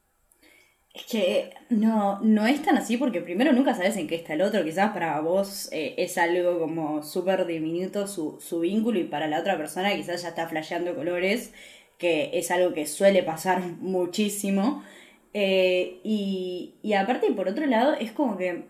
Es 0.93 1.05
que 1.05 1.51
no, 1.69 2.19
no 2.21 2.47
es 2.47 2.63
tan 2.63 2.77
así 2.77 2.97
porque 2.97 3.21
primero 3.21 3.53
nunca 3.53 3.75
sabes 3.75 3.95
en 3.97 4.07
qué 4.07 4.15
está 4.15 4.33
el 4.33 4.41
otro. 4.41 4.63
Quizás 4.63 4.91
para 4.91 5.19
vos 5.21 5.69
eh, 5.71 5.93
es 5.97 6.17
algo 6.17 6.59
como 6.59 7.03
súper 7.03 7.45
diminuto 7.45 8.07
su, 8.07 8.39
su 8.41 8.61
vínculo 8.61 8.99
y 8.99 9.03
para 9.03 9.27
la 9.27 9.39
otra 9.39 9.57
persona 9.57 9.93
quizás 9.95 10.23
ya 10.23 10.29
está 10.29 10.47
flasheando 10.47 10.95
colores, 10.95 11.53
que 11.97 12.31
es 12.33 12.49
algo 12.49 12.73
que 12.73 12.87
suele 12.87 13.23
pasar 13.23 13.61
muchísimo. 13.79 14.83
Eh, 15.33 15.99
y, 16.03 16.73
y 16.81 16.93
aparte, 16.93 17.31
por 17.31 17.47
otro 17.47 17.65
lado, 17.65 17.93
es 17.93 18.11
como 18.11 18.37
que 18.37 18.65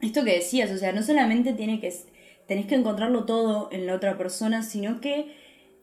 esto 0.00 0.24
que 0.24 0.34
decías, 0.34 0.70
o 0.70 0.76
sea, 0.78 0.92
no 0.92 1.02
solamente 1.02 1.52
tiene 1.54 1.80
que, 1.80 1.92
tenés 2.46 2.66
que 2.66 2.74
encontrarlo 2.74 3.24
todo 3.24 3.68
en 3.72 3.86
la 3.86 3.94
otra 3.94 4.18
persona, 4.18 4.62
sino 4.62 5.00
que 5.00 5.34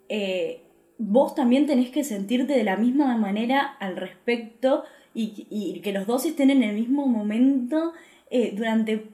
eh, 0.10 0.62
vos 0.98 1.34
también 1.36 1.66
tenés 1.66 1.90
que 1.90 2.04
sentirte 2.04 2.54
de 2.54 2.64
la 2.64 2.78
misma 2.78 3.18
manera 3.18 3.62
al 3.80 3.96
respecto 3.96 4.84
y, 5.16 5.48
y 5.50 5.80
que 5.82 5.94
los 5.94 6.06
dos 6.08 6.26
estén 6.26 6.50
en 6.52 6.64
el 6.64 6.76
mismo 6.76 7.08
momento 7.08 7.94
eh, 8.30 8.54
durante 8.56 9.06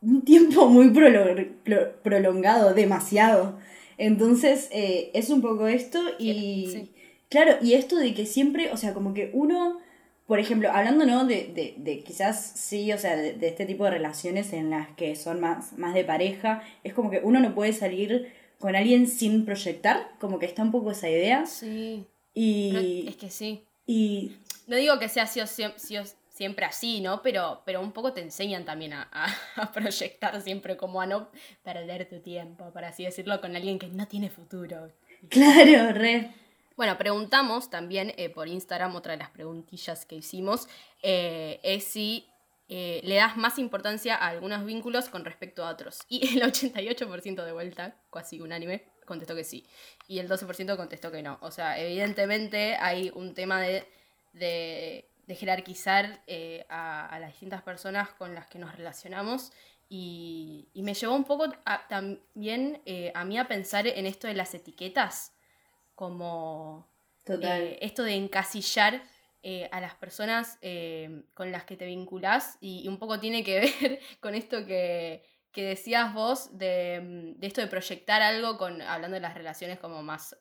un 0.00 0.22
tiempo 0.22 0.68
muy 0.68 0.88
prolo- 0.90 1.48
pro- 1.64 1.92
prolongado, 2.02 2.74
demasiado. 2.74 3.58
Entonces, 3.96 4.68
eh, 4.72 5.10
es 5.14 5.30
un 5.30 5.40
poco 5.40 5.66
esto 5.66 6.00
y... 6.18 6.68
Sí. 6.72 6.90
Claro, 7.30 7.56
y 7.60 7.74
esto 7.74 7.96
de 7.96 8.14
que 8.14 8.24
siempre, 8.24 8.72
o 8.72 8.78
sea, 8.78 8.94
como 8.94 9.12
que 9.12 9.30
uno, 9.34 9.80
por 10.28 10.38
ejemplo, 10.38 10.70
hablando, 10.70 11.04
¿no? 11.06 11.24
De, 11.24 11.50
de, 11.54 11.74
de 11.78 12.04
quizás 12.04 12.52
sí, 12.54 12.92
o 12.92 12.98
sea, 12.98 13.16
de, 13.16 13.32
de 13.32 13.48
este 13.48 13.66
tipo 13.66 13.84
de 13.84 13.90
relaciones 13.90 14.52
en 14.52 14.70
las 14.70 14.88
que 14.90 15.16
son 15.16 15.40
más, 15.40 15.72
más 15.76 15.94
de 15.94 16.04
pareja, 16.04 16.62
es 16.84 16.94
como 16.94 17.10
que 17.10 17.20
uno 17.24 17.40
no 17.40 17.54
puede 17.54 17.72
salir 17.72 18.32
con 18.60 18.76
alguien 18.76 19.06
sin 19.08 19.44
proyectar, 19.44 20.10
como 20.20 20.38
que 20.38 20.46
está 20.46 20.62
un 20.62 20.70
poco 20.70 20.90
esa 20.92 21.08
idea. 21.08 21.44
Sí. 21.46 22.06
Y, 22.34 23.06
Es 23.08 23.16
que 23.16 23.30
sí. 23.30 23.64
y 23.86 24.32
No 24.68 24.76
digo 24.76 24.98
que 25.00 25.08
sea 25.08 25.26
sí 25.26 25.40
o 25.40 25.44
siem- 25.44 25.72
sí 25.76 25.96
o 25.96 26.02
siempre 26.28 26.66
así, 26.66 27.00
¿no? 27.00 27.20
Pero, 27.22 27.62
pero 27.64 27.80
un 27.80 27.90
poco 27.92 28.12
te 28.12 28.20
enseñan 28.20 28.64
también 28.64 28.92
a, 28.92 29.08
a- 29.10 29.34
a 29.62 29.72
proyectar 29.72 30.40
siempre, 30.42 30.76
como 30.76 31.00
a 31.00 31.06
no 31.06 31.30
perder 31.64 32.08
tu 32.08 32.20
tiempo, 32.20 32.70
por 32.70 32.84
así 32.84 33.02
decirlo, 33.04 33.40
con 33.40 33.56
alguien 33.56 33.78
que 33.78 33.88
no 33.88 34.06
tiene 34.06 34.28
futuro. 34.30 34.92
claro, 35.30 35.92
re. 35.98 36.30
Bueno, 36.78 36.96
preguntamos 36.96 37.70
también 37.70 38.14
eh, 38.16 38.30
por 38.30 38.46
Instagram, 38.46 38.94
otra 38.94 39.10
de 39.10 39.18
las 39.18 39.30
preguntillas 39.30 40.06
que 40.06 40.14
hicimos, 40.14 40.68
eh, 41.02 41.58
es 41.64 41.82
si 41.82 42.28
eh, 42.68 43.00
le 43.02 43.16
das 43.16 43.36
más 43.36 43.58
importancia 43.58 44.14
a 44.14 44.28
algunos 44.28 44.64
vínculos 44.64 45.08
con 45.08 45.24
respecto 45.24 45.66
a 45.66 45.70
otros. 45.70 45.98
Y 46.08 46.38
el 46.38 46.42
88% 46.44 47.44
de 47.44 47.50
vuelta, 47.50 47.96
casi 48.12 48.40
unánime, 48.40 48.84
contestó 49.06 49.34
que 49.34 49.42
sí. 49.42 49.66
Y 50.06 50.20
el 50.20 50.28
12% 50.28 50.76
contestó 50.76 51.10
que 51.10 51.20
no. 51.20 51.38
O 51.40 51.50
sea, 51.50 51.80
evidentemente 51.80 52.76
hay 52.76 53.10
un 53.12 53.34
tema 53.34 53.60
de, 53.60 53.84
de, 54.32 55.34
jerarquizar 55.34 56.22
eh, 56.28 56.64
a, 56.68 57.18
las 57.20 57.32
distintas 57.32 57.62
personas 57.62 58.10
con 58.10 58.36
las 58.36 58.46
que 58.46 58.60
nos 58.60 58.76
relacionamos. 58.76 59.50
Y, 59.88 60.68
me 60.76 60.94
llevó 60.94 61.16
un 61.16 61.24
poco 61.24 61.52
a- 61.64 61.88
también 61.88 62.82
a 63.14 63.24
mí 63.24 63.36
a 63.36 63.48
pensar 63.48 63.88
en 63.88 64.06
esto 64.06 64.28
de 64.28 64.34
las 64.34 64.54
etiquetas, 64.54 65.32
como 65.98 66.88
Total. 67.24 67.60
eh, 67.62 67.78
esto 67.82 68.04
de 68.04 68.14
encasillar 68.14 69.02
eh, 69.42 69.68
a 69.72 69.80
las 69.80 69.96
personas 69.96 70.56
eh, 70.62 71.24
con 71.34 71.50
las 71.50 71.64
que 71.64 71.76
te 71.76 71.86
vinculás 71.86 72.56
y, 72.60 72.82
y 72.84 72.88
un 72.88 72.98
poco 72.98 73.18
tiene 73.18 73.42
que 73.42 73.58
ver 73.82 74.00
con 74.20 74.36
esto 74.36 74.64
que, 74.64 75.24
que 75.50 75.64
decías 75.64 76.14
vos 76.14 76.56
de, 76.56 77.34
de 77.36 77.46
esto 77.48 77.60
de 77.60 77.66
proyectar 77.66 78.22
algo 78.22 78.58
con 78.58 78.80
hablando 78.80 79.16
de 79.16 79.20
las 79.20 79.34
relaciones 79.34 79.80
como 79.80 80.04
más 80.04 80.36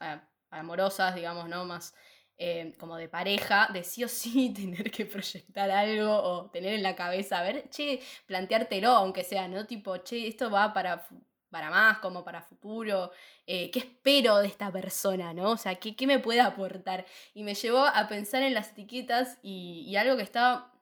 amorosas, 0.52 1.16
digamos, 1.16 1.50
¿no? 1.50 1.66
Más 1.66 1.96
eh, 2.40 2.76
como 2.78 2.98
de 2.98 3.10
pareja, 3.10 3.68
de 3.74 3.84
sí 3.84 4.04
o 4.04 4.08
sí 4.08 4.54
tener 4.56 4.92
que 4.92 5.08
proyectar 5.08 5.72
algo 5.72 6.14
o 6.22 6.52
tener 6.52 6.76
en 6.76 6.84
la 6.84 6.96
cabeza, 6.96 7.40
a 7.40 7.42
ver, 7.42 7.68
che, 7.72 8.00
planteártelo, 8.28 8.90
aunque 8.90 9.24
sea, 9.24 9.48
¿no? 9.48 9.66
Tipo, 9.66 9.98
che, 9.98 10.28
esto 10.28 10.52
va 10.52 10.72
para, 10.72 11.08
para 11.50 11.70
más, 11.70 12.00
como 12.00 12.24
para 12.24 12.42
futuro, 12.42 13.12
eh, 13.46 13.72
¿qué 13.72 13.80
espero 13.80 14.38
de 14.40 14.48
esta 14.48 14.72
persona, 14.72 15.34
¿no? 15.34 15.52
O 15.52 15.58
sea, 15.58 15.76
¿qué, 15.76 15.96
qué 15.96 16.08
me 16.08 16.20
puede 16.20 16.42
aportar? 16.42 17.06
Y 17.34 17.44
me 17.44 17.56
llevó 17.56 17.86
a 17.86 18.08
pensar 18.08 18.44
en 18.44 18.54
las 18.54 18.72
etiquetas 18.72 19.38
y, 19.42 19.96
algo 19.96 20.18
que 20.18 20.24
estaba 20.24 20.74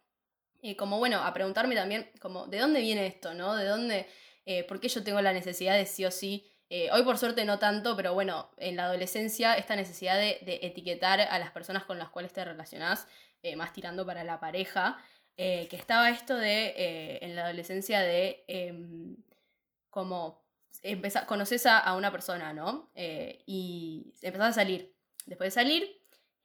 eh, 0.62 0.76
como, 0.76 0.98
bueno, 0.98 1.24
a 1.24 1.34
preguntarme 1.34 1.76
también, 1.76 2.10
como, 2.20 2.48
¿de 2.48 2.60
dónde 2.60 2.82
viene 2.82 3.06
esto, 3.06 3.34
no? 3.34 3.56
¿De 3.56 3.66
dónde, 3.66 4.08
eh, 4.46 4.64
por 4.64 4.80
qué 4.80 4.88
yo 4.90 5.04
tengo 5.04 5.22
la 5.22 5.34
necesidad 5.34 5.76
de 5.76 5.86
sí 5.86 6.06
o 6.06 6.12
sí? 6.12 6.46
hoy 6.92 7.04
por 7.04 7.18
suerte 7.18 7.46
no 7.46 7.58
tanto, 7.58 7.96
pero 7.96 8.14
bueno, 8.14 8.50
en 8.58 8.76
la 8.76 8.86
adolescencia 8.86 9.54
esta 9.54 9.78
necesidad 9.78 10.18
de, 10.18 10.60
etiquetar 10.62 11.22
a 11.22 11.40
las 11.40 11.52
personas 11.52 11.86
con 11.86 11.98
las 11.98 12.10
cuales 12.10 12.34
te 12.34 12.44
relacionás, 12.44 13.08
más 13.56 13.72
tirando 13.72 14.06
para 14.06 14.26
la 14.26 14.42
pareja, 14.42 14.98
que 15.38 15.70
estaba 15.72 16.10
esto 16.10 16.36
de, 16.36 17.20
en 17.22 17.36
la 17.38 17.46
adolescencia 17.46 18.02
de, 18.02 18.44
em, 18.50 19.16
como, 19.90 20.45
conoces 21.28 21.66
a, 21.66 21.80
a 21.80 21.96
una 21.96 22.12
persona, 22.12 22.54
¿no? 22.54 22.90
Eh, 22.96 23.42
y 23.46 24.14
empezás 24.22 24.50
a 24.50 24.54
salir. 24.54 24.94
Después 25.26 25.48
de 25.54 25.62
salir, 25.62 25.98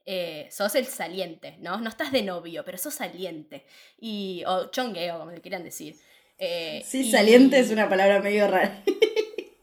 eh, 0.06 0.48
sos 0.50 0.74
el 0.74 0.86
saliente, 0.86 1.56
¿no? 1.60 1.80
No 1.80 1.88
estás 1.88 2.12
de 2.12 2.22
novio, 2.22 2.64
pero 2.64 2.78
sos 2.78 2.94
saliente. 2.94 3.64
Y, 3.98 4.42
o 4.46 4.70
chongueo, 4.70 5.18
como 5.18 5.30
le 5.32 5.40
quieran 5.40 5.64
decir. 5.64 5.96
Eh, 6.38 6.82
Sí, 6.86 7.08
y- 7.08 7.10
saliente 7.10 7.58
es 7.58 7.70
una 7.70 7.88
palabra 7.88 8.20
medio 8.20 8.48
rara. 8.48 8.82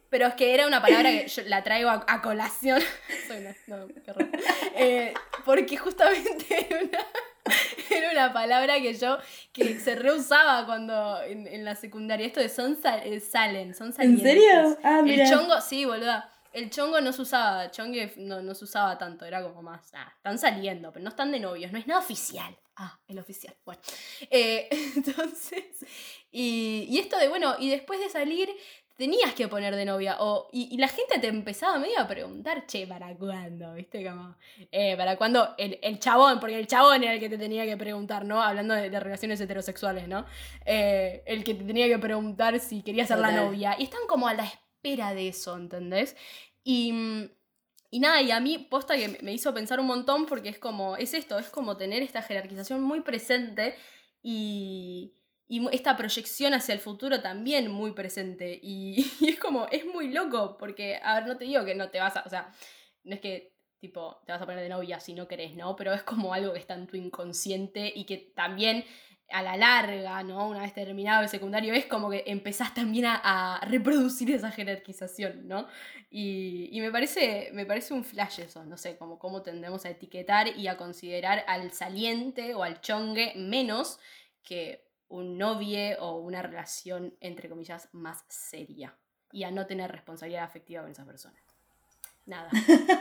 Pero 0.10 0.26
es 0.28 0.36
que 0.36 0.54
era 0.54 0.66
una 0.68 0.82
palabra 0.82 1.10
que 1.12 1.28
yo 1.28 1.42
la 1.48 1.64
traigo 1.66 1.90
a, 1.90 2.06
a 2.08 2.22
colación. 2.22 2.80
Soy 3.28 3.40
una- 3.40 3.56
no, 3.68 3.88
qué 3.90 4.14
raro. 4.14 4.30
Eh, 4.76 5.14
porque 5.44 5.76
justamente 5.76 6.46
era 6.70 6.80
una, 6.82 7.06
era 7.90 8.12
una 8.12 8.34
palabra 8.34 8.80
que 8.80 8.94
yo, 8.94 9.18
que 9.54 9.80
se 9.80 9.96
reusaba 9.96 10.66
cuando 10.66 11.22
en, 11.24 11.48
en 11.48 11.64
la 11.66 11.76
secundaria. 11.76 12.26
Esto 12.28 12.40
de 12.40 12.50
son 12.50 12.82
sal- 12.82 13.02
eh, 13.04 13.20
salen, 13.20 13.74
son 13.76 13.88
¿En 13.88 13.94
salientes. 13.94 14.24
serio? 14.24 14.78
Ah, 14.84 15.00
El 15.00 15.06
mira. 15.06 15.30
chongo, 15.30 15.60
sí, 15.62 15.86
boluda. 15.86 16.32
El 16.54 16.70
chongo 16.72 17.02
no 17.02 17.12
se 17.14 17.22
usaba, 17.22 17.70
chongue 17.72 18.14
no, 18.18 18.42
no 18.42 18.56
se 18.56 18.64
usaba 18.64 18.98
tanto, 18.98 19.26
era 19.26 19.44
como 19.44 19.62
más, 19.62 19.92
ah, 19.94 20.12
están 20.16 20.40
saliendo, 20.40 20.92
pero 20.92 21.04
no 21.04 21.10
están 21.10 21.32
de 21.32 21.40
novios, 21.40 21.72
no 21.72 21.78
es 21.78 21.86
nada 21.86 22.00
oficial. 22.00 22.58
Ah, 22.78 23.00
el 23.08 23.20
oficial, 23.20 23.56
bueno. 23.66 23.82
Eh, 24.32 24.68
entonces, 24.96 25.66
y, 26.32 26.88
y 26.90 26.98
esto 27.00 27.18
de, 27.18 27.28
bueno, 27.28 27.56
y 27.60 27.70
después 27.70 28.00
de 28.00 28.10
salir, 28.10 28.50
tenías 28.98 29.34
que 29.34 29.48
poner 29.48 29.76
de 29.76 29.86
novia, 29.86 30.18
o, 30.20 30.50
y, 30.52 30.74
y 30.74 30.78
la 30.78 30.88
gente 30.88 31.20
te 31.20 31.28
empezaba 31.28 31.78
medio 31.78 32.00
a 32.00 32.08
preguntar, 32.08 32.66
che, 32.66 32.88
¿para 32.88 33.16
cuándo? 33.16 33.74
¿Viste? 33.76 34.04
Como, 34.04 34.36
eh, 34.72 34.98
¿para 34.98 35.16
cuándo? 35.18 35.54
El, 35.58 35.80
el 35.84 36.00
chabón, 36.00 36.40
porque 36.40 36.60
el 36.60 36.68
chabón 36.68 37.04
era 37.04 37.14
el 37.14 37.20
que 37.20 37.30
te 37.30 37.38
tenía 37.38 37.66
que 37.66 37.78
preguntar, 37.78 38.26
¿no? 38.26 38.42
Hablando 38.42 38.74
de, 38.74 38.90
de 38.90 39.00
relaciones 39.00 39.40
heterosexuales, 39.40 40.08
¿no? 40.08 40.26
Eh, 40.66 41.24
el 41.28 41.44
que 41.44 41.54
te 41.54 41.64
tenía 41.64 41.88
que 41.88 42.00
preguntar 42.00 42.60
si 42.60 42.82
quería 42.82 43.06
ser 43.06 43.20
la 43.20 43.32
novia. 43.32 43.76
Y 43.78 43.84
están 43.84 44.02
como 44.08 44.28
a 44.28 44.34
la 44.34 44.46
espera 44.46 45.14
de 45.14 45.28
eso, 45.28 45.56
¿entendés? 45.56 46.18
Y, 46.64 46.92
mm, 46.92 47.30
y 47.92 48.00
nada, 48.00 48.22
y 48.22 48.32
a 48.32 48.40
mí 48.40 48.58
posta 48.58 48.98
que 48.98 49.20
me 49.22 49.32
hizo 49.32 49.54
pensar 49.54 49.80
un 49.80 49.88
montón 49.88 50.26
porque 50.26 50.50
es 50.50 50.60
como, 50.60 50.98
es 50.98 51.14
esto, 51.14 51.38
es 51.40 51.50
como 51.50 51.78
tener 51.78 52.02
esta 52.02 52.22
jerarquización 52.22 52.82
muy 52.82 53.02
presente 53.02 53.76
y, 54.22 55.14
y 55.48 55.66
esta 55.74 55.96
proyección 55.96 56.54
hacia 56.54 56.74
el 56.74 56.80
futuro 56.80 57.22
también 57.22 57.72
muy 57.72 57.92
presente. 57.92 58.60
Y, 58.68 59.06
es 59.28 59.40
como, 59.40 59.68
es 59.72 59.86
muy 59.86 60.12
loco 60.12 60.58
porque, 60.58 61.00
a 61.02 61.16
ver, 61.16 61.28
no 61.28 61.38
te 61.38 61.46
digo 61.46 61.64
que 61.66 61.76
no 61.76 61.90
te 61.90 62.00
vas 62.00 62.18
a, 62.18 62.24
o 62.26 62.30
sea, 62.30 62.52
no 63.04 63.16
es 63.16 63.22
que 63.22 63.54
tipo 63.80 64.22
te 64.26 64.32
vas 64.32 64.42
a 64.42 64.46
poner 64.46 64.62
de 64.62 64.70
novia 64.70 65.00
si 65.00 65.14
no 65.14 65.28
querés, 65.28 65.56
¿no? 65.56 65.76
Pero 65.76 65.94
es 65.94 66.04
como 66.04 66.34
algo 66.34 66.54
que 66.54 66.60
está 66.60 66.74
en 66.74 66.88
tu 66.88 66.98
inconsciente 66.98 67.92
y 67.96 68.06
que 68.06 68.18
también 68.36 68.84
a 69.30 69.42
la 69.42 69.58
larga, 69.58 70.24
¿no? 70.24 70.48
Una 70.48 70.62
vez 70.62 70.74
terminado 70.74 71.22
el 71.24 71.30
secundario, 71.30 71.74
es 71.74 71.86
como 71.86 72.10
que 72.10 72.24
empezás 72.28 72.74
también 72.74 73.06
a, 73.06 73.58
a 73.58 73.66
reproducir 73.66 74.32
esa 74.32 74.52
jerarquización, 74.52 75.48
¿no? 75.48 75.68
Y, 76.10 76.70
y 76.72 76.82
me, 76.82 76.92
parece, 76.92 77.50
me 77.54 77.66
parece 77.66 77.94
un 77.94 78.04
flash 78.04 78.40
eso, 78.40 78.66
no 78.66 78.78
sé, 78.78 78.98
como 78.98 79.20
cómo 79.20 79.42
tendemos 79.44 79.86
a 79.86 79.90
etiquetar 79.90 80.58
y 80.58 80.68
a 80.68 80.78
considerar 80.78 81.44
al 81.48 81.72
saliente 81.74 82.56
o 82.56 82.64
al 82.64 82.82
chongue 82.82 83.34
menos 83.36 84.00
que 84.44 84.87
un 85.10 85.38
novie 85.38 85.96
o 86.00 86.18
una 86.18 86.42
relación, 86.42 87.16
entre 87.22 87.50
comillas, 87.50 87.90
más 87.94 88.24
seria. 88.28 88.96
Y 89.32 89.44
a 89.44 89.52
no 89.52 89.66
tener 89.66 89.92
responsabilidad 89.92 90.44
afectiva 90.44 90.82
con 90.84 90.92
esa 90.92 91.06
persona. 91.06 91.36
Nada, 92.26 92.50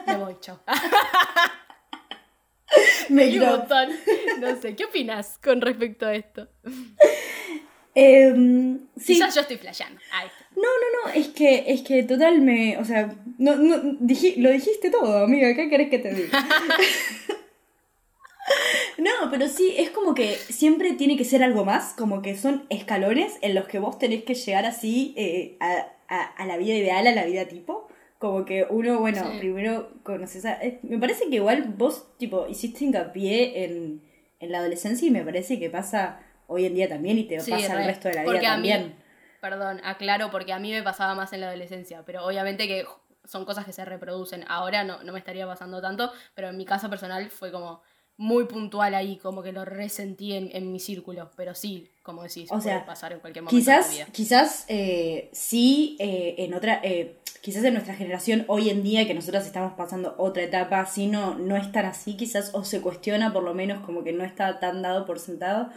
me 0.07 0.17
voy, 0.25 0.37
chao. 0.41 0.61
Me 3.09 3.29
un 3.39 3.47
montón. 3.47 3.91
No 4.41 4.61
sé, 4.61 4.75
¿qué 4.75 4.85
opinas 4.85 5.39
con 5.39 5.61
respecto 5.61 6.07
a 6.07 6.15
esto? 6.15 6.49
Em, 7.95 8.81
sí. 8.97 9.15
Quizás 9.15 9.35
yo 9.35 9.41
estoy 9.43 9.57
flasheando. 9.57 10.01
Ahí 10.13 10.27
está. 10.27 10.45
No, 10.57 10.63
no, 10.63 11.07
no, 11.09 11.13
es 11.15 11.29
que, 11.29 11.65
es 11.73 11.83
que 11.83 12.03
total 12.03 12.41
me. 12.41 12.77
O 12.79 12.85
sea, 12.85 13.15
no, 13.39 13.55
no, 13.57 13.77
diji- 14.01 14.37
lo 14.39 14.51
dijiste 14.51 14.91
todo, 14.91 15.25
amiga, 15.25 15.55
¿qué 15.55 15.69
querés 15.71 15.89
que 15.89 15.99
te 16.01 16.13
diga? 16.13 16.45
no, 18.99 19.31
pero 19.31 19.49
sí, 19.49 19.75
es 19.77 19.91
como 19.91 20.15
que 20.15 20.35
siempre 20.35 20.93
tiene 20.95 21.17
que 21.17 21.25
ser 21.25 21.43
algo 21.43 21.65
más, 21.65 21.95
como 21.95 22.23
que 22.23 22.37
son 22.37 22.67
escalones 22.71 23.35
en 23.43 23.55
los 23.55 23.67
que 23.67 23.79
vos 23.79 23.99
tenés 23.99 24.25
que 24.25 24.35
llegar 24.35 24.65
así 24.65 25.15
eh, 25.17 25.57
a, 25.61 25.87
a- 26.09 26.25
a 26.25 26.47
la 26.47 26.57
vida 26.57 26.75
ideal, 26.75 27.07
a 27.07 27.13
la 27.13 27.25
vida 27.25 27.47
tipo. 27.47 27.89
Como 28.19 28.45
que 28.47 28.67
uno, 28.71 28.99
bueno, 29.01 29.23
Sí. 29.33 29.39
primero 29.39 29.91
conoces 30.03 30.47
a... 30.47 30.55
eh, 30.63 30.79
me 30.83 30.99
parece 30.99 31.29
que 31.29 31.37
igual 31.37 31.65
vos, 31.77 32.17
tipo, 32.17 32.47
hiciste 32.49 32.85
hincapié 32.87 33.65
en, 33.65 34.03
en 34.41 34.53
la 34.53 34.59
adolescencia 34.59 35.07
y 35.07 35.11
me 35.11 35.23
parece 35.23 35.59
que 35.59 35.69
pasa 35.69 36.21
hoy 36.47 36.65
en 36.65 36.75
día 36.75 36.89
también 36.89 37.19
y 37.19 37.25
te 37.25 37.39
Sí, 37.41 37.51
pasa 37.51 37.73
el 37.75 37.79
re. 37.81 37.87
resto 37.89 38.09
de 38.09 38.15
la 38.15 38.23
vida 38.23 38.33
Porque 38.33 38.47
a 38.47 38.57
mí- 38.57 38.71
también. 38.71 38.97
Perdón, 39.41 39.81
aclaro, 39.85 40.31
porque 40.31 40.53
a 40.55 40.59
mí 40.59 40.73
me 40.73 40.83
pasaba 40.83 41.15
más 41.15 41.33
en 41.35 41.43
la 41.43 41.49
adolescencia, 41.49 42.03
pero 42.07 42.25
obviamente 42.25 42.67
que 42.67 42.85
son 43.25 43.45
cosas 43.45 43.67
que 43.67 43.73
se 43.73 43.85
reproducen. 43.85 44.45
Ahora 44.49 44.83
no, 44.83 45.03
no 45.03 45.13
me 45.13 45.19
estaría 45.19 45.47
pasando 45.47 45.83
tanto, 45.83 46.11
pero 46.35 46.49
en 46.49 46.57
mi 46.57 46.65
caso 46.65 46.89
personal 46.89 47.29
fue 47.31 47.53
como 47.53 47.83
muy 48.19 48.45
puntual 48.45 48.95
ahí, 48.95 49.17
como 49.17 49.43
que 49.43 49.53
lo 49.53 49.65
resentí 49.65 50.33
en, 50.33 50.51
en 50.53 50.73
mi 50.73 50.81
círculo. 50.81 51.31
Pero 51.37 51.55
sí, 51.55 51.89
como 52.03 52.23
decís, 52.23 52.51
O 52.51 52.59
puede 52.59 52.81
pasar 52.81 53.13
en 53.13 53.21
cualquier 53.21 53.43
momento 53.45 53.59
Quizás, 53.59 53.91
vida. 53.91 54.07
quizás 54.13 54.65
eh, 54.69 55.29
sí, 55.33 55.97
eh, 55.99 56.37
en 56.39 56.55
otra, 56.55 56.81
eh, 56.83 57.17
quizás 57.43 57.65
en 57.65 57.75
nuestra 57.75 57.95
generación 57.95 58.45
hoy 58.49 58.71
en 58.71 58.83
día 58.83 59.07
que 59.07 59.15
nosotros 59.15 59.45
estamos 59.45 59.75
pasando 59.75 60.15
otra 60.19 60.43
etapa, 60.45 60.85
sí 60.87 61.09
no, 61.09 61.37
no 61.37 61.57
es 61.57 61.71
tan 61.73 61.85
así, 61.85 62.17
quizás 62.17 62.51
o 62.55 62.65
se 62.65 62.81
cuestiona 62.81 63.33
por 63.33 63.43
lo 63.43 63.55
menos 63.55 63.85
como 63.85 64.03
que 64.03 64.13
no 64.13 64.25
está 64.25 64.61
tan 64.61 64.83
dado 64.83 65.05
por 65.05 65.19
sentado, 65.19 65.71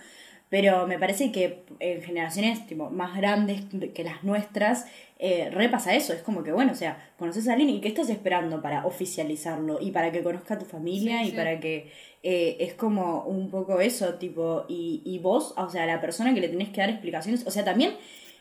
pero 0.50 0.88
me 0.88 0.98
parece 0.98 1.32
que 1.32 1.64
en 1.80 2.02
generaciones 2.02 2.66
tipo, 2.68 2.90
más 2.90 3.16
grandes 3.16 3.62
que 3.94 4.04
las 4.04 4.24
nuestras, 4.24 4.86
eh, 5.20 5.50
repasa 5.52 5.96
eso, 5.96 6.14
es 6.14 6.22
como 6.22 6.44
que 6.44 6.52
bueno, 6.52 6.72
o 6.72 6.76
sea, 6.76 7.12
conoces 7.18 7.48
a 7.48 7.54
alguien 7.54 7.70
y 7.70 7.82
¿qué 7.82 7.90
estás 7.90 8.10
esperando 8.10 8.62
para 8.62 8.86
oficializarlo? 8.86 9.80
Y 9.82 9.92
para 9.92 10.12
que 10.12 10.24
conozca 10.24 10.56
a 10.56 10.60
tu 10.60 10.66
familia 10.66 11.20
Sí, 11.20 11.28
y 11.28 11.30
sí. 11.32 11.36
para 11.36 11.60
que 11.60 11.92
eh, 12.24 12.58
es 12.60 12.74
como 12.74 13.24
un 13.24 13.50
poco 13.50 13.80
eso, 13.82 14.16
tipo, 14.16 14.66
y, 14.68 15.02
y 15.06 15.20
vos, 15.20 15.54
o 15.58 15.70
sea, 15.70 15.86
la 15.86 16.02
persona 16.02 16.34
que 16.34 16.42
le 16.42 16.50
tenés 16.50 16.70
que 16.70 16.82
dar 16.82 16.90
explicaciones, 16.90 17.46
o 17.46 17.52
sea, 17.52 17.64
también 17.64 17.94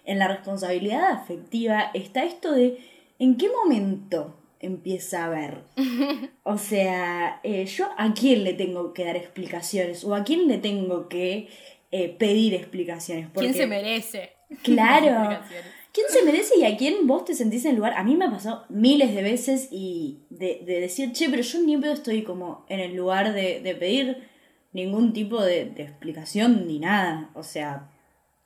en 0.05 0.18
la 0.18 0.29
responsabilidad 0.29 1.11
afectiva 1.12 1.90
está 1.94 2.25
esto 2.25 2.53
de 2.53 2.79
en 3.18 3.37
qué 3.37 3.49
momento 3.51 4.35
empieza 4.61 5.25
a 5.27 5.29
ver. 5.29 5.59
O 6.44 6.57
sea, 6.57 7.40
eh, 7.42 7.66
yo 7.66 7.88
a 7.98 8.15
quién 8.15 8.42
le 8.42 8.54
tengo 8.54 8.94
que 8.94 9.04
dar 9.04 9.17
explicaciones 9.17 10.02
o 10.02 10.15
a 10.15 10.25
quién 10.25 10.48
le 10.48 10.56
tengo 10.56 11.06
que 11.11 11.48
eh, 11.90 12.08
pedir 12.18 12.54
explicaciones. 12.54 13.26
Porque, 13.32 13.48
¿Quién 13.50 13.54
se 13.54 13.66
merece? 13.66 14.32
Claro. 14.62 15.40
¿Quién 15.92 16.06
se 16.08 16.22
merece 16.22 16.54
y 16.58 16.64
a 16.64 16.76
quién 16.76 17.06
vos 17.06 17.24
te 17.24 17.34
sentís 17.34 17.64
en 17.64 17.72
el 17.72 17.76
lugar? 17.76 17.94
A 17.96 18.04
mí 18.04 18.16
me 18.16 18.26
ha 18.26 18.30
pasado 18.30 18.64
miles 18.68 19.14
de 19.14 19.22
veces 19.22 19.68
y 19.70 20.20
de, 20.30 20.62
de 20.64 20.80
decir, 20.80 21.12
che, 21.12 21.28
pero 21.28 21.42
yo 21.42 21.60
ni 21.60 21.76
pedo 21.76 21.92
estoy 21.92 22.22
como 22.22 22.64
en 22.68 22.80
el 22.80 22.94
lugar 22.94 23.32
de, 23.34 23.60
de 23.60 23.74
pedir 23.74 24.28
ningún 24.72 25.12
tipo 25.12 25.42
de, 25.42 25.66
de 25.66 25.82
explicación 25.82 26.66
ni 26.66 26.78
nada. 26.78 27.30
O 27.34 27.42
sea, 27.42 27.90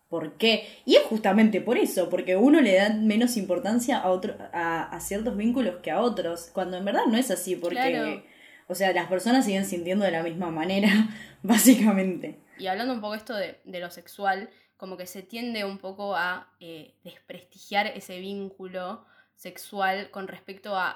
¿Por 0.09 0.35
qué? 0.37 0.67
Y 0.85 0.97
es 0.97 1.05
justamente 1.05 1.63
por 1.63 1.79
eso, 1.79 2.11
porque 2.11 2.37
uno 2.37 2.61
le 2.61 2.75
da 2.75 2.91
menos 2.91 3.39
importancia 3.39 3.97
a, 3.97 4.11
otro, 4.11 4.35
a, 4.53 4.83
a 4.95 5.01
ciertos 5.01 5.39
vínculos 5.39 5.77
que 5.83 5.91
a 5.91 6.03
otros, 6.03 6.51
cuando 6.53 6.77
en 6.77 6.85
verdad 6.85 7.07
no 7.09 7.17
es 7.17 7.31
así, 7.31 7.57
porque, 7.57 7.77
Claro. 7.77 8.23
o 8.69 8.75
sea, 8.75 8.93
las 8.93 9.07
personas 9.07 9.47
siguen 9.47 9.65
sintiendo 9.65 10.05
de 10.05 10.11
la 10.11 10.23
misma 10.23 10.51
manera, 10.51 10.91
básicamente. 11.43 12.37
Y 12.57 12.67
hablando 12.67 12.93
un 12.95 13.01
poco 13.01 13.15
esto 13.15 13.35
de, 13.35 13.61
de 13.65 13.81
lo 13.81 13.91
sexual, 13.91 14.51
como 14.77 14.97
que 14.97 15.07
se 15.07 15.23
tiende 15.23 15.65
un 15.65 15.79
poco 15.79 16.17
a 16.17 16.53
eh, 16.61 16.95
desprestigiar 17.05 17.87
ese 17.87 18.19
vínculo 18.21 19.05
sexual 19.37 20.11
con 20.11 20.29
respecto 20.29 20.77
a, 20.77 20.91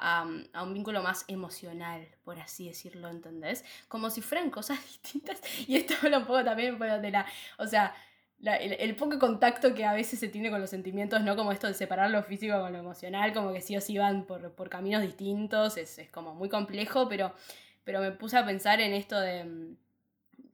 a- 0.53 0.63
un 0.63 0.75
vínculo 0.75 1.03
más 1.03 1.25
emocional, 1.29 2.07
por 2.25 2.39
así 2.39 2.69
decirlo, 2.69 3.09
¿entendés? 3.09 3.65
Como 3.89 4.11
si 4.11 4.21
fueran 4.23 4.51
cosas 4.51 4.81
distintas. 4.87 5.41
Y 5.69 5.77
esto 5.77 5.95
habla 6.03 6.19
un 6.19 6.27
poco 6.27 6.45
también 6.45 6.79
de 6.79 7.11
la... 7.11 7.27
O 7.59 7.67
sea, 7.67 7.95
el, 8.43 8.75
el 8.79 8.95
poco 8.97 9.19
contacto 9.19 9.75
que 9.75 9.85
a 9.85 9.95
veces 9.95 10.21
se 10.21 10.29
tiene 10.29 10.51
con 10.51 10.61
los 10.61 10.71
sentimientos, 10.71 11.23
¿no? 11.23 11.37
Como 11.37 11.53
esto 11.53 11.67
de 11.67 11.75
separar 11.75 12.11
lo 12.11 12.23
físico 12.23 12.59
con 12.61 12.73
lo 12.73 12.79
emocional, 12.79 13.33
como 13.33 13.53
que 13.53 13.61
sí 13.61 13.77
o 13.77 13.81
sí 13.81 13.99
van 13.99 14.25
por, 14.27 14.53
por 14.55 14.69
caminos 14.69 15.03
distintos, 15.03 15.77
es, 15.77 15.99
es 15.99 16.11
como 16.11 16.35
muy 16.35 16.49
complejo, 16.49 17.09
pero, 17.09 17.33
pero 17.85 18.01
me 18.01 18.13
puse 18.13 18.37
a 18.37 18.45
pensar 18.47 18.81
en 18.81 18.93
esto 18.93 19.19
de, 19.19 19.75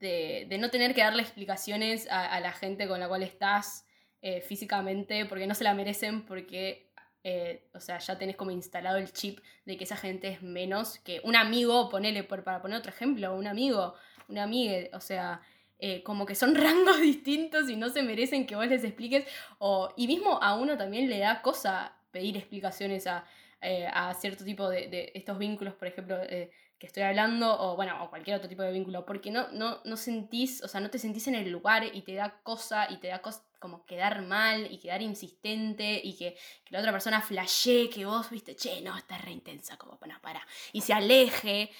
de, 0.03 0.57
no 0.59 0.69
tener 0.69 0.93
que 0.93 1.01
darle 1.01 1.21
explicaciones 1.21 2.07
a, 2.11 2.39
la 2.41 2.51
gente 2.51 2.87
con 2.87 2.99
la 2.99 3.07
cual 3.07 3.23
estás 3.23 3.85
eh, 4.21 4.41
físicamente, 4.41 5.25
porque 5.25 5.47
no 5.47 5.55
se 5.55 5.63
la 5.63 5.73
merecen, 5.73 6.25
porque, 6.25 6.91
eh, 7.23 7.69
o 7.73 7.79
sea, 7.79 7.99
ya 7.99 8.17
tenés 8.17 8.35
como 8.35 8.51
instalado 8.51 8.97
el 8.97 9.11
chip 9.13 9.39
de 9.65 9.77
que 9.77 9.85
esa 9.85 9.95
gente 9.95 10.27
es 10.27 10.41
menos 10.41 10.99
que 10.99 11.21
un 11.23 11.35
amigo, 11.35 11.89
ponele, 11.89 12.23
por, 12.23 12.43
para 12.43 12.61
poner 12.61 12.79
otro 12.79 12.91
ejemplo, 12.91 13.33
un 13.33 13.47
amigo, 13.47 13.95
una 14.27 14.43
amiga, 14.43 14.89
o 14.93 14.99
sea, 14.99 15.41
eh, 15.79 16.03
como 16.03 16.25
que 16.25 16.35
son 16.35 16.53
rangos 16.55 16.99
distintos 16.99 17.69
y 17.69 17.77
no 17.77 17.89
se 17.89 18.03
merecen 18.03 18.45
que 18.45 18.57
vos 18.57 18.67
les 18.67 18.83
expliques, 18.83 19.25
o, 19.59 19.93
y 19.95 20.07
mismo 20.07 20.37
a 20.41 20.55
uno 20.55 20.77
también 20.77 21.09
le 21.09 21.19
da 21.19 21.41
cosa 21.41 21.95
pedir 22.11 22.35
explicaciones 22.35 23.07
a, 23.07 23.25
a 23.93 24.13
cierto 24.15 24.43
tipo 24.43 24.67
de, 24.67 24.89
de 24.89 25.11
estos 25.15 25.37
vínculos, 25.37 25.73
por 25.73 25.87
ejemplo, 25.87 26.17
que 26.83 26.87
estoy 26.87 27.03
hablando, 27.03 27.57
o 27.61 27.77
bueno, 27.77 28.03
o 28.03 28.09
cualquier 28.09 28.35
otro 28.35 28.49
tipo 28.49 28.61
de 28.61 28.73
vínculo, 28.73 29.05
porque 29.05 29.31
no, 29.31 29.47
no, 29.53 29.79
no 29.85 29.95
sentís, 29.95 30.61
o 30.63 30.67
sea, 30.67 30.81
no 30.81 30.89
te 30.89 30.99
sentís 30.99 31.29
en 31.29 31.35
el 31.35 31.49
lugar 31.49 31.85
y 31.85 32.01
te 32.01 32.13
da 32.13 32.41
cosa, 32.43 32.91
y 32.91 32.97
te 32.97 33.07
da 33.07 33.21
cosa 33.21 33.41
como 33.57 33.85
quedar 33.85 34.21
mal 34.23 34.67
y 34.69 34.79
quedar 34.79 35.01
insistente 35.01 36.01
y 36.03 36.17
que, 36.17 36.35
que 36.65 36.71
la 36.71 36.79
otra 36.79 36.91
persona 36.91 37.21
flashee 37.21 37.89
que 37.89 38.05
vos, 38.05 38.29
viste, 38.29 38.57
che, 38.57 38.81
no, 38.81 38.97
está 38.97 39.17
re 39.17 39.31
intensa, 39.31 39.77
como, 39.77 39.97
bueno, 39.97 40.15
para, 40.21 40.45
y 40.73 40.81
se 40.81 40.91
aleje. 40.91 41.71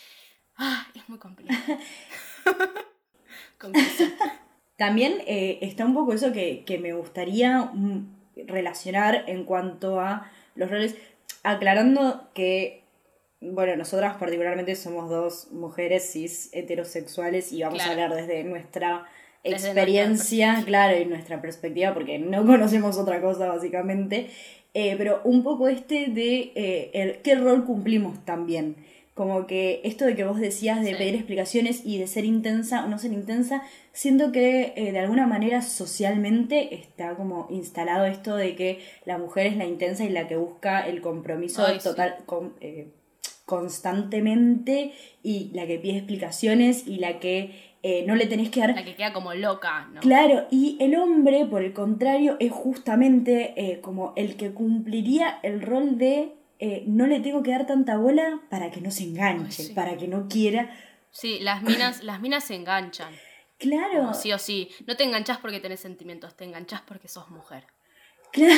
Ah, 0.55 0.87
es 0.95 1.09
muy. 1.09 1.19
Conclusión. 3.59 4.13
También 4.77 5.21
eh, 5.27 5.59
está 5.63 5.83
un 5.83 5.95
poco 5.95 6.13
eso 6.13 6.31
que, 6.31 6.63
que 6.63 6.77
me 6.77 6.93
gustaría 6.93 7.71
mm, 7.73 8.45
relacionar 8.47 9.25
en 9.27 9.43
cuanto 9.43 9.99
a 9.99 10.31
los 10.55 10.71
roles, 10.71 10.95
aclarando 11.43 12.29
que, 12.33 12.82
bueno, 13.51 13.75
nosotras 13.75 14.15
particularmente 14.17 14.75
somos 14.75 15.09
dos 15.09 15.51
mujeres 15.51 16.09
cis 16.11 16.49
heterosexuales 16.53 17.51
y 17.51 17.63
vamos 17.63 17.81
a 17.81 17.91
hablar 17.91 18.13
desde 18.15 18.43
nuestra 18.43 19.05
experiencia, 19.43 20.63
claro, 20.65 20.97
y 20.99 21.05
nuestra 21.05 21.41
perspectiva, 21.41 21.93
porque 21.93 22.19
no 22.19 22.45
conocemos 22.45 22.97
otra 22.97 23.21
cosa 23.21 23.47
básicamente, 23.47 24.29
Eh, 24.75 24.95
pero 24.97 25.21
un 25.23 25.43
poco 25.43 25.67
este 25.67 26.07
de 26.07 26.51
eh, 26.55 26.89
el, 26.95 27.17
qué 27.21 27.35
rol 27.35 27.63
cumplimos 27.63 28.25
también. 28.25 28.75
Como 29.13 29.45
que 29.45 29.81
esto 29.83 30.03
de 30.05 30.15
que 30.15 30.23
vos 30.23 30.39
decías 30.39 30.81
de 30.81 30.89
Sí. 30.93 30.95
pedir 30.95 31.13
explicaciones 31.13 31.85
y 31.85 31.99
de 31.99 32.07
ser 32.07 32.25
intensa 32.25 32.83
o 32.83 32.87
no 32.87 32.97
ser 32.97 33.13
intensa, 33.13 33.61
siento 33.91 34.31
que 34.31 34.73
eh, 34.75 34.91
de 34.91 34.97
alguna 34.97 35.27
manera 35.27 35.61
socialmente 35.61 36.73
está 36.73 37.13
como 37.15 37.45
instalado 37.51 38.05
esto 38.07 38.35
de 38.35 38.55
que 38.55 38.79
la 39.05 39.19
mujer 39.19 39.45
es 39.45 39.57
la 39.57 39.65
intensa 39.65 40.05
y 40.05 40.09
la 40.09 40.27
que 40.27 40.37
busca 40.37 40.87
el 40.87 41.01
compromiso 41.01 41.63
Ay, 41.63 41.79
sí. 41.79 41.89
total 41.89 42.15
con- 42.25 42.55
constantemente 43.57 44.93
y 45.23 45.51
la 45.53 45.65
que 45.67 45.77
pide 45.79 45.97
explicaciones 45.97 46.87
y 46.87 46.97
la 46.97 47.19
que 47.19 47.73
eh, 47.83 48.03
no 48.07 48.15
le 48.15 48.27
tenés 48.27 48.49
que 48.49 48.61
dar 48.61 48.73
La 48.75 48.85
que 48.85 48.95
queda 48.95 49.11
como 49.13 49.33
loca, 49.33 49.89
¿no? 49.93 49.99
Claro, 50.01 50.47
y 50.51 50.77
el 50.79 50.95
hombre, 50.95 51.45
por 51.45 51.61
el 51.63 51.73
contrario, 51.73 52.37
es 52.39 52.51
justamente 52.51 53.53
eh, 53.57 53.81
como 53.81 54.13
el 54.15 54.35
que 54.37 54.51
cumpliría 54.51 55.39
el 55.43 55.61
rol 55.61 55.97
de 55.97 56.33
eh, 56.59 56.83
no 56.87 57.07
le 57.07 57.19
tengo 57.19 57.43
que 57.43 57.51
dar 57.51 57.65
tanta 57.67 57.97
bola 57.97 58.39
para 58.49 58.71
que 58.71 58.79
no 58.79 58.89
se 58.89 59.03
enganche, 59.03 59.61
Ay, 59.63 59.67
sí. 59.67 59.73
para 59.73 59.97
que 59.97 60.07
no 60.07 60.27
quiera. 60.29 60.73
Sí, 61.11 61.39
las 61.41 61.61
minas, 61.61 62.03
las 62.03 62.21
minas 62.21 62.45
se 62.45 62.55
enganchan. 62.55 63.13
Claro, 63.57 63.99
Como 63.99 64.13
sí 64.13 64.31
o 64.31 64.39
sí. 64.39 64.69
No 64.87 64.95
te 64.95 65.03
enganchás 65.03 65.37
porque 65.39 65.59
tenés 65.59 65.81
sentimientos, 65.81 66.35
te 66.37 66.45
enganchás 66.45 66.81
porque 66.81 67.07
sos 67.07 67.29
mujer. 67.29 67.65
claro. 68.31 68.55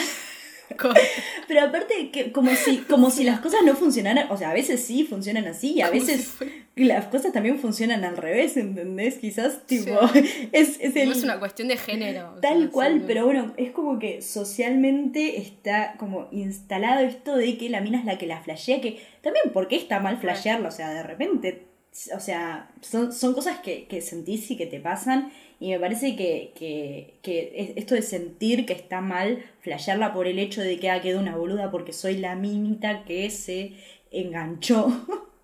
Pero 1.47 1.61
aparte, 1.61 2.09
que 2.11 2.31
como 2.31 2.51
si, 2.55 2.77
como 2.77 3.09
si 3.09 3.23
las 3.23 3.39
cosas 3.39 3.61
no 3.65 3.75
funcionaran, 3.75 4.31
o 4.31 4.37
sea, 4.37 4.49
a 4.51 4.53
veces 4.53 4.81
sí 4.81 5.03
funcionan 5.03 5.45
así 5.47 5.73
y 5.73 5.81
a 5.81 5.87
si 5.87 5.93
veces 5.99 6.33
las 6.75 7.05
cosas 7.05 7.31
también 7.31 7.59
funcionan 7.59 8.03
al 8.03 8.17
revés, 8.17 8.57
¿entendés? 8.57 9.17
Quizás, 9.17 9.65
tipo, 9.65 9.97
es, 10.51 10.79
es 10.79 10.95
el... 10.95 11.09
No 11.09 11.15
es 11.15 11.23
una 11.23 11.39
cuestión 11.39 11.67
de 11.67 11.77
género. 11.77 12.33
o 12.37 12.39
Tal 12.39 12.63
sea, 12.63 12.69
cual, 12.71 12.99
sí. 12.99 13.03
pero 13.07 13.25
bueno, 13.25 13.53
es 13.57 13.71
como 13.71 13.99
que 13.99 14.21
socialmente 14.21 15.37
está 15.37 15.95
como 15.97 16.27
instalado 16.31 17.05
esto 17.05 17.35
de 17.35 17.57
que 17.57 17.69
la 17.69 17.81
mina 17.81 17.99
es 17.99 18.05
la 18.05 18.17
que 18.17 18.27
la 18.27 18.41
flashea, 18.41 18.81
que 18.81 18.99
también, 19.21 19.51
¿por 19.53 19.67
qué 19.67 19.77
está 19.77 19.99
mal 19.99 20.17
flashearlo? 20.17 20.67
O 20.67 20.71
sea, 20.71 20.89
de 20.93 21.03
repente, 21.03 21.67
o 22.13 22.19
sea, 22.19 22.69
son, 22.81 23.13
son 23.13 23.33
cosas 23.33 23.59
que, 23.59 23.87
que 23.87 24.01
sentís 24.01 24.51
y 24.51 24.57
que 24.57 24.65
te 24.65 24.79
pasan, 24.79 25.31
y 25.59 25.69
me 25.71 25.79
parece 25.79 26.15
que, 26.15 26.51
que, 26.55 27.15
que 27.21 27.51
es- 27.55 27.71
esto 27.77 27.95
de 27.95 28.01
sentir 28.01 28.65
que 28.65 28.73
está 28.73 29.01
mal 29.01 29.43
flashearla 29.61 30.13
por 30.13 30.27
el 30.27 30.39
hecho 30.39 30.61
de 30.61 30.77
que 30.79 30.89
ha 30.89 31.01
quedado 31.01 31.21
una 31.21 31.35
boluda 31.37 31.71
porque 31.71 31.93
soy 31.93 32.17
la 32.17 32.35
minita 32.35 33.03
que 33.05 33.29
se 33.29 33.73
enganchó. 34.11 34.87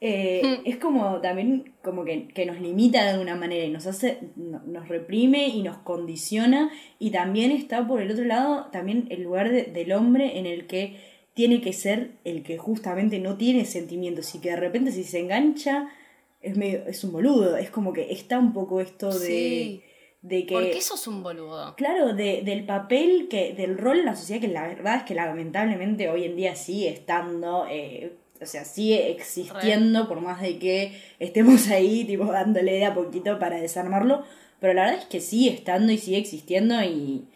Eh, 0.00 0.42
Mm. 0.44 0.68
es 0.68 0.76
como 0.78 1.20
también 1.20 1.72
como 1.82 2.04
que, 2.04 2.26
que 2.28 2.44
nos 2.44 2.60
limita 2.60 3.04
de 3.04 3.10
alguna 3.10 3.36
manera 3.36 3.64
y 3.64 3.70
nos 3.70 3.86
hace, 3.86 4.18
no- 4.34 4.60
nos 4.66 4.88
reprime 4.88 5.46
y 5.46 5.62
nos 5.62 5.76
condiciona 5.78 6.70
y 6.98 7.10
también 7.10 7.52
está 7.52 7.86
por 7.86 8.00
el 8.02 8.10
otro 8.10 8.24
lado 8.24 8.66
también 8.72 9.06
el 9.10 9.22
lugar 9.22 9.50
de- 9.52 9.64
del 9.64 9.92
hombre 9.92 10.38
en 10.40 10.46
el 10.46 10.66
que 10.66 10.96
tiene 11.34 11.60
que 11.60 11.72
ser 11.72 12.12
el 12.24 12.42
que 12.42 12.58
justamente 12.58 13.20
no 13.20 13.36
tiene 13.36 13.64
sentimientos 13.64 14.34
y 14.34 14.40
que 14.40 14.50
de 14.50 14.56
repente 14.56 14.90
si 14.90 15.04
se 15.04 15.20
engancha 15.20 15.88
es 16.40 16.56
medio, 16.56 16.86
es 16.86 17.02
un 17.04 17.12
boludo, 17.12 17.56
es 17.56 17.70
como 17.70 17.92
que 17.92 18.12
está 18.12 18.38
un 18.38 18.52
poco 18.52 18.80
esto 18.80 19.08
de, 19.08 19.26
Sí. 19.26 19.82
de 20.22 20.46
que... 20.46 20.54
¿Por 20.54 20.70
qué 20.70 20.80
sos 20.80 21.06
un 21.06 21.22
boludo? 21.22 21.74
Claro, 21.76 22.14
de, 22.14 22.42
del 22.42 22.64
papel, 22.64 23.28
que 23.28 23.54
del 23.54 23.78
rol 23.78 24.00
en 24.00 24.06
la 24.06 24.16
sociedad, 24.16 24.40
que 24.40 24.48
la 24.48 24.66
verdad 24.66 24.96
es 24.96 25.02
que 25.04 25.14
lamentablemente 25.14 26.08
hoy 26.08 26.24
en 26.24 26.36
día 26.36 26.54
sigue 26.54 26.88
estando, 26.90 27.66
eh, 27.70 28.16
o 28.40 28.46
sea, 28.46 28.64
sigue 28.64 29.10
existiendo, 29.10 30.08
por 30.08 30.20
más 30.20 30.40
de 30.40 30.58
que 30.58 30.92
estemos 31.18 31.68
ahí, 31.70 32.04
tipo, 32.04 32.26
dándole 32.26 32.72
de 32.72 32.84
a 32.84 32.94
poquito 32.94 33.38
para 33.38 33.60
desarmarlo, 33.60 34.22
pero 34.60 34.74
la 34.74 34.82
verdad 34.82 35.00
es 35.00 35.06
que 35.06 35.20
sigue 35.20 35.50
estando 35.50 35.92
y 35.92 35.98
sigue 35.98 36.18
existiendo 36.18 36.80
y, 36.82 37.28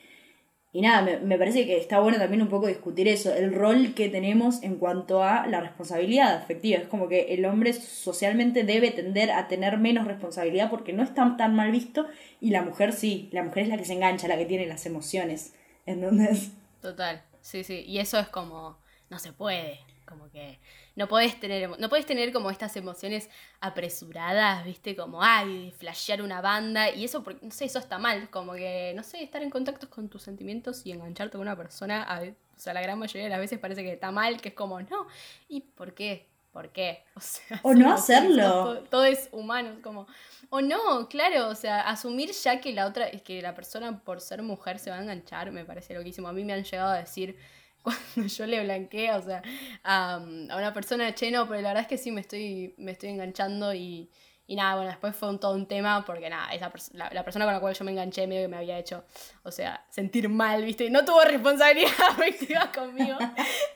y 0.73 0.81
nada, 0.81 1.03
me, 1.03 1.19
me 1.19 1.39
parece 1.39 1.67
que 1.67 1.77
está 1.77 2.01
bueno 2.01 2.19
también 2.19 2.41
un 2.43 2.49
poco 2.49 2.67
discutir 2.67 3.07
eso, 3.07 3.35
el 3.35 3.55
rol 3.55 3.93
que 3.95 4.09
tenemos 4.09 4.63
en 4.63 4.77
cuanto 4.77 5.23
a 5.23 5.47
la 5.47 5.61
responsabilidad 5.61 6.35
afectiva. 6.35 6.79
Es 6.79 6.89
como 6.89 7.09
que 7.09 7.35
el 7.35 7.45
hombre 7.45 7.75
socialmente 7.75 8.65
debe 8.65 8.91
tender 8.91 9.31
a 9.31 9.49
tener 9.49 9.77
menos 9.77 10.07
responsabilidad 10.07 10.71
porque 10.71 10.93
no 10.93 11.03
está 11.03 11.37
tan 11.37 11.55
mal 11.55 11.71
visto 11.73 12.07
y 12.41 12.51
la 12.51 12.63
mujer 12.63 12.93
sí, 12.93 13.29
la 13.33 13.43
mujer 13.43 13.65
es 13.65 13.69
la 13.69 13.77
que 13.77 13.85
se 13.85 13.93
engancha, 13.93 14.29
la 14.29 14.39
que 14.39 14.47
tiene 14.47 14.67
las 14.67 14.87
emociones. 14.87 15.55
Entonces, 15.85 16.53
Total, 16.83 17.23
sí, 17.41 17.63
sí. 17.63 17.85
Y 17.87 17.99
eso 17.99 18.19
es 18.19 18.29
como, 18.29 18.77
no 19.09 19.19
se 19.21 19.33
puede. 19.33 19.79
Como 20.05 20.29
que 20.31 20.59
no 20.95 21.09
podés 21.09 21.39
tener, 21.41 21.79
no 21.79 21.89
podés 21.89 22.07
tener 22.07 22.33
como 22.33 22.51
estas 22.51 22.77
emociones 22.77 23.31
apresuradas, 23.61 24.65
viste, 24.65 24.95
como, 24.95 25.23
ay, 25.23 25.73
flashear 25.79 26.23
una 26.23 26.41
banda. 26.41 26.91
Y 26.91 27.05
eso, 27.05 27.23
porque, 27.23 27.45
no 27.45 27.51
sé, 27.51 27.65
eso 27.65 27.79
está 27.79 27.99
mal. 27.99 28.29
Como 28.31 28.55
que, 28.55 28.93
no 28.95 29.03
sé, 29.03 29.23
estar 29.23 29.43
en 29.43 29.51
contacto 29.51 29.89
con 29.89 30.09
tus 30.09 30.23
sentimientos 30.23 30.85
y 30.85 30.93
engancharte 30.93 31.33
con 31.33 31.43
una 31.43 31.57
persona, 31.57 32.03
a 32.03 32.23
o 32.23 32.61
sea, 32.65 32.75
la 32.75 32.83
gran 32.83 32.99
mayoría 32.99 33.25
de 33.25 33.31
las 33.31 33.41
veces 33.41 33.59
parece 33.59 33.83
que 33.83 33.93
está 33.93 34.11
mal, 34.13 34.41
que 34.41 34.51
es 34.51 34.55
como, 34.55 34.81
no. 34.81 35.07
¿Y 35.49 35.63
por 35.63 35.95
qué? 35.95 36.29
¿Por 36.53 36.71
qué? 36.71 37.03
O 37.17 37.21
sea, 37.21 37.61
O 37.63 37.75
no 37.75 37.93
hacerlo. 37.93 38.43
Todo, 38.43 38.79
todo 38.85 39.05
es 39.05 39.29
humano, 39.33 39.79
como, 39.83 40.07
o 40.51 40.61
no, 40.61 41.09
claro, 41.09 41.49
o 41.49 41.55
sea, 41.55 41.81
asumir 41.81 42.31
ya 42.33 42.61
que 42.61 42.73
la 42.73 42.87
otra, 42.87 43.07
es 43.09 43.23
que 43.23 43.41
la 43.41 43.55
persona 43.55 44.01
por 44.05 44.21
ser 44.21 44.43
mujer 44.43 44.79
se 44.79 44.91
va 44.91 44.99
a 44.99 45.03
enganchar, 45.03 45.51
me 45.51 45.65
parece 45.65 45.95
loquísimo. 45.95 46.29
A 46.29 46.33
mí 46.33 46.45
me 46.45 46.53
han 46.53 46.63
llegado 46.63 46.93
a 46.93 46.99
decir 46.99 47.37
cuando 47.83 48.29
yo 48.29 48.47
le 48.47 48.63
blanqueé, 48.63 49.13
o 49.13 49.23
sea, 49.23 49.43
a, 49.83 50.15
a 50.15 50.19
una 50.19 50.73
persona, 50.73 51.15
che, 51.15 51.31
no, 51.31 51.49
pero 51.49 51.61
la 51.61 51.69
verdad 51.69 51.83
es 51.83 51.89
que 51.89 51.99
sí 51.99 52.11
me 52.11 52.21
estoy, 52.21 52.75
me 52.79 52.93
estoy 52.93 53.11
enganchando 53.11 53.75
y, 53.75 54.11
y 54.47 54.57
nada, 54.57 54.75
bueno, 54.75 54.91
después 54.91 55.15
fue 55.17 55.39
todo 55.39 55.55
un 55.55 55.67
tema 55.67 56.05
porque 56.05 56.29
nada, 56.29 56.53
esa 56.53 56.73
pers- 56.73 56.93
la, 56.93 57.25
persona 57.25 57.45
con 57.45 57.55
la 57.55 57.61
cual 57.61 57.75
yo 57.75 57.85
me 57.85 57.93
enganché 57.93 58.27
medio 58.27 58.43
que 58.43 58.49
me 58.49 58.57
había 58.57 58.79
hecho, 58.79 59.05
o 59.45 59.51
sea, 59.51 59.85
sentir 59.89 60.29
mal, 60.29 60.65
¿viste? 60.65 60.91
No 60.91 61.05
tuvo 61.05 61.23
responsabilidad 61.25 61.93
afectiva 62.11 62.71
conmigo. 62.73 63.17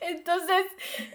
Entonces, 0.01 0.65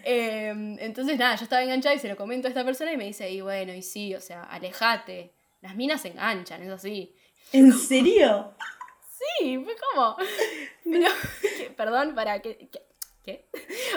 eh, 0.05 0.49
entonces 0.80 1.18
nada, 1.18 1.36
yo 1.36 1.45
estaba 1.45 1.62
enganchada 1.62 1.95
y 1.95 1.99
se 1.99 2.09
lo 2.09 2.16
comento 2.16 2.49
a 2.49 2.51
esta 2.51 2.64
persona 2.64 2.93
y 2.93 2.97
me 2.97 3.05
dice, 3.05 3.30
y 3.30 3.40
bueno, 3.40 3.72
y 3.72 3.82
sí, 3.82 4.14
o 4.14 4.20
sea, 4.20 4.43
alejate. 4.45 5.32
Las 5.61 5.76
minas 5.76 6.01
se 6.03 6.09
enganchan, 6.09 6.62
es 6.62 6.70
así. 6.70 7.14
¿en 7.53 7.72
serio? 7.72 8.55
Sí, 9.39 9.59
fue 9.64 9.75
como. 9.93 10.16
Pero, 10.85 11.07
que- 11.59 11.70
perdón, 11.70 12.14
para 12.14 12.41
que. 12.41 12.68
¿Qué? 13.25 13.47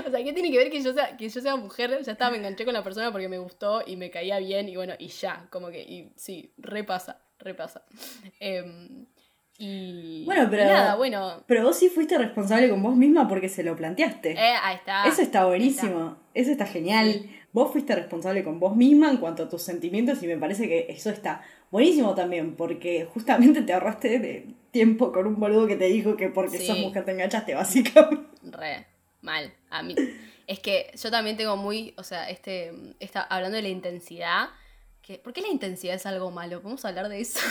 O 0.06 0.12
sea, 0.12 0.24
¿qué 0.24 0.34
tiene 0.34 0.52
que 0.52 0.58
ver 0.60 0.70
que 0.70 0.82
yo 0.84 0.94
sea, 0.94 1.18
que 1.18 1.28
yo 1.28 1.42
sea 1.42 1.56
mujer? 1.56 2.00
Ya 2.04 2.12
estaba, 2.12 2.30
me 2.30 2.38
enganché 2.38 2.64
con 2.64 2.76
la 2.76 2.84
persona 2.84 3.12
porque 3.12 3.28
me 3.28 3.40
gustó 3.40 3.82
y 3.84 3.96
me 3.98 4.12
caía 4.12 4.38
bien 4.38 4.70
y 4.70 4.76
bueno, 4.76 4.94
y 5.00 5.08
ya, 5.08 5.48
como 5.50 5.70
que, 5.70 5.82
y 5.82 6.12
sí, 6.16 6.54
repasa, 6.60 7.22
repasa. 7.40 7.84
Em, 8.40 9.08
y. 9.58 10.26
Bueno, 10.26 10.48
pero- 10.52 10.66
Nada, 10.66 10.96
bueno. 10.96 11.44
Pero 11.48 11.64
vos 11.64 11.76
sí 11.76 11.90
fuiste 11.90 12.18
responsable 12.20 12.70
con 12.70 12.84
vos 12.84 12.96
misma 12.96 13.28
porque 13.28 13.50
se 13.50 13.64
lo 13.64 13.76
planteaste. 13.76 14.34
Eh, 14.34 14.38
ahí 14.62 14.76
está. 14.76 15.08
Eso 15.08 15.22
está 15.24 15.46
buenísimo, 15.46 16.18
eso 16.36 16.52
está 16.52 16.66
genial. 16.68 17.28
Vos 17.52 17.72
fuiste 17.72 17.96
responsable 17.96 18.44
con 18.44 18.60
vos 18.60 18.76
misma 18.76 19.10
en 19.10 19.18
cuanto 19.18 19.44
a 19.44 19.50
tus 19.50 19.62
sentimientos 19.64 20.22
y 20.22 20.28
me 20.28 20.38
parece 20.38 20.68
que 20.68 20.88
eso 20.90 21.10
está 21.10 21.42
buenísimo 21.72 22.16
también 22.16 22.56
porque 22.56 23.06
justamente 23.06 23.62
te 23.62 23.74
ahorraste 23.74 24.20
de 24.20 24.48
tiempo 24.72 25.12
con 25.12 25.28
un 25.28 25.40
boludo 25.40 25.68
que 25.68 25.76
te 25.76 25.86
dijo 25.86 26.18
que 26.18 26.30
porque 26.30 26.58
Sí. 26.60 26.68
sos 26.68 26.78
mujer 26.80 27.06
te 27.06 27.12
enganchaste 27.12 27.54
básicamente. 27.56 28.28
Re, 28.44 28.86
mal. 29.22 29.54
A 29.70 29.84
mí. 29.84 29.96
Es 30.48 30.60
que 30.60 30.92
yo 31.02 31.10
también 31.12 31.38
tengo 31.38 31.58
muy, 31.58 31.94
o 31.98 32.04
sea, 32.04 32.30
este, 32.30 32.72
esta, 33.00 33.22
hablando 33.22 33.56
de 33.56 33.64
la 33.64 33.70
intensidad, 33.70 34.50
que, 35.02 35.18
¿por 35.18 35.34
qué 35.34 35.42
la 35.42 35.48
intensidad 35.48 35.96
es 35.96 36.06
algo 36.06 36.30
malo? 36.32 36.62
¿Podemos 36.62 36.84
hablar 36.86 37.10
de 37.10 37.20
eso? 37.22 37.40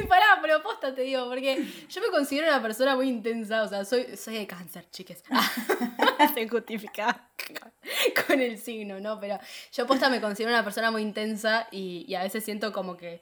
pará, 0.08 0.38
pero 0.40 0.62
posta 0.62 0.94
te 0.94 1.02
digo, 1.02 1.26
porque 1.28 1.64
yo 1.88 2.00
me 2.00 2.08
considero 2.08 2.48
una 2.48 2.62
persona 2.62 2.94
muy 2.94 3.08
intensa, 3.08 3.62
o 3.62 3.68
sea, 3.68 3.84
soy, 3.84 4.16
soy 4.16 4.34
de 4.38 4.46
cáncer, 4.46 4.88
chiques. 4.90 5.22
Se 6.34 6.48
justifica 6.48 7.28
con 8.26 8.40
el 8.40 8.58
signo, 8.58 9.00
¿no? 9.00 9.18
Pero 9.20 9.38
yo 9.72 9.86
posta 9.86 10.10
me 10.10 10.20
considero 10.20 10.52
una 10.52 10.64
persona 10.64 10.90
muy 10.90 11.02
intensa 11.02 11.68
y, 11.70 12.04
y 12.08 12.14
a 12.14 12.22
veces 12.22 12.44
siento 12.44 12.72
como 12.72 12.96
que 12.96 13.20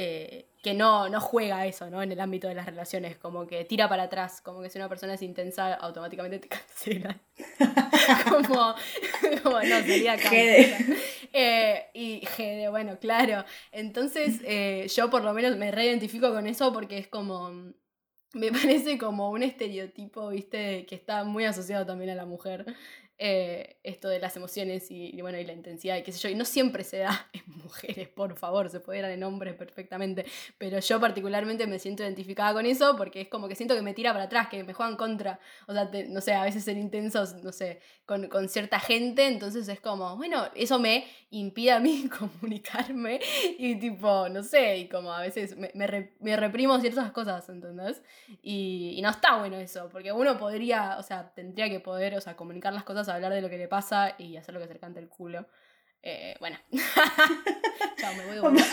eh, 0.00 0.46
que 0.62 0.74
no, 0.74 1.08
no 1.08 1.20
juega 1.20 1.66
eso, 1.66 1.90
¿no? 1.90 2.02
En 2.02 2.12
el 2.12 2.20
ámbito 2.20 2.46
de 2.46 2.54
las 2.54 2.66
relaciones, 2.66 3.16
como 3.16 3.48
que 3.48 3.64
tira 3.64 3.88
para 3.88 4.04
atrás, 4.04 4.40
como 4.40 4.60
que 4.60 4.70
si 4.70 4.78
una 4.78 4.88
persona 4.88 5.14
es 5.14 5.22
intensa, 5.22 5.74
automáticamente 5.74 6.38
te 6.38 6.48
cancelan. 6.48 7.20
como, 8.24 8.74
como, 9.42 9.60
no, 9.60 9.80
sería 9.82 10.16
cáncer. 10.16 10.76
Eh, 11.32 11.90
y 11.94 12.22
bueno, 12.70 12.98
claro. 12.98 13.44
Entonces, 13.72 14.40
eh, 14.44 14.86
yo 14.94 15.10
por 15.10 15.24
lo 15.24 15.32
menos 15.34 15.56
me 15.56 15.70
reidentifico 15.70 16.32
con 16.32 16.46
eso 16.46 16.72
porque 16.72 16.98
es 16.98 17.08
como. 17.08 17.50
Me 18.34 18.52
parece 18.52 18.98
como 18.98 19.30
un 19.30 19.42
estereotipo, 19.42 20.28
viste, 20.30 20.86
que 20.86 20.94
está 20.94 21.24
muy 21.24 21.44
asociado 21.44 21.86
también 21.86 22.10
a 22.10 22.14
la 22.14 22.26
mujer. 22.26 22.66
Eh, 23.20 23.78
esto 23.82 24.08
de 24.08 24.20
las 24.20 24.36
emociones 24.36 24.90
y, 24.90 25.10
y 25.16 25.20
bueno, 25.22 25.38
y 25.38 25.44
la 25.44 25.52
intensidad 25.52 25.96
y 25.96 26.02
qué 26.02 26.12
sé 26.12 26.18
yo. 26.20 26.28
Y 26.28 26.34
no 26.34 26.44
siempre 26.44 26.84
se 26.84 26.98
da 26.98 27.28
en 27.32 27.42
mujeres, 27.64 28.08
por 28.08 28.36
favor, 28.36 28.70
se 28.70 28.80
puede 28.80 29.00
dar 29.02 29.10
en 29.10 29.22
hombres 29.24 29.54
perfectamente. 29.54 30.24
Pero 30.56 30.78
yo 30.78 31.00
particularmente 31.00 31.66
me 31.66 31.78
siento 31.78 32.02
identificada 32.04 32.52
con 32.52 32.64
eso 32.66 32.96
porque 32.96 33.22
es 33.22 33.28
como 33.28 33.48
que 33.48 33.54
siento 33.56 33.74
que 33.74 33.82
me 33.82 33.94
tira 33.94 34.12
para 34.12 34.24
atrás, 34.24 34.48
que 34.48 34.62
me 34.64 34.72
juegan 34.72 34.96
contra. 34.96 35.40
O 35.66 35.72
sea, 35.72 35.90
te- 35.90 36.06
no 36.08 36.20
sé, 36.20 36.32
a 36.34 36.44
veces 36.44 36.64
ser 36.64 36.76
intensos, 36.76 37.34
no 37.42 37.52
sé, 37.52 37.80
con, 38.06 38.28
con 38.28 38.48
cierta 38.48 38.78
gente. 38.80 39.26
Entonces 39.26 39.68
es 39.68 39.80
como, 39.80 40.16
bueno, 40.16 40.46
eso 40.54 40.78
me 40.78 41.06
impide 41.30 41.72
a 41.72 41.80
mí 41.80 42.08
comunicarme 42.18 43.20
y 43.58 43.76
tipo, 43.76 44.28
no 44.28 44.42
sé, 44.42 44.78
y 44.78 44.88
como 44.88 45.12
a 45.12 45.20
veces 45.20 45.56
me, 45.56 45.70
me 45.74 45.86
re- 45.86 46.12
me 46.20 46.36
reprimo 46.36 46.78
ciertas 46.80 47.10
cosas, 47.12 47.48
¿entendés? 47.48 48.00
Y, 48.42 48.94
y 48.96 49.02
no 49.02 49.10
está 49.10 49.38
bueno 49.38 49.56
eso, 49.56 49.88
porque 49.90 50.12
uno 50.12 50.38
podría, 50.38 50.96
o 50.98 51.02
sea, 51.02 51.32
tendría 51.34 51.68
que 51.68 51.80
poder, 51.80 52.14
o 52.16 52.20
sea, 52.20 52.36
comunicar 52.36 52.72
las 52.72 52.84
cosas, 52.84 53.07
hablar 53.08 53.32
de 53.32 53.40
lo 53.40 53.50
que 53.50 53.58
le 53.58 53.68
pasa 53.68 54.14
y 54.18 54.36
hacer 54.36 54.54
lo 54.54 54.60
que 54.60 54.68
se 54.68 54.74
le 54.74 55.00
el 55.00 55.08
culo. 55.08 55.46
Eh, 56.02 56.36
bueno. 56.40 56.58
Chao, 57.98 58.14
me 58.14 58.26
voy 58.26 58.34
de 58.34 58.40
vuelta. 58.40 58.64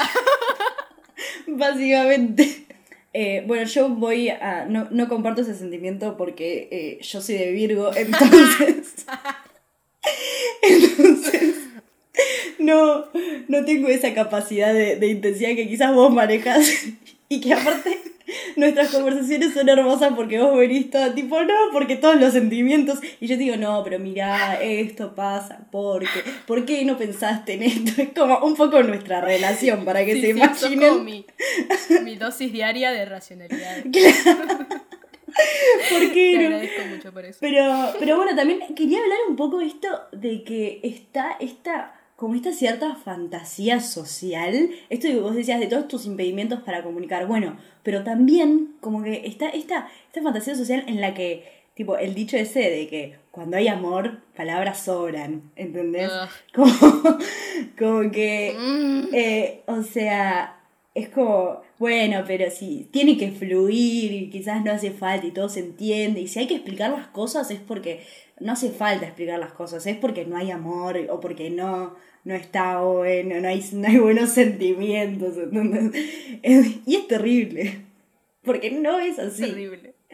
Básicamente. 1.47 2.65
Eh, 3.13 3.43
bueno, 3.47 3.65
yo 3.65 3.89
voy 3.89 4.29
a. 4.29 4.65
No, 4.65 4.87
no 4.91 5.07
comparto 5.07 5.41
ese 5.41 5.55
sentimiento 5.55 6.17
porque 6.17 6.67
eh, 6.71 6.99
yo 7.01 7.21
soy 7.21 7.35
de 7.35 7.51
Virgo, 7.51 7.91
entonces. 7.95 9.05
entonces. 10.61 11.55
No, 12.59 13.05
no 13.47 13.65
tengo 13.65 13.89
esa 13.89 14.13
capacidad 14.13 14.73
de 14.73 15.07
intensidad 15.07 15.55
que 15.55 15.67
quizás 15.67 15.93
vos 15.93 16.13
manejas. 16.13 16.67
Y 17.27 17.41
que 17.41 17.53
aparte. 17.53 18.14
Nuestras 18.55 18.89
conversaciones 18.89 19.53
son 19.53 19.69
hermosas 19.69 20.13
porque 20.15 20.39
vos 20.39 20.57
venís 20.57 20.89
toda 20.89 21.13
tipo, 21.13 21.41
no, 21.43 21.53
porque 21.71 21.95
todos 21.95 22.19
los 22.19 22.33
sentimientos. 22.33 22.99
Y 23.19 23.27
yo 23.27 23.37
digo, 23.37 23.55
no, 23.57 23.83
pero 23.83 23.99
mira, 23.99 24.59
esto 24.61 25.13
pasa, 25.15 25.67
porque, 25.71 26.23
¿por 26.47 26.65
qué 26.65 26.83
no 26.85 26.97
pensaste 26.97 27.53
en 27.53 27.63
esto? 27.63 28.01
Es 28.01 28.09
como 28.13 28.39
un 28.39 28.55
poco 28.55 28.81
nuestra 28.83 29.21
relación, 29.21 29.85
para 29.85 30.03
que 30.05 30.13
Sí, 30.15 30.21
se 30.21 30.27
sí, 30.27 30.31
imaginen. 30.39 30.89
como 30.89 31.03
mi, 31.03 31.25
mi 32.03 32.15
dosis 32.15 32.51
diaria 32.51 32.91
de 32.91 33.05
racionalidad. 33.05 33.83
¿Por 35.89 35.99
Te 35.99 36.11
qué 36.13 36.33
no? 36.37 36.45
agradezco 36.45 36.85
mucho 36.87 37.11
por 37.11 37.25
eso. 37.25 37.39
Pero, 37.41 37.93
pero 37.99 38.15
bueno, 38.17 38.35
también 38.35 38.59
quería 38.75 38.99
hablar 39.01 39.17
un 39.27 39.35
poco 39.35 39.59
de 39.59 39.65
esto 39.65 39.87
de 40.13 40.43
que 40.43 40.79
está 40.83 41.35
esta, 41.39 41.94
como 42.15 42.35
esta 42.35 42.53
cierta 42.53 42.95
fantasía 42.95 43.81
social, 43.81 44.69
esto 44.89 45.07
que 45.07 45.19
vos 45.19 45.35
decías 45.35 45.59
de 45.59 45.67
todos 45.67 45.87
tus 45.87 46.05
impedimentos 46.05 46.61
para 46.61 46.83
comunicar, 46.83 47.27
bueno, 47.27 47.57
pero 47.83 48.03
también 48.03 48.75
como 48.79 49.03
que 49.03 49.25
está 49.25 49.49
esta, 49.49 49.89
esta 50.07 50.21
fantasía 50.21 50.55
social 50.55 50.83
en 50.87 51.01
la 51.01 51.13
que, 51.13 51.43
tipo, 51.73 51.97
el 51.97 52.13
dicho 52.15 52.37
ese 52.37 52.69
de 52.69 52.87
que 52.87 53.15
cuando 53.31 53.57
hay 53.57 53.67
amor, 53.67 54.21
palabras 54.35 54.79
sobran, 54.79 55.51
¿entendés? 55.57 56.09
Como, 56.53 56.71
como 57.77 58.11
que... 58.11 58.55
Mm. 58.57 59.13
Eh, 59.13 59.63
o 59.67 59.83
sea, 59.83 60.57
es 60.95 61.09
como, 61.09 61.61
bueno, 61.77 62.23
pero 62.25 62.49
si 62.49 62.87
tiene 62.91 63.17
que 63.17 63.29
fluir 63.31 64.11
y 64.13 64.29
quizás 64.31 64.63
no 64.65 64.71
hace 64.71 64.91
falta 64.91 65.27
y 65.27 65.31
todo 65.31 65.49
se 65.49 65.59
entiende. 65.59 66.21
Y 66.21 66.27
si 66.27 66.39
hay 66.39 66.47
que 66.47 66.55
explicar 66.55 66.89
las 66.91 67.07
cosas 67.07 67.51
es 67.51 67.59
porque 67.59 68.01
no 68.39 68.53
hace 68.53 68.69
falta 68.71 69.05
explicar 69.05 69.39
las 69.39 69.51
cosas, 69.53 69.85
es 69.85 69.97
porque 69.97 70.25
no 70.25 70.37
hay 70.37 70.51
amor 70.51 70.97
o 71.09 71.19
porque 71.19 71.49
no, 71.51 71.95
no 72.23 72.33
está 72.33 72.81
bueno, 72.81 73.39
no 73.41 73.47
hay, 73.47 73.63
no 73.73 73.87
hay 73.87 73.97
buenos 73.99 74.31
sentimientos. 74.31 75.37
¿entendés? 75.51 75.91
Es- 76.43 76.77
y 76.87 76.95
es 76.95 77.07
terrible. 77.07 77.81
Porque 78.43 78.71
no 78.71 78.99
es 78.99 79.19
así. 79.19 79.41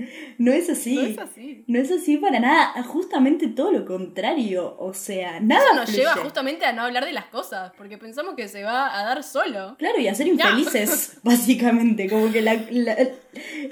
No 0.38 0.52
es 0.52 0.70
así. 0.70 0.96
No 0.96 1.02
es 1.02 1.18
así. 1.20 1.64
No 1.68 1.80
es 1.80 1.92
así 1.92 2.18
para 2.18 2.40
nada. 2.40 2.82
Justamente 2.84 3.48
todo 3.48 3.72
lo 3.72 3.86
contrario. 3.86 4.76
O 4.80 4.94
sea, 4.94 5.40
nada 5.40 5.64
Eso 5.66 5.76
nos 5.76 5.86
fluye. 5.86 6.00
lleva 6.00 6.16
justamente 6.16 6.66
a 6.66 6.74
no 6.74 6.82
hablar 6.84 7.06
de 7.06 7.14
las 7.14 7.26
cosas, 7.26 7.72
porque 7.78 7.98
pensamos 7.98 8.36
que 8.36 8.48
se 8.48 8.64
va 8.64 9.00
a 9.00 9.04
dar 9.06 9.24
solo. 9.24 9.76
Claro, 9.78 10.00
y 10.00 10.08
a 10.08 10.16
ser 10.16 10.28
infelices, 10.28 11.20
básicamente. 11.24 12.10
Como 12.10 12.32
que 12.32 12.42
la, 12.42 12.56
la- 12.72 12.98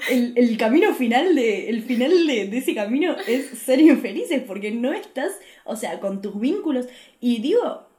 el, 0.08 0.32
el 0.36 0.56
camino 0.56 0.94
final 0.94 1.34
de. 1.34 1.68
El 1.70 1.82
final 1.82 2.26
de, 2.26 2.46
de 2.46 2.58
ese 2.58 2.74
camino 2.74 3.14
es 3.26 3.46
ser 3.58 3.80
infelices, 3.80 4.42
porque 4.46 4.70
no 4.70 4.92
estás, 4.92 5.32
o 5.64 5.76
sea, 5.76 6.00
con 6.00 6.22
tus 6.22 6.38
vínculos. 6.40 6.86
Y 7.20 7.40
digo, 7.42 7.89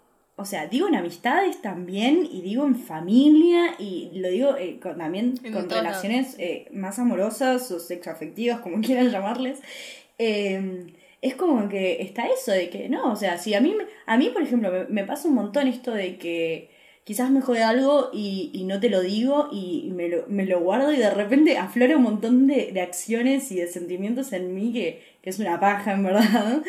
o 0.41 0.45
sea, 0.45 0.67
digo 0.67 0.87
en 0.87 0.95
amistades 0.95 1.61
también, 1.61 2.27
y 2.29 2.41
digo 2.41 2.65
en 2.65 2.75
familia, 2.75 3.75
y 3.79 4.11
lo 4.15 4.29
digo 4.29 4.55
eh, 4.57 4.79
con- 4.81 4.97
también 4.97 5.35
En 5.43 5.53
con 5.53 5.67
todos 5.67 5.81
relaciones 5.83 6.35
eh, 6.39 6.67
más 6.73 6.99
amorosas 6.99 7.71
o 7.71 7.79
sexoafectivas, 7.79 8.59
como 8.61 8.81
quieran 8.85 9.09
llamarles. 9.11 9.59
Eh, 10.17 10.87
es 11.21 11.35
como 11.35 11.69
que 11.69 12.01
está 12.01 12.25
eso 12.27 12.51
de 12.51 12.69
que, 12.69 12.89
no, 12.89 13.11
o 13.11 13.15
sea, 13.15 13.37
si 13.37 13.53
a 13.53 13.61
mí, 13.61 13.75
a 14.07 14.17
mí 14.17 14.29
por 14.29 14.41
ejemplo, 14.41 14.71
me, 14.71 14.85
me 14.85 15.03
pasa 15.05 15.27
un 15.27 15.35
montón 15.35 15.67
esto 15.67 15.91
de 15.91 16.17
que 16.17 16.69
quizás 17.03 17.29
me 17.31 17.41
jode 17.41 17.61
algo 17.63 18.09
y, 18.13 18.49
y 18.53 18.63
no 18.63 18.79
te 18.79 18.89
lo 18.89 19.01
digo 19.01 19.49
y, 19.51 19.83
y 19.87 19.91
me, 19.91 20.07
lo, 20.09 20.25
me 20.27 20.45
lo 20.45 20.59
guardo 20.61 20.91
y 20.91 20.97
de 20.97 21.09
repente 21.11 21.57
aflora 21.57 21.97
un 21.97 22.03
montón 22.03 22.47
de, 22.47 22.71
de 22.71 22.81
acciones 22.81 23.51
y 23.51 23.55
de 23.57 23.67
sentimientos 23.67 24.33
en 24.33 24.53
mí 24.55 24.71
que, 24.73 25.01
que 25.21 25.29
es 25.29 25.39
una 25.39 25.59
paja, 25.59 25.93
en 25.93 26.03
verdad. 26.03 26.63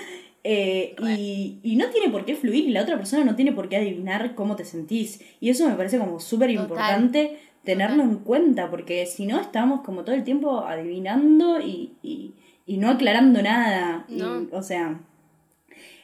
Eh, 0.44 0.96
y, 1.16 1.60
y 1.62 1.76
no 1.76 1.88
tiene 1.90 2.10
por 2.10 2.24
qué 2.24 2.34
fluir 2.34 2.64
y 2.66 2.70
la 2.70 2.82
otra 2.82 2.96
persona 2.96 3.24
no 3.24 3.36
tiene 3.36 3.52
por 3.52 3.68
qué 3.68 3.76
adivinar 3.76 4.34
cómo 4.34 4.56
te 4.56 4.64
sentís. 4.64 5.20
Y 5.40 5.50
eso 5.50 5.68
me 5.68 5.74
parece 5.76 5.98
como 5.98 6.18
súper 6.20 6.50
importante 6.50 7.38
tenerlo 7.64 8.02
en 8.02 8.16
cuenta, 8.18 8.68
porque 8.70 9.06
si 9.06 9.24
no 9.26 9.40
estamos 9.40 9.82
como 9.82 10.02
todo 10.04 10.16
el 10.16 10.24
tiempo 10.24 10.60
adivinando 10.66 11.60
y, 11.60 11.94
y, 12.02 12.34
y 12.66 12.76
no 12.78 12.90
aclarando 12.90 13.40
nada. 13.40 14.04
No. 14.08 14.48
o 14.50 14.62
sea, 14.62 15.00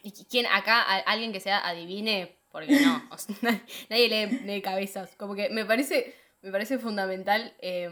¿Y 0.05 0.11
qui- 0.13 0.27
quién 0.31 0.47
acá, 0.47 0.83
alguien 0.83 1.33
que 1.33 1.41
sea 1.41 1.59
adivine? 1.67 2.37
Porque 2.53 2.79
no, 2.81 3.03
o 3.11 3.19
sea, 3.19 3.35
nadie, 3.43 3.61
nadie 3.91 4.09
lee, 4.09 4.39
lee 4.47 4.63
cabezas. 4.63 5.15
Como 5.17 5.35
que 5.35 5.51
me 5.51 5.65
parece, 5.65 6.15
me 6.43 6.53
parece 6.53 6.79
fundamental 6.79 7.53
eh, 7.61 7.91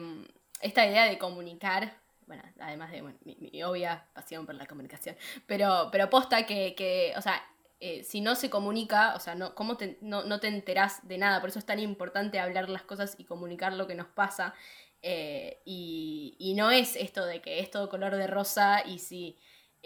esta 0.63 0.87
idea 0.87 1.07
de 1.07 1.19
comunicar. 1.19 1.97
Bueno, 2.27 2.43
además 2.59 2.91
de 2.91 3.03
mi, 3.03 3.63
obvia 3.63 4.07
pasión 4.13 4.47
por 4.47 4.55
la 4.55 4.67
comunicación. 4.67 5.17
Pero, 5.47 5.89
pero 5.93 6.11
posta 6.11 6.45
que, 6.45 6.75
que 6.75 7.13
o 7.17 7.23
sea, 7.23 7.43
eh, 7.79 8.03
si 8.05 8.21
no 8.21 8.35
se 8.35 8.51
comunica, 8.51 9.15
o 9.15 9.21
sea, 9.21 9.35
no, 9.35 9.55
¿cómo 9.55 9.77
te, 9.77 9.99
no, 10.01 10.25
no 10.25 10.41
te 10.41 10.49
enterás 10.49 11.07
de 11.07 11.19
nada? 11.19 11.41
Por 11.41 11.51
eso 11.51 11.59
es 11.59 11.67
tan 11.67 11.79
importante 11.79 12.39
hablar 12.39 12.69
las 12.69 12.83
cosas 12.83 13.15
y 13.19 13.25
comunicar 13.25 13.73
lo 13.75 13.87
que 13.87 13.95
nos 13.95 14.09
pasa. 14.09 14.55
Eh, 15.03 15.61
y, 15.65 16.37
y 16.39 16.55
no 16.55 16.71
es 16.71 16.97
esto 16.97 17.25
de 17.25 17.41
que 17.41 17.61
es 17.61 17.71
todo 17.71 17.89
color 17.89 18.17
de 18.17 18.27
rosa 18.27 18.83
y 18.85 18.99
si 18.99 19.39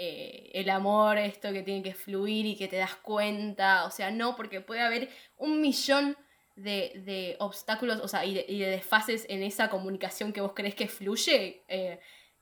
eh, 0.03 0.51
el 0.55 0.70
amor, 0.70 1.18
esto 1.18 1.53
que 1.53 1.62
tiene 1.62 1.82
que 1.82 1.95
fluir 1.95 2.47
y 2.47 2.57
que 2.57 2.68
te 2.68 2.76
das 2.76 2.95
cuenta, 2.95 3.84
o 3.84 3.91
sea, 3.91 4.11
no, 4.11 4.34
porque 4.34 4.62
puede 4.62 4.80
haber 4.80 5.11
un 5.36 5.61
millón 5.61 6.16
de, 6.57 7.03
de 7.05 7.36
obstáculos, 7.38 8.01
o 8.01 8.09
sea, 8.09 8.24
y 8.24 8.32
de, 8.34 8.66
desfases 8.66 9.26
en 9.28 9.43
esa 9.43 9.68
comunicación 9.68 10.32
que 10.32 10.41
vos 10.41 10.53
crees 10.55 10.74
que 10.74 10.88
fluye, 10.88 11.64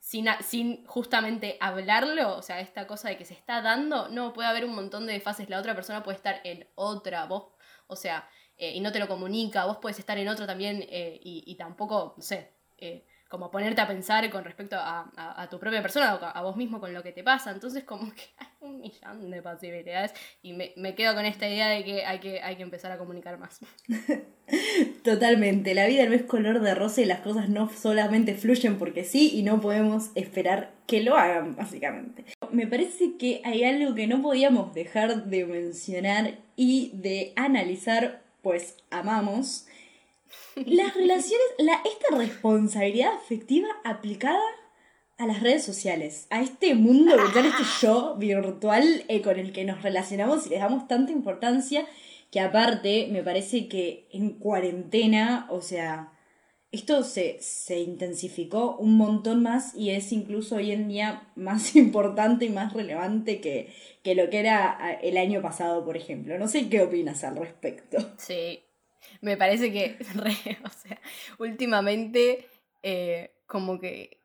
sin, 0.09 0.27
sin 0.41 0.87
justamente 0.87 1.59
hablarlo, 1.61 2.39
o 2.39 2.41
sea, 2.41 2.61
esta 2.61 2.87
cosa 2.87 3.11
de 3.11 3.19
que 3.19 3.27
se 3.27 3.35
está 3.35 3.61
dando, 3.61 4.09
no, 4.09 4.33
puede 4.33 4.49
haber 4.49 4.65
un 4.65 4.75
montón 4.75 5.07
de 5.07 5.13
desfases, 5.13 5.51
la 5.51 5.59
otra 5.59 5.75
persona 5.75 6.03
puede 6.03 6.17
estar 6.17 6.41
en 6.45 6.67
otra, 6.77 7.27
vos, 7.27 7.49
o 7.89 7.95
sea, 7.95 8.27
eh, 8.57 8.73
y 8.75 8.81
no 8.81 8.91
te 8.91 9.01
lo 9.01 9.07
comunica, 9.07 9.67
vos 9.67 9.77
puedes 9.83 9.99
estar 9.99 10.17
en 10.17 10.29
otro 10.29 10.47
también 10.47 10.83
eh, 10.89 11.21
y, 11.23 11.45
y 11.47 11.57
tampoco, 11.57 12.15
no 12.17 12.23
sé, 12.23 12.55
eh, 12.79 13.05
como 13.29 13.51
ponerte 13.51 13.81
a 13.81 13.87
pensar 13.87 14.29
con 14.31 14.45
respecto 14.45 14.77
a, 14.79 15.49
tu 15.51 15.59
propia 15.59 15.83
persona 15.83 16.15
o 16.15 16.25
a, 16.25 16.31
a 16.31 16.43
vos 16.43 16.57
mismo 16.57 16.81
con 16.81 16.93
lo 16.93 17.03
que 17.03 17.13
te 17.13 17.23
pasa, 17.23 17.51
entonces 17.51 17.85
como 17.85 18.13
que 18.15 18.23
hay 18.39 18.49
un 18.61 18.81
millón 18.81 19.31
de 19.31 19.43
posibilidades 19.43 20.13
y 20.43 20.53
me, 20.55 20.73
me 20.77 20.95
quedo 20.95 21.15
con 21.15 21.25
esta 21.25 21.49
idea 21.49 21.69
de 21.69 21.85
que 21.85 22.05
hay 22.05 22.21
que, 22.21 22.41
hay 22.41 22.57
que 22.57 22.63
empezar 22.63 22.91
a 22.93 22.99
comunicar 22.99 23.39
más. 23.39 23.61
Totalmente, 25.05 25.75
la 25.75 25.87
vida 25.87 26.07
no 26.07 26.15
es 26.15 26.23
color 26.23 26.61
de 26.61 26.75
rosa 26.75 27.03
y 27.03 27.05
las 27.05 27.21
cosas 27.21 27.49
no 27.49 27.71
solamente 27.71 28.35
fluyen 28.35 28.79
porque 28.79 29.05
sí 29.05 29.31
y 29.35 29.43
no 29.43 29.61
podemos 29.61 30.11
esperar 30.15 30.73
que 30.87 31.03
lo 31.03 31.17
hagan, 31.17 31.55
básicamente. 31.55 32.25
Me 32.51 32.67
parece 32.67 33.17
que 33.19 33.43
hay 33.45 33.65
algo 33.65 33.95
que 33.95 34.07
no 34.07 34.23
podíamos 34.23 34.75
dejar 34.75 35.27
de 35.27 35.45
mencionar 35.45 36.39
y 36.57 36.91
de 36.95 37.35
analizar, 37.37 38.23
pues 38.43 38.77
amamos. 38.91 39.67
Las 40.67 40.95
relaciones, 40.95 41.47
la, 41.59 41.81
esta 41.85 42.17
responsabilidad 42.17 43.13
afectiva 43.15 43.69
aplicada 43.85 44.41
a 45.19 45.27
las 45.27 45.43
redes 45.43 45.65
sociales, 45.65 46.27
a 46.31 46.43
este 46.43 46.75
mundo 46.75 47.17
virtual, 47.17 47.47
este 47.47 47.65
yo 47.87 48.17
virtual 48.17 49.05
eh, 49.09 49.21
con 49.21 49.39
el 49.39 49.53
que 49.53 49.65
nos 49.65 49.83
relacionamos 49.83 50.47
y 50.47 50.51
les 50.51 50.61
damos 50.61 50.87
tanta 50.87 51.13
importancia 51.13 51.87
que 52.31 52.41
aparte 52.41 53.09
me 53.11 53.23
parece 53.23 53.69
que 53.69 54.09
en 54.13 54.31
cuarentena, 54.39 55.47
o 55.51 55.61
sea, 55.61 56.13
esto 56.71 57.03
se, 57.03 57.39
se 57.41 57.81
intensificó 57.81 58.77
un 58.77 58.97
montón 58.97 59.43
más 59.43 59.75
y 59.75 59.91
es 59.91 60.13
incluso 60.13 60.57
hoy 60.57 60.71
en 60.73 60.89
día 60.89 61.29
más 61.35 61.75
importante 61.77 62.45
y 62.45 62.51
más 62.51 62.73
relevante 62.75 63.41
que, 63.41 63.73
que 64.03 64.15
lo 64.15 64.29
que 64.31 64.41
era 64.41 64.77
ah, 64.79 64.93
el 64.93 65.17
año 65.17 65.41
pasado, 65.41 65.85
por 65.85 65.97
ejemplo. 65.97 66.39
No 66.39 66.47
sé 66.47 66.69
qué 66.69 66.83
opinas 66.83 67.25
al 67.25 67.37
respecto. 67.37 67.97
Sí, 68.19 68.61
me 69.21 69.37
parece 69.37 69.73
que, 69.73 69.99
o 70.65 70.71
sea, 70.71 71.01
últimamente 71.39 72.49
eh, 72.83 73.33
como 73.47 73.79
que 73.79 74.19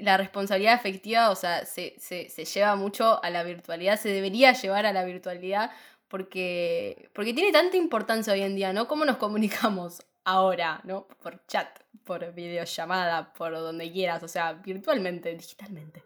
la 0.00 0.16
responsabilidad 0.16 0.74
afectiva, 0.74 1.30
o 1.30 1.34
sea, 1.34 1.66
se, 1.66 1.94
se, 1.98 2.28
se 2.28 2.44
lleva 2.44 2.76
mucho 2.76 3.22
a 3.22 3.30
la 3.30 3.42
virtualidad, 3.42 3.98
se 3.98 4.08
debería 4.08 4.52
llevar 4.52 4.86
a 4.86 4.92
la 4.92 5.04
virtualidad 5.04 5.70
porque, 6.08 7.10
porque 7.12 7.34
tiene 7.34 7.52
tanta 7.52 7.76
importancia 7.76 8.32
hoy 8.32 8.42
en 8.42 8.54
día, 8.54 8.72
¿no? 8.72 8.86
¿Cómo 8.86 9.04
nos 9.04 9.16
comunicamos 9.16 10.02
ahora, 10.24 10.80
¿no? 10.84 11.06
Por 11.22 11.44
chat, 11.46 11.68
por 12.04 12.32
videollamada, 12.32 13.32
por 13.32 13.52
donde 13.52 13.90
quieras, 13.90 14.22
o 14.22 14.28
sea, 14.28 14.52
virtualmente, 14.54 15.34
digitalmente. 15.34 16.04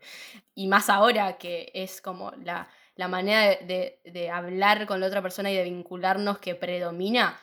Y 0.55 0.67
más 0.67 0.89
ahora 0.89 1.37
que 1.37 1.71
es 1.75 2.01
como 2.01 2.33
la, 2.43 2.69
la 3.01 3.09
manera 3.09 3.41
de, 3.71 3.99
de- 4.05 4.31
hablar 4.31 4.87
con 4.87 5.01
la 5.01 5.07
otra 5.07 5.23
persona 5.23 5.51
y 5.51 5.57
de 5.57 5.65
vincularnos 5.65 6.39
que 6.39 6.55
predomina, 6.55 7.41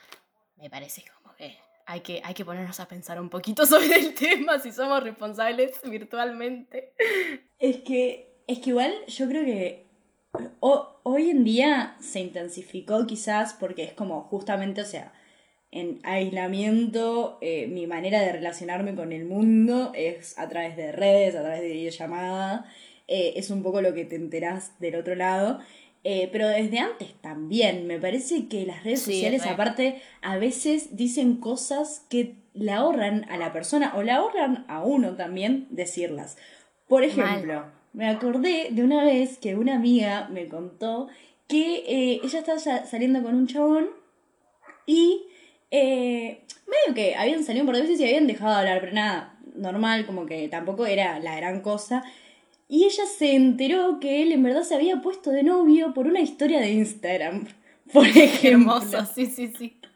me 0.56 0.70
parece 0.70 1.04
como 1.14 1.36
que 1.36 1.58
hay, 1.88 2.02
que 2.02 2.22
hay 2.24 2.34
que 2.34 2.46
ponernos 2.46 2.80
a 2.80 2.88
pensar 2.88 3.20
un 3.20 3.30
poquito 3.30 3.66
sobre 3.74 3.96
el 3.96 4.14
tema 4.14 4.60
si 4.60 4.72
somos 4.72 5.04
responsables 5.04 5.72
virtualmente. 5.84 6.94
Es 7.60 7.78
que, 7.78 8.36
es 8.48 8.60
que 8.60 8.70
igual 8.70 8.94
yo 9.08 9.28
creo 9.28 9.44
que 9.46 9.88
ho- 10.60 11.00
hoy 11.04 11.30
en 11.32 11.44
día 11.44 11.96
se 12.00 12.20
intensificó 12.20 13.08
quizás 13.08 13.54
porque 13.54 13.84
es 13.84 13.94
como 13.94 14.22
justamente, 14.24 14.82
o 14.82 14.86
sea, 14.86 15.12
en 15.72 16.00
aislamiento, 16.04 17.38
eh, 17.42 17.68
mi 17.68 17.88
manera 17.88 18.22
de 18.22 18.32
relacionarme 18.32 18.96
con 18.96 19.12
el 19.12 19.26
mundo 19.26 19.92
es 19.96 20.38
a 20.38 20.48
través 20.48 20.78
de 20.78 20.92
redes, 20.92 21.36
a 21.36 21.42
través 21.42 21.62
de 21.62 21.68
videollamada, 21.70 22.66
eh, 23.08 23.34
es 23.36 23.50
un 23.50 23.64
poco 23.64 23.82
lo 23.82 23.94
que 23.94 24.06
te 24.06 24.16
enterás 24.16 24.80
del 24.80 24.96
otro 24.96 25.16
lado. 25.16 25.60
Eh, 26.04 26.30
pero 26.32 26.48
desde 26.48 26.80
antes 26.80 27.14
también, 27.22 27.86
me 27.88 28.00
parece 28.00 28.48
que 28.48 28.66
las 28.66 28.84
redes 28.84 29.02
Sí, 29.02 29.14
sociales 29.16 29.44
re. 29.44 29.50
aparte 29.50 30.02
a 30.22 30.38
veces 30.38 30.96
dicen 30.96 31.36
cosas 31.38 32.06
que 32.10 32.36
le 32.54 32.72
ahorran 32.72 33.26
a 33.30 33.38
la 33.38 33.52
persona 33.52 33.94
o 33.96 34.04
le 34.04 34.12
ahorran 34.12 34.64
a 34.70 34.84
uno 34.84 35.16
también 35.16 35.68
decirlas. 35.70 36.38
Por 36.88 37.04
ejemplo, 37.04 37.66
me 37.94 38.08
acordé 38.08 38.70
de 38.72 38.84
una 38.84 39.04
vez 39.04 39.38
que 39.38 39.56
una 39.56 39.76
amiga 39.76 40.30
me 40.32 40.48
contó 40.48 41.08
que 41.48 41.84
eh, 41.88 42.22
ella 42.24 42.40
estaba 42.40 42.60
saliendo 42.86 43.22
con 43.22 43.36
un 43.36 43.48
chabón 43.48 43.88
y 44.86 45.24
eh, 45.72 46.42
medio 46.68 46.96
que 46.96 47.16
habían 47.16 47.44
salido 47.44 47.64
un 47.64 47.68
par 47.68 47.76
de 47.76 47.82
veces 47.82 48.00
y 48.00 48.06
habían 48.06 48.28
dejado 48.28 48.52
de 48.54 48.60
hablar, 48.60 48.80
pero 48.80 48.94
nada, 48.94 49.38
normal, 49.56 50.06
como 50.06 50.26
que 50.26 50.48
tampoco 50.48 50.86
era 50.86 51.20
la 51.20 51.36
gran 51.36 51.62
cosa. 51.62 52.04
Y 52.70 52.84
ella 52.86 53.06
se 53.06 53.34
enteró 53.34 54.00
que 54.00 54.22
él 54.24 54.32
en 54.34 54.44
verdad 54.44 54.64
se 54.64 54.76
había 54.76 55.02
puesto 55.02 55.32
de 55.32 55.44
novio 55.44 55.94
por 55.94 56.08
una 56.08 56.20
historia 56.20 56.60
de 56.60 56.72
Instagram. 56.72 57.48
Por 57.94 58.06
ejemplo. 58.06 58.50
Hermoso, 58.50 59.06
sí, 59.16 59.26
sí, 59.28 59.54
sí. 59.58 59.78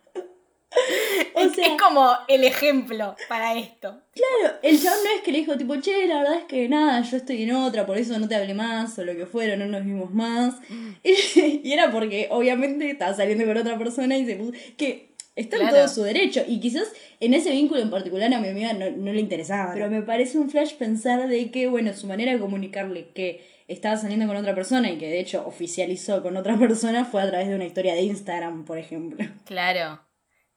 O 1.34 1.40
es, 1.42 1.52
sea- 1.54 1.66
es 1.68 1.82
como 1.82 2.08
el 2.30 2.44
ejemplo 2.46 3.16
para 3.28 3.58
esto. 3.58 4.02
Claro, 4.14 4.56
el 4.64 4.82
chabón 4.82 5.00
no 5.04 5.10
es 5.18 5.22
que 5.22 5.32
le 5.34 5.40
dijo 5.40 5.58
tipo, 5.58 5.76
che, 5.78 6.08
la 6.08 6.20
verdad 6.20 6.36
es 6.40 6.44
que 6.46 6.70
nada, 6.70 7.02
yo 7.02 7.18
estoy 7.18 7.44
en 7.44 7.54
otra, 7.54 7.86
por 7.86 7.98
eso 7.98 8.18
no 8.20 8.28
te 8.28 8.36
hablé 8.36 8.54
más, 8.54 8.98
o 8.98 9.04
lo 9.04 9.14
que 9.16 9.26
fuera, 9.26 9.56
no 9.58 9.66
nos 9.66 9.84
vimos 9.86 10.12
más. 10.14 10.56
Y, 11.04 11.62
y 11.64 11.72
era 11.74 11.92
porque 11.92 12.28
obviamente 12.32 12.90
estaba 12.90 13.14
saliendo 13.14 13.46
con 13.46 13.58
otra 13.58 13.78
persona 13.78 14.18
y 14.18 14.26
se 14.26 14.36
puso. 14.36 14.54
que 14.78 15.11
está 15.36 15.56
en 15.58 15.62
Claro. 15.64 15.78
todo 15.78 15.88
su 15.88 16.04
derecho. 16.04 16.44
Y 16.48 16.60
quizás 16.60 16.92
en 17.20 17.34
ese 17.34 17.52
vínculo 17.52 17.82
en 17.82 17.90
particular 17.90 18.34
a 18.34 18.40
mi 18.40 18.48
amiga 18.50 18.74
no, 18.74 18.90
no 18.92 19.12
le 19.14 19.20
interesaba. 19.20 19.74
Pero 19.74 19.90
me 19.90 20.02
parece 20.02 20.38
un 20.38 20.50
flash 20.50 20.74
pensar 20.76 21.28
de 21.28 21.52
que, 21.52 21.68
bueno, 21.68 21.94
su 21.94 22.08
manera 22.08 22.34
de 22.34 22.40
comunicarle 22.40 23.10
que 23.14 23.46
estaba 23.68 23.96
saliendo 23.98 24.28
con 24.28 24.36
otra 24.36 24.54
persona 24.54 24.92
y 24.92 24.98
que 24.98 25.08
de 25.08 25.20
hecho 25.20 25.46
oficializó 25.48 26.22
con 26.22 26.36
otra 26.38 26.58
persona 26.60 27.06
fue 27.06 27.22
a 27.22 27.30
través 27.30 27.48
de 27.48 27.56
una 27.56 27.66
historia 27.66 27.94
de 27.94 28.02
Instagram, 28.04 28.66
por 28.66 28.78
ejemplo. 28.78 29.26
Claro. 29.46 30.02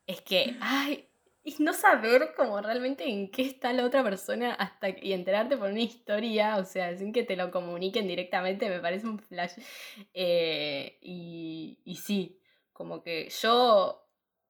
Es 0.06 0.20
que, 0.20 0.54
ay, 0.60 1.06
y 1.44 1.54
no 1.60 1.72
saber 1.74 2.32
como 2.36 2.60
realmente 2.60 3.08
en 3.08 3.30
qué 3.30 3.42
está 3.42 3.72
la 3.72 3.84
otra 3.84 4.02
persona 4.02 4.52
hasta 4.54 4.88
y 4.88 5.12
enterarte 5.12 5.56
por 5.56 5.70
una 5.70 5.80
historia, 5.80 6.56
o 6.56 6.64
sea, 6.64 6.96
sin 6.96 7.12
que 7.12 7.22
te 7.22 7.36
lo 7.36 7.50
comuniquen 7.50 8.08
directamente, 8.08 8.68
me 8.68 8.80
parece 8.80 9.06
un 9.06 9.18
flash. 9.18 9.52
Eh, 10.12 10.98
y, 11.02 11.78
y 11.84 11.96
sí, 11.96 12.38
como 12.72 13.02
que 13.02 13.28
yo, 13.42 14.03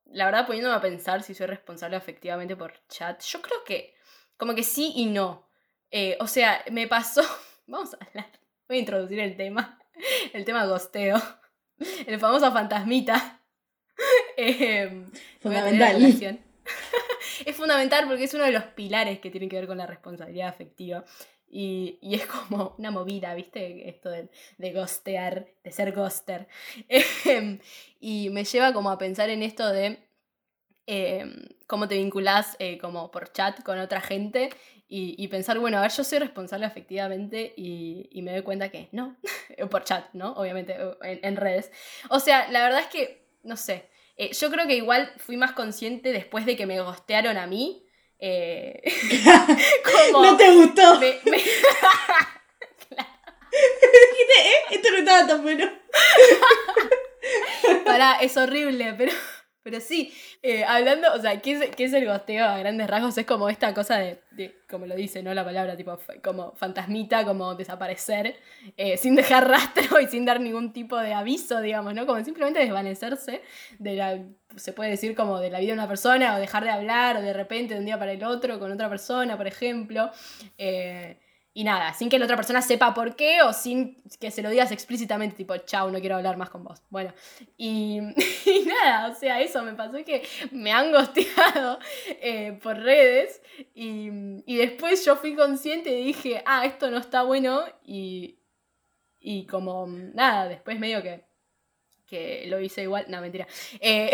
la 0.07 0.27
verdad, 0.27 0.47
poniéndome 0.47 0.77
a 0.77 0.81
pensar 0.81 1.23
si 1.23 1.35
soy 1.35 1.47
responsable 1.47 1.97
efectivamente 1.97 2.57
por 2.57 2.75
chat, 2.89 3.23
yo 3.23 3.43
creo 3.43 3.65
que, 3.65 3.95
como 4.37 4.55
que 4.55 4.63
sí 4.63 4.93
y 4.97 5.07
no. 5.07 5.49
Eh, 5.91 6.17
o 6.21 6.27
sea, 6.27 6.65
me 6.71 6.87
pasó, 6.87 7.23
vamos 7.67 7.95
a 7.95 8.05
hablar, 8.05 8.31
voy 8.69 8.79
a 8.79 8.81
introducir 8.81 9.21
el 9.21 9.37
tema, 9.37 9.79
el 10.33 10.45
tema 10.45 10.67
gosteo, 10.67 11.21
el 12.07 12.19
famoso 12.19 12.53
fantasmita. 12.53 13.41
A 14.37 14.91
Fundamental. 15.41 16.03
es 17.47 17.57
fundamental 17.57 18.07
porque 18.07 18.25
es 18.25 18.35
uno 18.35 18.45
de 18.45 18.51
los 18.51 18.65
pilares 18.65 19.21
que 19.21 19.31
tienen 19.31 19.49
que 19.49 19.57
ver 19.57 19.67
con 19.67 19.79
la 19.79 19.87
responsabilidad 19.87 20.49
afectiva. 20.49 21.05
Y, 21.49 21.99
y 22.03 22.15
es 22.17 22.27
como 22.27 22.75
una 22.79 22.91
movida, 22.91 23.35
¿viste? 23.35 23.89
Esto 23.89 24.11
de, 24.11 24.29
de 24.59 24.73
ghostear, 24.73 25.47
de 25.63 25.73
ser 25.73 25.93
ghoster. 25.93 26.49
Em, 27.25 27.61
y 28.01 28.31
me 28.31 28.45
lleva 28.45 28.73
como 28.73 28.91
a 28.91 28.99
pensar 28.99 29.31
en 29.31 29.43
esto 29.43 29.69
de 29.73 29.99
em, 30.87 31.49
cómo 31.67 31.89
te 31.89 31.97
vinculás 31.97 32.57
eh, 32.59 32.79
como 32.79 33.11
por 33.11 33.33
chat 33.33 33.63
con 33.63 33.79
otra 33.79 34.01
gente 34.01 34.51
y, 34.89 35.15
y 35.23 35.29
pensar, 35.29 35.59
bueno, 35.59 35.79
a 35.79 35.83
ver, 35.83 35.91
yo 35.93 36.05
soy 36.05 36.19
responsable 36.19 36.67
afectivamente 36.67 37.55
y, 37.57 38.09
y 38.13 38.23
me 38.23 38.33
doy 38.33 38.43
cuenta 38.43 38.69
que 38.71 38.89
no, 38.93 39.17
por 39.71 39.85
chat, 39.85 40.07
¿no? 40.13 40.33
Obviamente, 40.35 40.77
en, 41.03 41.21
en 41.23 41.37
redes. 41.37 41.71
O 42.11 42.21
sea, 42.21 42.51
la 42.51 42.63
verdad 42.63 42.81
es 42.81 42.87
que, 42.89 43.27
no 43.43 43.57
sé, 43.57 43.89
eh, 44.17 44.33
yo 44.33 44.51
creo 44.51 44.67
que 44.67 44.77
igual 44.77 45.11
fui 45.17 45.37
más 45.37 45.53
consciente 45.53 46.13
después 46.13 46.47
de 46.47 46.57
que 46.57 46.67
me 46.67 46.81
gostearon 46.81 47.37
a 47.39 47.47
mí. 47.47 47.84
Eh, 48.27 48.83
como 50.11 50.25
¿No 50.25 50.37
te 50.37 50.51
gustó? 50.55 50.99
me- 51.01 51.19
me- 51.31 51.39
Dijiste, 53.55 54.49
¿eh? 54.49 54.53
Esto 54.71 54.91
no 54.91 54.97
estaba 54.99 55.27
tan 55.27 55.43
bueno. 55.43 55.65
Pará, 57.85 58.17
es 58.21 58.37
horrible, 58.37 58.95
pero, 58.99 59.13
pero 59.63 59.81
sí, 59.81 60.13
eh, 60.43 60.65
hablando, 60.65 61.13
o 61.15 61.21
sea, 61.21 61.41
¿qué 61.41 61.53
es, 61.53 61.77
qué 61.77 61.85
es 61.85 61.93
el 61.93 62.07
gosteo 62.07 62.45
a 62.45 62.59
grandes 62.59 62.89
rasgos? 62.89 63.17
Es 63.17 63.27
como 63.27 63.49
esta 63.49 63.73
cosa 63.73 63.99
de, 63.99 64.21
de, 64.33 64.59
como 64.69 64.87
lo 64.87 64.97
dice, 64.97 65.23
¿no? 65.23 65.33
La 65.35 65.45
palabra, 65.45 65.77
tipo, 65.77 65.97
como 66.23 66.55
fantasmita, 66.57 67.25
como 67.25 67.55
desaparecer, 67.55 68.37
sin 68.99 69.15
dejar 69.15 69.49
rastro 69.49 70.01
y 70.01 70.07
sin 70.09 70.25
dar 70.25 70.41
ningún 70.41 70.73
tipo 70.73 70.99
de 70.99 71.15
aviso, 71.15 71.61
digamos, 71.61 71.95
¿no? 71.95 72.07
Como 72.07 72.23
simplemente 72.25 72.59
desvanecerse 72.61 73.43
de 73.79 73.95
la, 73.95 74.19
se 74.57 74.73
puede 74.73 74.91
decir 74.91 75.15
como 75.15 75.39
de 75.41 75.51
la 75.51 75.61
vida 75.61 75.69
de 75.69 75.79
una 75.79 75.89
persona, 75.89 76.37
o 76.37 76.39
dejar 76.39 76.65
de 76.65 76.71
hablar, 76.71 77.17
o 77.17 77.23
de 77.23 77.33
repente 77.33 77.75
de 77.75 77.81
un 77.81 77.87
día 77.87 77.99
para 77.99 78.13
el 78.13 78.25
otro 78.25 78.59
con 78.59 78.73
otra 78.73 78.89
persona, 78.89 79.37
por 79.37 79.47
ejemplo. 79.47 80.11
Eh, 80.59 81.19
y 81.57 81.63
nada, 81.63 81.95
sin 81.95 82.09
que 82.09 82.19
la 82.19 82.25
otra 82.25 82.35
persona 82.35 82.61
sepa 82.63 82.93
por 82.95 83.15
qué 83.15 83.41
o 83.43 83.53
sin 83.53 84.03
que 84.19 84.33
se 84.33 84.43
lo 84.43 84.51
digas 84.51 84.73
explícitamente, 84.73 85.37
tipo, 85.37 85.57
chau, 85.59 85.89
no 85.89 86.01
quiero 86.01 86.17
hablar 86.17 86.37
más 86.37 86.51
con 86.51 86.65
vos. 86.65 86.83
Bueno, 86.91 87.15
y, 87.57 88.01
y 88.45 88.65
nada, 88.67 89.09
o 89.09 89.15
sea, 89.15 89.41
eso 89.41 89.63
me 89.63 89.75
pasó 89.75 90.05
que 90.05 90.27
me 90.51 90.73
han 90.73 90.91
gosteado 90.91 91.79
eh, 92.09 92.59
por 92.61 92.77
redes 92.79 93.41
y, 93.73 94.11
y 94.47 94.57
después 94.57 95.05
yo 95.05 95.15
fui 95.15 95.37
consciente 95.37 95.97
y 95.97 96.05
dije, 96.05 96.43
ah, 96.45 96.67
esto 96.67 96.91
no 96.91 96.99
está 96.99 97.23
bueno 97.23 97.63
y, 97.85 98.41
y 99.21 99.47
como, 99.47 99.87
nada, 99.87 100.49
después 100.49 100.81
medio 100.81 101.03
que 101.03 101.25
que 102.07 102.45
lo 102.47 102.61
hice 102.61 102.83
igual. 102.83 103.07
No, 103.09 103.21
mentira. 103.21 103.47
Eh, 103.81 104.11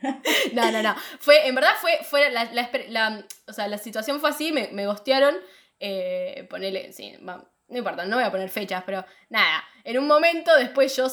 no, 0.52 0.70
no, 0.70 0.82
no. 0.82 0.94
Fue, 1.20 1.46
en 1.46 1.54
verdad 1.54 1.74
fue, 1.80 1.98
fue 2.02 2.30
la, 2.30 2.44
la, 2.52 2.70
la, 2.88 3.26
o 3.46 3.52
sea, 3.52 3.68
la 3.68 3.78
situación 3.78 4.20
fue 4.20 4.30
así, 4.30 4.52
me, 4.52 4.68
me 4.72 4.86
gostearon. 4.86 5.36
Eh, 5.80 6.46
ponele, 6.48 6.92
sí, 6.92 7.14
no 7.20 7.78
importa, 7.78 8.04
no 8.04 8.16
voy 8.16 8.24
a 8.24 8.30
poner 8.30 8.48
fechas, 8.48 8.82
pero 8.84 9.04
nada. 9.28 9.64
En 9.82 9.98
un 9.98 10.06
momento, 10.06 10.54
después 10.56 10.94
yo, 10.96 11.08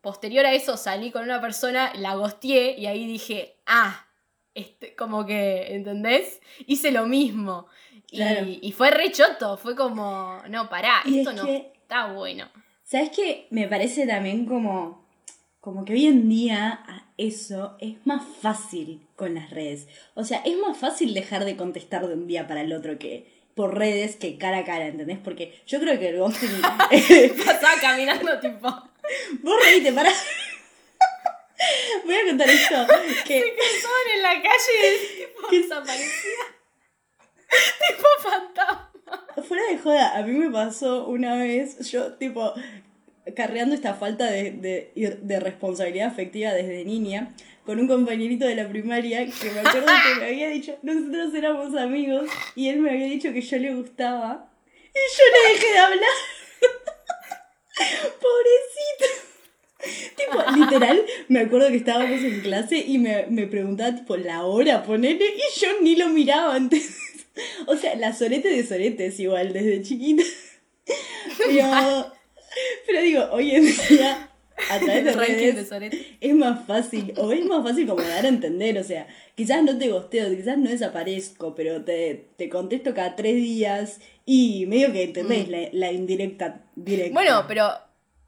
posterior 0.00 0.46
a 0.46 0.52
eso, 0.52 0.76
salí 0.76 1.10
con 1.10 1.22
una 1.22 1.40
persona, 1.40 1.92
la 1.96 2.14
gosteé 2.14 2.78
y 2.78 2.86
ahí 2.86 3.06
dije, 3.06 3.60
ah, 3.66 4.06
este, 4.54 4.94
como 4.94 5.26
que, 5.26 5.74
¿entendés? 5.74 6.40
Hice 6.66 6.90
lo 6.90 7.06
mismo. 7.06 7.66
Y, 8.10 8.58
y, 8.62 8.72
fue 8.72 8.90
re 8.90 9.12
choto, 9.12 9.56
fue 9.56 9.76
como, 9.76 10.42
no, 10.48 10.68
pará, 10.68 11.02
esto 11.06 11.32
no 11.32 11.46
está 11.46 12.12
bueno. 12.12 12.48
¿Sabes 12.82 13.10
qué? 13.10 13.46
Me 13.50 13.68
parece 13.68 14.04
también 14.04 14.46
como 14.46 14.99
como 15.60 15.84
que 15.84 15.92
hoy 15.92 16.06
en 16.06 16.28
día 16.28 16.80
eso 17.18 17.76
es 17.80 17.96
más 18.06 18.24
fácil 18.40 19.06
con 19.14 19.34
las 19.34 19.50
redes. 19.50 19.88
O 20.14 20.24
sea, 20.24 20.42
es 20.44 20.56
más 20.56 20.76
fácil 20.78 21.12
dejar 21.12 21.44
de 21.44 21.56
contestar 21.56 22.06
de 22.06 22.14
un 22.14 22.26
día 22.26 22.46
para 22.46 22.62
el 22.62 22.72
otro 22.72 22.98
que 22.98 23.40
por 23.54 23.76
redes 23.76 24.16
que 24.16 24.38
cara 24.38 24.58
a 24.58 24.64
cara, 24.64 24.86
¿entendés? 24.86 25.18
Porque 25.18 25.60
yo 25.66 25.78
creo 25.80 25.98
que 25.98 26.08
el 26.08 26.18
ghosting... 26.18 26.48
Pasaba 27.44 27.74
caminando 27.80 28.40
tipo... 28.40 28.68
Vos 29.42 29.64
reíte, 29.64 29.92
para... 29.92 30.10
Voy 32.04 32.14
a 32.14 32.26
contar 32.26 32.48
esto. 32.48 32.86
Que... 33.26 33.40
Se 33.40 33.54
casaban 33.54 34.06
en 34.16 34.22
la 34.22 34.42
calle 34.42 34.94
y 34.94 35.26
tipo, 35.26 35.48
que 35.48 35.60
desaparecía. 35.60 36.40
tipo 37.86 38.08
fantasma. 38.22 38.90
Fuera 39.46 39.64
de 39.64 39.78
joda, 39.78 40.16
a 40.16 40.22
mí 40.22 40.32
me 40.32 40.50
pasó 40.50 41.06
una 41.06 41.34
vez, 41.34 41.90
yo 41.90 42.14
tipo, 42.14 42.54
carreando 43.36 43.74
esta 43.74 43.94
falta 43.94 44.30
de, 44.30 44.50
de, 44.52 45.18
de, 45.22 45.40
responsabilidad 45.40 46.08
afectiva 46.08 46.52
desde 46.52 46.84
niña 46.84 47.34
con 47.64 47.78
un 47.78 47.86
compañerito 47.86 48.46
de 48.46 48.54
la 48.54 48.68
primaria 48.68 49.26
que 49.26 49.50
me 49.50 49.60
acuerdo 49.60 49.86
que 49.86 50.20
me 50.20 50.26
había 50.26 50.48
dicho, 50.48 50.76
nosotros 50.82 51.34
éramos 51.34 51.76
amigos 51.76 52.28
y 52.56 52.68
él 52.68 52.80
me 52.80 52.90
había 52.90 53.06
dicho 53.06 53.32
que 53.32 53.42
yo 53.42 53.58
le 53.58 53.74
gustaba 53.74 54.50
y 54.66 54.98
yo 55.16 55.24
le 55.32 55.54
dejé 55.54 55.72
de 55.72 55.78
hablar. 55.78 56.10
Pobrecito. 58.20 59.30
Tipo, 60.16 60.42
literal, 60.56 61.06
me 61.28 61.40
acuerdo 61.40 61.68
que 61.68 61.76
estábamos 61.76 62.20
en 62.22 62.40
clase 62.40 62.78
y 62.78 62.98
me, 62.98 63.26
me 63.28 63.46
preguntaba, 63.46 63.94
tipo, 63.96 64.16
la 64.16 64.44
hora, 64.44 64.82
ponele, 64.82 65.24
y 65.24 65.60
yo 65.60 65.68
ni 65.80 65.96
lo 65.96 66.08
miraba 66.08 66.54
antes. 66.54 66.96
O 67.66 67.76
sea, 67.76 67.94
la 67.94 68.12
sorete 68.12 68.48
de 68.48 68.66
soretes 68.66 69.18
igual, 69.18 69.54
desde 69.54 69.80
chiquita. 69.80 70.24
Pero 71.38 72.12
pero 72.86 73.00
digo, 73.02 73.28
hoy 73.32 73.54
en 73.54 73.64
día, 73.64 74.30
a 74.70 74.78
través 74.78 75.04
de 75.04 75.12
redes, 75.70 75.72
es 76.20 76.34
más 76.34 76.66
fácil, 76.66 77.14
o 77.16 77.32
es 77.32 77.44
más 77.44 77.62
fácil 77.62 77.86
como 77.86 78.02
dar 78.02 78.24
a 78.24 78.28
entender, 78.28 78.78
o 78.78 78.84
sea, 78.84 79.06
quizás 79.34 79.62
no 79.62 79.76
te 79.78 79.88
gosteo, 79.88 80.30
quizás 80.30 80.58
no 80.58 80.70
desaparezco, 80.70 81.54
pero 81.54 81.84
te, 81.84 82.30
te 82.36 82.48
contesto 82.48 82.94
cada 82.94 83.16
tres 83.16 83.36
días 83.36 84.00
y 84.24 84.66
medio 84.66 84.92
que 84.92 85.04
entendés 85.04 85.48
mm. 85.48 85.50
la, 85.50 85.68
la, 85.72 85.92
indirecta 85.92 86.64
directa. 86.74 87.14
Bueno, 87.14 87.44
pero 87.48 87.70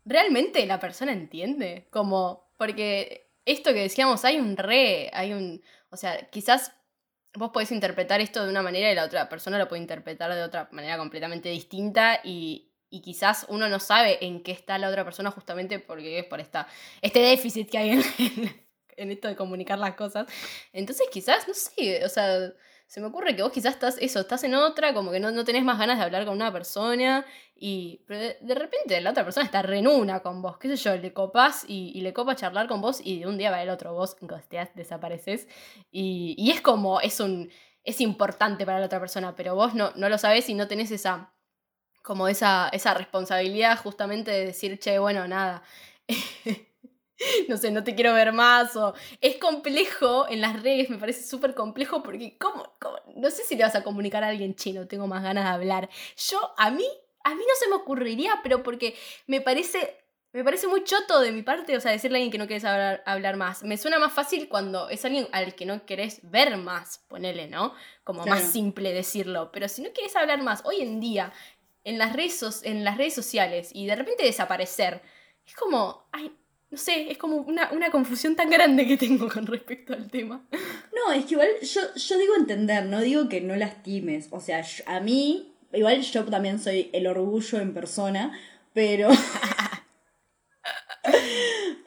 realmente 0.05 0.65
la 0.67 0.81
persona 0.81 1.13
entiende, 1.13 1.87
como, 1.91 2.51
porque 2.57 3.29
esto 3.45 3.73
que 3.73 3.81
decíamos, 3.81 4.25
hay 4.25 4.39
un 4.39 4.57
re, 4.57 5.11
hay 5.13 5.33
un, 5.33 5.63
o 5.91 5.97
sea, 5.97 6.29
quizás 6.31 6.73
vos 7.35 7.51
podés 7.51 7.73
interpretar 7.73 8.21
esto 8.21 8.45
de 8.45 8.51
una 8.51 8.63
manera 8.63 8.91
y 8.91 8.95
la 8.95 9.05
otra 9.05 9.29
persona 9.29 9.59
lo 9.59 9.69
puede 9.69 9.83
interpretar 9.83 10.35
de 10.35 10.43
otra 10.43 10.69
manera 10.73 10.99
completamente 10.99 11.49
distinta 11.49 12.21
y, 12.23 12.72
y 12.93 13.01
quizás 13.01 13.47
uno 13.49 13.71
no 13.71 13.81
sabe 13.81 14.25
en 14.25 14.43
qué 14.43 14.53
está 14.53 14.77
la 14.77 14.91
otra 14.91 15.03
persona 15.03 15.31
justamente 15.31 15.79
porque 15.79 16.19
es 16.19 16.27
por 16.27 16.41
esta, 16.41 16.69
este 17.01 17.21
déficit 17.21 17.71
que 17.71 17.79
hay 17.79 17.91
en, 18.19 18.65
en, 18.97 19.11
esto 19.11 19.29
de 19.29 19.35
comunicar 19.35 19.79
las 19.79 19.95
cosas. 19.95 20.27
Entonces 20.75 21.09
quizás, 21.11 21.49
no 21.49 21.55
sé, 21.55 22.05
o 22.05 22.09
sea, 22.11 22.53
se 22.87 23.01
me 23.01 23.07
ocurre 23.07 23.35
que 23.35 23.43
vos 23.43 23.51
quizás 23.51 23.73
estás, 23.73 23.97
eso, 23.99 24.21
estás 24.21 24.45
en 24.45 24.55
otra, 24.55 24.93
como 24.93 25.11
que 25.11 25.21
no, 25.21 25.31
no 25.31 25.43
tenés 25.47 25.65
más 25.65 25.79
ganas 25.79 25.97
de 25.97 26.05
hablar 26.05 26.27
con 26.27 26.35
una 26.35 26.53
persona 26.53 27.25
y 27.57 28.05
de, 28.07 28.55
repente 28.55 29.01
la 29.01 29.13
otra 29.13 29.25
persona 29.25 29.47
está 29.47 29.63
renuna 29.63 30.21
con 30.21 30.43
vos, 30.43 30.59
qué 30.59 30.69
sé 30.69 30.77
yo, 30.77 30.95
le 30.95 31.15
copas 31.15 31.65
y, 31.67 31.99
le 32.03 32.13
copa 32.13 32.37
charlar 32.37 32.69
con 32.69 32.83
vos 32.83 33.01
y 33.03 33.21
de 33.21 33.27
un 33.27 33.39
día 33.39 33.51
va 33.51 33.63
el 33.63 33.71
otro, 33.71 33.95
vos 33.95 34.19
gosteás, 34.21 34.75
desapareces 34.75 35.49
y, 35.91 36.35
y 36.37 36.51
es 36.51 36.61
como, 36.61 37.01
es 37.01 37.21
un... 37.21 37.51
Es 37.85 38.01
importante 38.01 38.65
para 38.65 38.79
la 38.79 38.87
otra 38.87 39.01
persona, 39.01 39.35
pero 39.35 39.57
vos 39.57 39.75
no, 39.75 39.91
no 39.97 40.09
lo 40.09 40.17
sabés 40.17 40.49
y 40.49 40.55
no 40.55 40.69
tenés 40.69 40.93
esa, 40.93 41.33
como 42.03 42.29
esa, 42.29 42.69
esa 42.69 42.95
responsabilidad 42.95 43.79
justamente 43.79 44.31
de 44.31 44.47
decir, 44.47 44.79
che, 44.79 44.99
bueno, 44.99 45.27
nada. 45.29 45.63
no 47.49 47.57
sé, 47.57 47.71
no 47.71 47.85
te 47.85 47.95
quiero 47.95 48.13
ver 48.15 48.33
más. 48.33 48.77
O... 48.77 48.95
Es 49.21 49.37
complejo 49.37 50.27
en 50.29 50.41
las 50.41 50.63
redes, 50.63 50.91
me 50.91 50.99
parece 50.99 51.25
súper 51.25 51.55
complejo 51.55 52.03
porque, 52.03 52.37
¿cómo, 52.39 52.77
No 53.17 53.31
sé 53.31 53.45
si 53.45 53.57
le 53.57 53.65
vas 53.65 53.75
a 53.75 53.83
comunicar 53.85 54.25
a 54.25 54.29
alguien 54.29 54.55
chino, 54.55 54.87
tengo 54.87 55.07
más 55.07 55.23
ganas 55.23 55.45
de 55.45 55.51
hablar. 55.51 55.89
Yo, 56.31 56.39
a 56.57 56.71
mí, 56.71 56.87
a 57.25 57.35
mí 57.35 57.43
no 57.47 57.55
se 57.59 57.69
me 57.69 57.77
ocurriría, 57.77 58.41
pero 58.43 58.63
porque 58.63 58.97
me 59.27 59.41
parece. 59.41 59.99
Me 60.35 60.45
parece 60.45 60.67
muy 60.67 60.83
choto 60.83 61.21
de 61.21 61.31
mi 61.31 61.43
parte, 61.43 61.77
o 61.77 61.81
sea, 61.81 61.93
decirle 61.93 62.17
a 62.17 62.19
alguien 62.21 62.33
que 62.33 62.39
no 62.39 62.47
quieres 62.47 62.65
hablar, 62.65 63.03
hablar 63.05 63.37
más. 63.37 63.63
Me 63.65 63.77
suena 63.77 63.99
más 63.99 64.15
fácil 64.15 64.49
cuando 64.49 64.89
es 64.89 65.05
alguien 65.05 65.29
al 65.31 65.55
que 65.55 65.67
no 65.67 65.85
querés 65.85 66.21
ver 66.23 66.57
más, 66.57 67.05
ponele, 67.07 67.49
¿no? 67.49 67.75
Como 68.03 68.25
más 68.25 68.41
simple 68.45 68.95
decirlo. 68.95 69.53
Pero 69.53 69.69
si 69.69 69.83
no 69.83 69.91
quieres 69.93 70.17
hablar 70.17 70.43
más, 70.43 70.63
hoy 70.65 70.81
en 70.81 71.01
día, 71.01 71.35
en 71.85 71.99
las 71.99 72.15
redes, 72.15 72.63
en 72.65 72.85
las 72.85 72.97
redes 72.97 73.15
sociales 73.15 73.71
y 73.73 73.87
de 73.87 73.97
repente 73.97 74.25
desaparecer. 74.25 75.03
Es 75.47 75.55
como, 75.55 76.05
ay, 76.13 76.33
no 76.71 76.79
sé, 76.79 77.11
es 77.11 77.19
como 77.19 77.37
una, 77.37 77.69
confusión 77.91 78.35
tan 78.35 78.49
grande 78.49 78.87
que 78.87 78.97
tengo 78.97 79.29
con 79.29 79.47
respecto 79.47 79.93
al 79.93 80.11
tema. 80.11 80.43
No, 80.95 81.13
es 81.13 81.27
que 81.27 81.35
igual 81.35 81.49
yo, 81.61 81.81
yo 81.95 82.19
digo 82.19 82.35
entender, 82.37 82.87
no 82.87 83.01
digo 83.01 83.29
que 83.29 83.41
no 83.41 83.55
lastimes. 83.57 84.29
O 84.31 84.41
sea, 84.41 84.65
a 84.87 85.01
mí, 85.01 85.53
igual 85.73 86.01
yo 86.01 86.25
también 86.25 86.59
soy 86.59 86.89
el 86.93 87.07
orgullo 87.07 87.61
en 87.61 87.75
persona, 87.75 88.39
pero... 88.73 89.11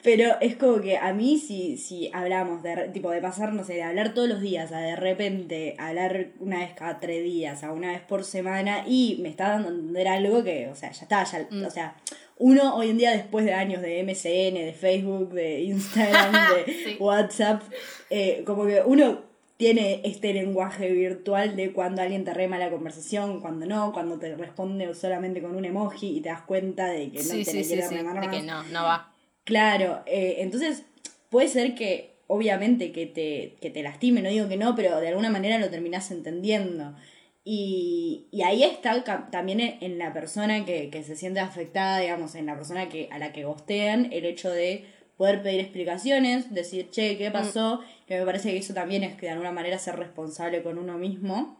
Pero 0.06 0.36
es 0.40 0.54
como 0.54 0.80
que 0.80 0.98
a 0.98 1.12
mí 1.12 1.36
si, 1.36 1.76
si 1.78 2.10
hablamos 2.12 2.62
de 2.62 2.90
tipo 2.92 3.10
de 3.10 3.20
pasar, 3.20 3.52
no 3.52 3.64
sé, 3.64 3.72
de 3.72 3.82
hablar 3.82 4.14
todos 4.14 4.28
los 4.28 4.40
días 4.40 4.70
a 4.70 4.78
de 4.78 4.94
repente 4.94 5.74
hablar 5.80 6.28
una 6.38 6.60
vez 6.60 6.74
cada 6.74 7.00
tres 7.00 7.24
días, 7.24 7.64
a 7.64 7.72
una 7.72 7.90
vez 7.90 8.02
por 8.02 8.22
semana, 8.22 8.84
y 8.86 9.18
me 9.20 9.28
está 9.28 9.48
dando 9.48 9.66
a 9.66 9.72
entender 9.72 10.06
algo 10.06 10.44
que, 10.44 10.68
o 10.68 10.76
sea, 10.76 10.92
ya 10.92 11.02
está, 11.02 11.24
ya, 11.24 11.48
mm. 11.50 11.64
o 11.64 11.70
sea, 11.70 11.96
uno 12.38 12.76
hoy 12.76 12.90
en 12.90 12.98
día 12.98 13.10
después 13.10 13.44
de 13.44 13.54
años 13.54 13.82
de 13.82 14.00
MCN, 14.04 14.54
de 14.54 14.76
Facebook, 14.78 15.32
de 15.32 15.62
Instagram, 15.62 16.32
de 16.54 16.96
WhatsApp, 17.00 17.62
eh, 18.08 18.44
como 18.46 18.64
que 18.64 18.82
uno 18.86 19.22
tiene 19.56 20.02
este 20.04 20.32
lenguaje 20.32 20.88
virtual 20.88 21.56
de 21.56 21.72
cuando 21.72 22.02
alguien 22.02 22.22
te 22.22 22.32
rema 22.32 22.58
la 22.58 22.70
conversación, 22.70 23.40
cuando 23.40 23.66
no, 23.66 23.92
cuando 23.92 24.20
te 24.20 24.36
responde 24.36 24.94
solamente 24.94 25.42
con 25.42 25.56
un 25.56 25.64
emoji 25.64 26.18
y 26.18 26.20
te 26.20 26.28
das 26.28 26.42
cuenta 26.42 26.86
de 26.86 27.10
que 27.10 27.24
no 27.24 27.30
te 27.30 27.44
sí, 27.44 27.64
quiere 27.64 27.88
remar 27.88 28.20
De 28.20 28.30
que 28.30 28.42
no, 28.44 28.62
no 28.62 28.84
va. 28.84 29.15
Claro, 29.46 30.02
eh, 30.06 30.38
entonces 30.40 30.82
puede 31.30 31.46
ser 31.46 31.76
que, 31.76 32.16
obviamente, 32.26 32.90
que 32.90 33.06
te, 33.06 33.54
que 33.60 33.70
te 33.70 33.84
lastime, 33.84 34.20
no 34.20 34.28
digo 34.28 34.48
que 34.48 34.56
no, 34.56 34.74
pero 34.74 35.00
de 35.00 35.08
alguna 35.08 35.30
manera 35.30 35.60
lo 35.60 35.70
terminás 35.70 36.10
entendiendo. 36.10 36.96
Y, 37.44 38.26
y 38.32 38.42
ahí 38.42 38.64
está 38.64 39.04
también 39.30 39.60
en 39.60 39.98
la 39.98 40.12
persona 40.12 40.64
que, 40.64 40.90
que, 40.90 41.04
se 41.04 41.14
siente 41.14 41.38
afectada, 41.38 42.00
digamos, 42.00 42.34
en 42.34 42.46
la 42.46 42.56
persona 42.56 42.88
que, 42.88 43.08
a 43.12 43.20
la 43.20 43.32
que 43.32 43.44
gostean, 43.44 44.12
el 44.12 44.24
hecho 44.24 44.50
de 44.50 44.84
poder 45.16 45.44
pedir 45.44 45.60
explicaciones, 45.60 46.52
decir, 46.52 46.90
che, 46.90 47.16
¿qué 47.16 47.30
mm. 47.30 47.32
pasó? 47.32 47.80
Que 48.08 48.18
me 48.18 48.26
parece 48.26 48.50
que 48.50 48.58
eso 48.58 48.74
también 48.74 49.04
es 49.04 49.14
que 49.14 49.26
de 49.26 49.32
alguna 49.32 49.52
manera 49.52 49.78
ser 49.78 49.94
responsable 49.94 50.64
con 50.64 50.76
uno 50.76 50.98
mismo. 50.98 51.56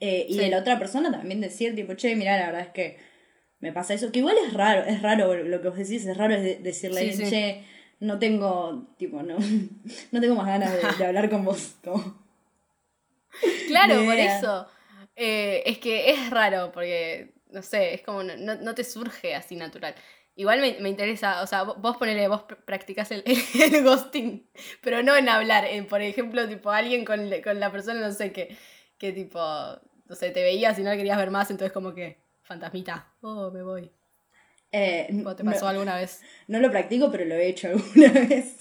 Eh, 0.00 0.26
y 0.28 0.36
de 0.36 0.50
la 0.50 0.58
otra 0.58 0.78
persona 0.78 1.10
también 1.10 1.40
decir, 1.40 1.74
tipo, 1.74 1.94
che, 1.94 2.14
mira, 2.14 2.38
la 2.38 2.46
verdad 2.46 2.60
es 2.60 2.72
que 2.72 2.98
me 3.60 3.72
pasa 3.72 3.94
eso, 3.94 4.12
que 4.12 4.18
igual 4.18 4.36
es 4.46 4.52
raro, 4.52 4.84
es 4.84 5.02
raro 5.02 5.34
lo 5.34 5.62
que 5.62 5.68
vos 5.68 5.78
decís, 5.78 6.06
es 6.06 6.16
raro 6.16 6.40
decirle, 6.40 7.12
che, 7.16 7.64
no 8.00 8.18
tengo, 8.18 8.94
tipo, 8.98 9.22
no, 9.22 9.36
no 10.12 10.20
tengo 10.20 10.34
más 10.34 10.46
ganas 10.46 10.98
de, 10.98 11.04
hablar 11.04 11.30
con 11.30 11.44
vos. 11.44 11.76
Claro, 13.66 14.04
por 14.04 14.14
eso. 14.14 14.66
Eh, 15.14 15.62
es 15.64 15.78
que 15.78 16.10
es 16.10 16.30
raro, 16.30 16.70
porque, 16.72 17.34
no 17.50 17.62
sé, 17.62 17.94
es 17.94 18.02
como, 18.02 18.22
no, 18.22 18.36
no 18.36 18.74
te 18.74 18.84
surge 18.84 19.34
así 19.34 19.56
natural. 19.56 19.94
Igual 20.38 20.60
me, 20.60 20.76
me, 20.80 20.90
interesa, 20.90 21.42
o 21.42 21.46
sea, 21.46 21.62
vos 21.62 21.96
ponele, 21.96 22.28
vos 22.28 22.44
practicás 22.66 23.10
el, 23.10 23.24
el, 23.54 23.82
ghosting, 23.82 24.46
pero 24.82 25.02
no 25.02 25.16
en 25.16 25.30
hablar, 25.30 25.64
en, 25.64 25.86
por 25.86 26.02
ejemplo, 26.02 26.46
tipo, 26.46 26.70
alguien 26.70 27.06
con, 27.06 27.30
con 27.42 27.58
la 27.58 27.72
persona, 27.72 28.00
no 28.00 28.12
sé, 28.12 28.32
qué 28.32 28.56
que 28.98 29.12
tipo, 29.12 29.40
no 29.40 30.14
sé, 30.14 30.30
te 30.30 30.42
veías 30.42 30.78
y 30.78 30.82
no 30.82 30.90
le 30.90 30.96
querías 30.96 31.18
ver 31.18 31.30
más, 31.30 31.50
entonces 31.50 31.72
como 31.72 31.94
que, 31.94 32.18
fantasmita, 32.46 33.12
oh, 33.20 33.50
me 33.50 33.62
voy. 33.62 33.90
Eh, 34.72 35.22
¿O 35.24 35.34
te 35.36 35.42
no- 35.44 35.52
pasó 35.52 35.68
alguna 35.68 35.96
vez? 35.96 36.22
No 36.48 36.58
lo 36.60 36.70
practico, 36.70 37.10
pero 37.10 37.24
lo 37.24 37.34
he 37.34 37.48
hecho 37.48 37.68
alguna 37.68 38.08
vez. 38.28 38.56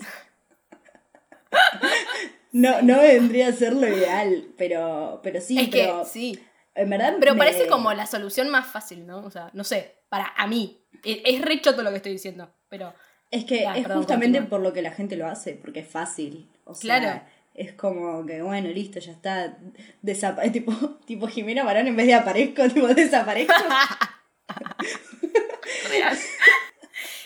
No, 2.52 2.82
no 2.82 3.00
vendría 3.02 3.50
a 3.50 3.52
ser 3.52 3.74
lo 3.74 3.88
ideal, 3.88 4.46
pero, 4.58 5.20
pero 5.24 5.42
sí, 5.42 5.60
es 5.60 5.70
que, 5.70 5.84
pero 5.84 6.06
sí. 6.06 6.40
en 6.74 6.90
verdad 6.90 7.16
Pero 7.20 7.34
me- 7.34 7.40
parece 7.40 7.68
como 7.68 7.94
la 7.94 8.06
solución 8.06 8.50
más 8.50 8.66
fácil, 8.68 9.06
¿no? 9.06 9.20
O 9.20 9.30
sea, 9.32 9.50
no 9.54 9.64
sé, 9.64 9.96
para 10.10 10.28
a 10.38 10.48
mí. 10.48 10.82
Es, 11.04 11.20
es 11.26 11.42
re 11.42 11.62
choto 11.62 11.84
lo 11.84 11.90
que 11.92 11.98
estoy 11.98 12.14
diciendo, 12.14 12.50
pero 12.70 12.94
Es 13.30 13.44
que 13.44 13.68
Ah, 13.68 13.76
es 13.76 13.84
perdón, 13.84 13.98
justamente 14.00 14.38
continúa. 14.40 14.50
por 14.50 14.62
lo 14.62 14.72
que 14.74 14.82
la 14.82 14.92
gente 14.92 15.18
lo 15.18 15.28
hace, 15.28 15.54
porque 15.56 15.82
es 15.82 15.88
fácil. 15.88 16.50
O 16.64 16.74
sea, 16.74 17.00
Claro. 17.00 17.22
Es 17.56 17.74
como 17.74 18.26
que, 18.26 18.41
bueno, 18.41 18.70
listo, 18.70 18.99
ya 18.99 19.12
está. 19.14 19.58
Desapa 20.01 20.43
tipo, 20.51 20.72
tipo 21.06 21.28
Jimena 21.28 21.64
Barón, 21.64 21.88
en 21.88 21.95
vez 21.95 22.08
de 22.08 22.14
aparezco, 22.14 22.68
tipo 22.74 22.88
desaparezco. 22.88 23.53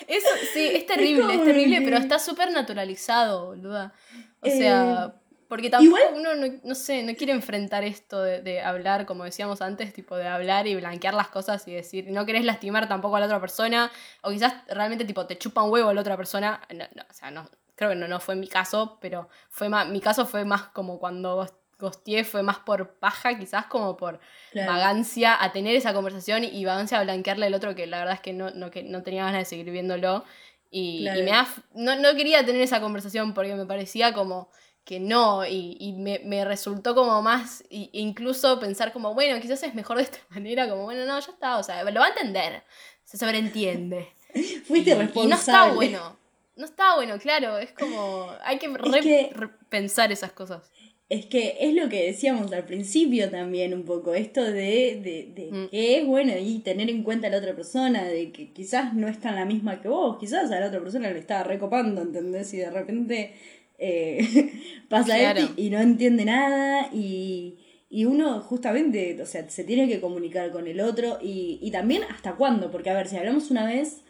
Eso, 0.08 0.28
sí, 0.54 0.68
es 0.74 0.86
terrible, 0.88 1.36
es, 1.36 1.44
terrible, 1.44 1.78
que- 1.80 1.86
pero 1.86 1.98
está 1.98 2.18
súper 2.18 2.52
naturalizado, 2.52 3.48
boluda. 3.48 3.94
O 4.42 4.48
Eh, 4.48 4.52
sea, 4.58 5.14
porque 5.48 5.70
tampoco 5.70 5.98
igual- 6.00 6.14
uno, 6.20 6.36
no, 6.36 6.60
no 6.64 6.76
sé, 6.76 7.04
no 7.04 7.16
quiere 7.16 7.34
enfrentar 7.34 7.84
esto 7.84 8.22
de, 8.24 8.42
de 8.42 8.62
hablar, 8.62 9.06
como 9.06 9.24
decíamos 9.24 9.62
antes, 9.62 9.94
tipo 9.94 10.16
de 10.18 10.28
hablar 10.28 10.66
y 10.68 10.76
blanquear 10.76 11.14
las 11.14 11.28
cosas 11.28 11.68
y 11.68 11.74
decir, 11.74 12.06
no 12.10 12.26
querés 12.26 12.44
lastimar 12.44 12.88
tampoco 12.88 13.18
a 13.18 13.20
la 13.20 13.28
otra 13.28 13.40
persona, 13.40 13.92
o 14.24 14.32
quizás 14.32 14.54
realmente 14.68 15.06
tipo 15.06 15.28
te 15.28 15.38
chupa 15.38 15.62
un 15.62 15.72
huevo 15.72 15.90
a 15.90 15.94
la 15.94 16.02
otra 16.02 16.18
persona. 16.18 16.60
No, 16.74 16.86
no, 16.96 17.04
o 17.08 17.14
sea, 17.14 17.30
no, 17.30 17.48
creo 17.80 17.92
que 17.92 17.96
no, 17.96 18.08
no 18.10 18.20
fue 18.20 18.36
mi 18.36 18.48
caso, 18.50 18.98
pero 19.00 19.30
fue 19.50 19.70
más, 19.70 19.88
mi 19.88 20.02
caso 20.02 20.26
fue 20.26 20.44
más 20.44 20.64
como 20.64 21.00
cuando 21.00 21.38
gos- 21.42 21.54
gosteé, 21.80 22.26
fue 22.26 22.44
más 22.44 22.60
por 22.60 22.96
paja, 23.00 23.38
quizás 23.40 23.66
como 23.68 23.96
por 23.96 24.20
Claro. 24.52 24.72
vagancia 24.74 25.42
a 25.42 25.54
tener 25.54 25.76
esa 25.78 25.94
conversación 25.94 26.44
y 26.44 26.66
vagancia 26.66 27.00
a 27.00 27.04
blanquearle 27.04 27.46
al 27.46 27.54
otro 27.54 27.76
que 27.76 27.88
la 27.88 28.00
verdad 28.00 28.16
es 28.16 28.20
que 28.22 28.34
no, 28.34 28.50
no, 28.52 28.70
que 28.70 28.84
no 28.84 29.02
tenía 29.02 29.24
ganas 29.24 29.40
de 29.40 29.46
seguir 29.46 29.72
viéndolo 29.72 30.26
y, 30.70 31.04
Claro. 31.04 31.20
y 31.22 31.24
me 31.24 31.32
da 31.32 31.48
no, 31.74 31.96
no 31.96 32.16
quería 32.16 32.46
tener 32.46 32.62
esa 32.62 32.82
conversación 32.82 33.34
porque 33.34 33.56
me 33.56 33.66
parecía 33.66 34.14
como 34.14 34.50
que 34.84 35.00
no 35.00 35.46
y, 35.46 35.78
y 35.80 35.94
me, 35.94 36.20
me 36.26 36.44
resultó 36.44 36.94
como 36.96 37.22
más 37.22 37.64
i- 37.70 37.90
incluso 37.94 38.60
pensar 38.60 38.92
como 38.92 39.14
bueno 39.14 39.40
quizás 39.40 39.64
es 39.64 39.74
mejor 39.74 39.98
de 39.98 40.04
esta 40.04 40.18
manera 40.32 40.68
como 40.70 40.84
bueno 40.84 41.06
no 41.06 41.18
ya 41.18 41.32
está 41.32 41.58
o 41.58 41.64
sea 41.64 41.82
lo 41.90 42.00
va 42.02 42.08
a 42.08 42.10
entender 42.10 42.64
se 43.06 43.18
sobreentiende 43.18 44.10
Fuiste 44.68 44.96
responsable. 44.96 45.24
y 45.24 45.28
no 45.28 45.36
está 45.38 45.72
bueno 45.72 46.19
no 46.60 46.66
está 46.66 46.96
bueno 46.96 47.18
claro 47.18 47.58
es 47.58 47.72
como 47.72 48.28
hay 48.44 48.58
que, 48.60 48.68
re- 48.94 49.02
que- 49.02 49.30
re- 49.34 49.50
pensar 49.70 50.12
esas 50.12 50.32
cosas 50.34 50.72
Es 51.10 51.26
que 51.26 51.58
es 51.60 51.74
lo 51.74 51.90
que 51.90 52.06
decíamos 52.06 52.52
al 52.54 52.66
principio 52.66 53.32
también 53.32 53.74
un 53.74 53.84
poco, 53.84 54.14
esto 54.14 54.44
de, 54.44 55.00
de, 55.08 55.32
de 55.36 55.50
Mm. 55.52 55.70
que 55.72 55.98
es 55.98 56.06
bueno 56.06 56.34
y 56.38 56.60
tener 56.60 56.88
en 56.92 57.02
cuenta 57.02 57.26
a 57.28 57.32
la 57.32 57.38
otra 57.40 57.56
persona, 57.56 58.04
de 58.04 58.32
que 58.32 58.54
quizás 58.54 58.94
no 58.94 59.08
está 59.08 59.30
en 59.30 59.36
la 59.38 59.46
misma 59.46 59.82
que 59.82 59.88
vos, 59.88 60.18
quizás 60.20 60.52
a 60.52 60.60
la 60.60 60.68
otra 60.68 60.80
persona 60.82 61.10
le 61.10 61.18
está 61.18 61.44
recopando, 61.44 62.02
¿entendés? 62.04 62.54
Y 62.54 62.58
de 62.58 62.70
repente 62.70 63.34
eh, 63.80 64.20
pasa 64.90 65.16
Claro. 65.16 65.40
esto 65.40 65.54
y, 65.58 65.66
y 65.66 65.70
no 65.72 65.80
entiende 65.80 66.26
nada 66.26 66.90
y, 66.94 67.58
y 67.90 68.06
uno 68.06 68.40
justamente, 68.42 69.20
o 69.20 69.26
sea, 69.26 69.50
se 69.50 69.64
tiene 69.64 69.88
que 69.88 70.00
comunicar 70.00 70.52
con 70.52 70.68
el 70.68 70.80
otro 70.80 71.18
y, 71.24 71.58
y 71.62 71.72
también 71.72 72.04
hasta 72.04 72.36
cuándo, 72.36 72.70
porque 72.70 72.92
a 72.92 72.94
ver, 72.94 73.08
si 73.08 73.18
hablamos 73.18 73.50
una 73.50 73.66
vez 73.66 74.04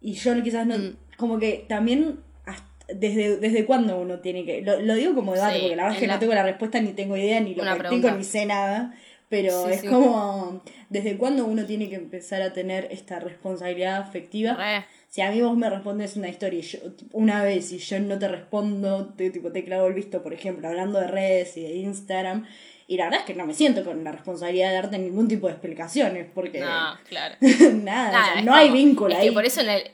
y 0.00 0.12
yo 0.14 0.42
quizás 0.42 0.66
no, 0.66 0.76
Mm. 0.78 0.96
como 1.16 1.38
que 1.38 1.64
también 1.68 2.20
hasta- 2.46 2.64
desde, 2.94 3.36
desde 3.38 3.64
cuándo 3.66 3.98
uno 3.98 4.20
tiene 4.20 4.44
que, 4.44 4.62
lo, 4.62 4.80
lo 4.80 4.94
digo 4.94 5.14
como 5.14 5.34
debate, 5.34 5.54
Sí, 5.56 5.60
porque 5.62 5.76
la 5.76 5.82
verdad 5.84 5.96
es 5.98 6.00
que 6.02 6.06
no 6.12 6.18
tengo 6.18 6.34
la 6.34 6.42
respuesta 6.44 6.80
ni 6.80 6.92
tengo 6.92 7.16
idea, 7.16 7.40
ni 7.40 7.54
lo 7.54 7.62
practico, 7.62 7.88
pregunta. 7.88 8.14
ni 8.16 8.24
sé 8.24 8.46
nada, 8.46 8.94
pero 9.28 9.66
Sí, 9.66 9.72
es 9.72 9.80
sí. 9.82 9.86
como, 9.88 10.62
desde 10.88 11.16
cuándo 11.18 11.44
uno 11.44 11.66
tiene 11.66 11.88
que 11.90 11.96
empezar 11.96 12.40
a 12.42 12.52
tener 12.54 12.88
esta 12.90 13.18
responsabilidad 13.20 13.96
afectiva. 14.00 14.54
Re. 14.54 14.86
Si 15.10 15.20
a 15.22 15.30
mí 15.30 15.40
vos 15.42 15.56
me 15.56 15.68
respondes 15.70 16.16
una 16.16 16.28
historia 16.28 16.58
y 16.60 16.62
yo, 16.62 16.78
una 17.12 17.42
vez 17.42 17.72
y 17.72 17.78
yo 17.78 17.98
no 18.00 18.18
te 18.18 18.28
respondo, 18.28 19.06
te, 19.16 19.30
tipo, 19.30 19.50
te 19.52 19.64
clavo 19.64 19.86
el 19.86 19.94
visto, 19.94 20.22
por 20.22 20.32
ejemplo, 20.34 20.68
hablando 20.68 20.98
de 21.00 21.06
redes 21.08 21.56
y 21.56 21.62
de 21.62 21.74
Instagram, 21.76 22.46
y 22.88 22.96
la 22.96 23.04
verdad 23.04 23.20
es 23.20 23.26
que 23.26 23.34
no 23.34 23.46
me 23.46 23.54
siento 23.54 23.84
con 23.84 24.02
la 24.02 24.10
responsabilidad 24.10 24.70
de 24.70 24.74
darte 24.74 24.98
ningún 24.98 25.28
tipo 25.28 25.46
de 25.46 25.52
explicaciones, 25.52 26.26
porque 26.34 26.58
no 26.60 26.98
claro 27.08 27.36
nada, 27.74 28.08
o 28.20 28.24
sea, 28.34 28.42
no 28.42 28.52
hay 28.54 28.70
vínculo 28.70 29.12
es 29.14 29.20
ahí. 29.20 29.28
que 29.28 29.32
por 29.32 29.44
eso 29.44 29.60
en 29.60 29.68
el. 29.70 29.90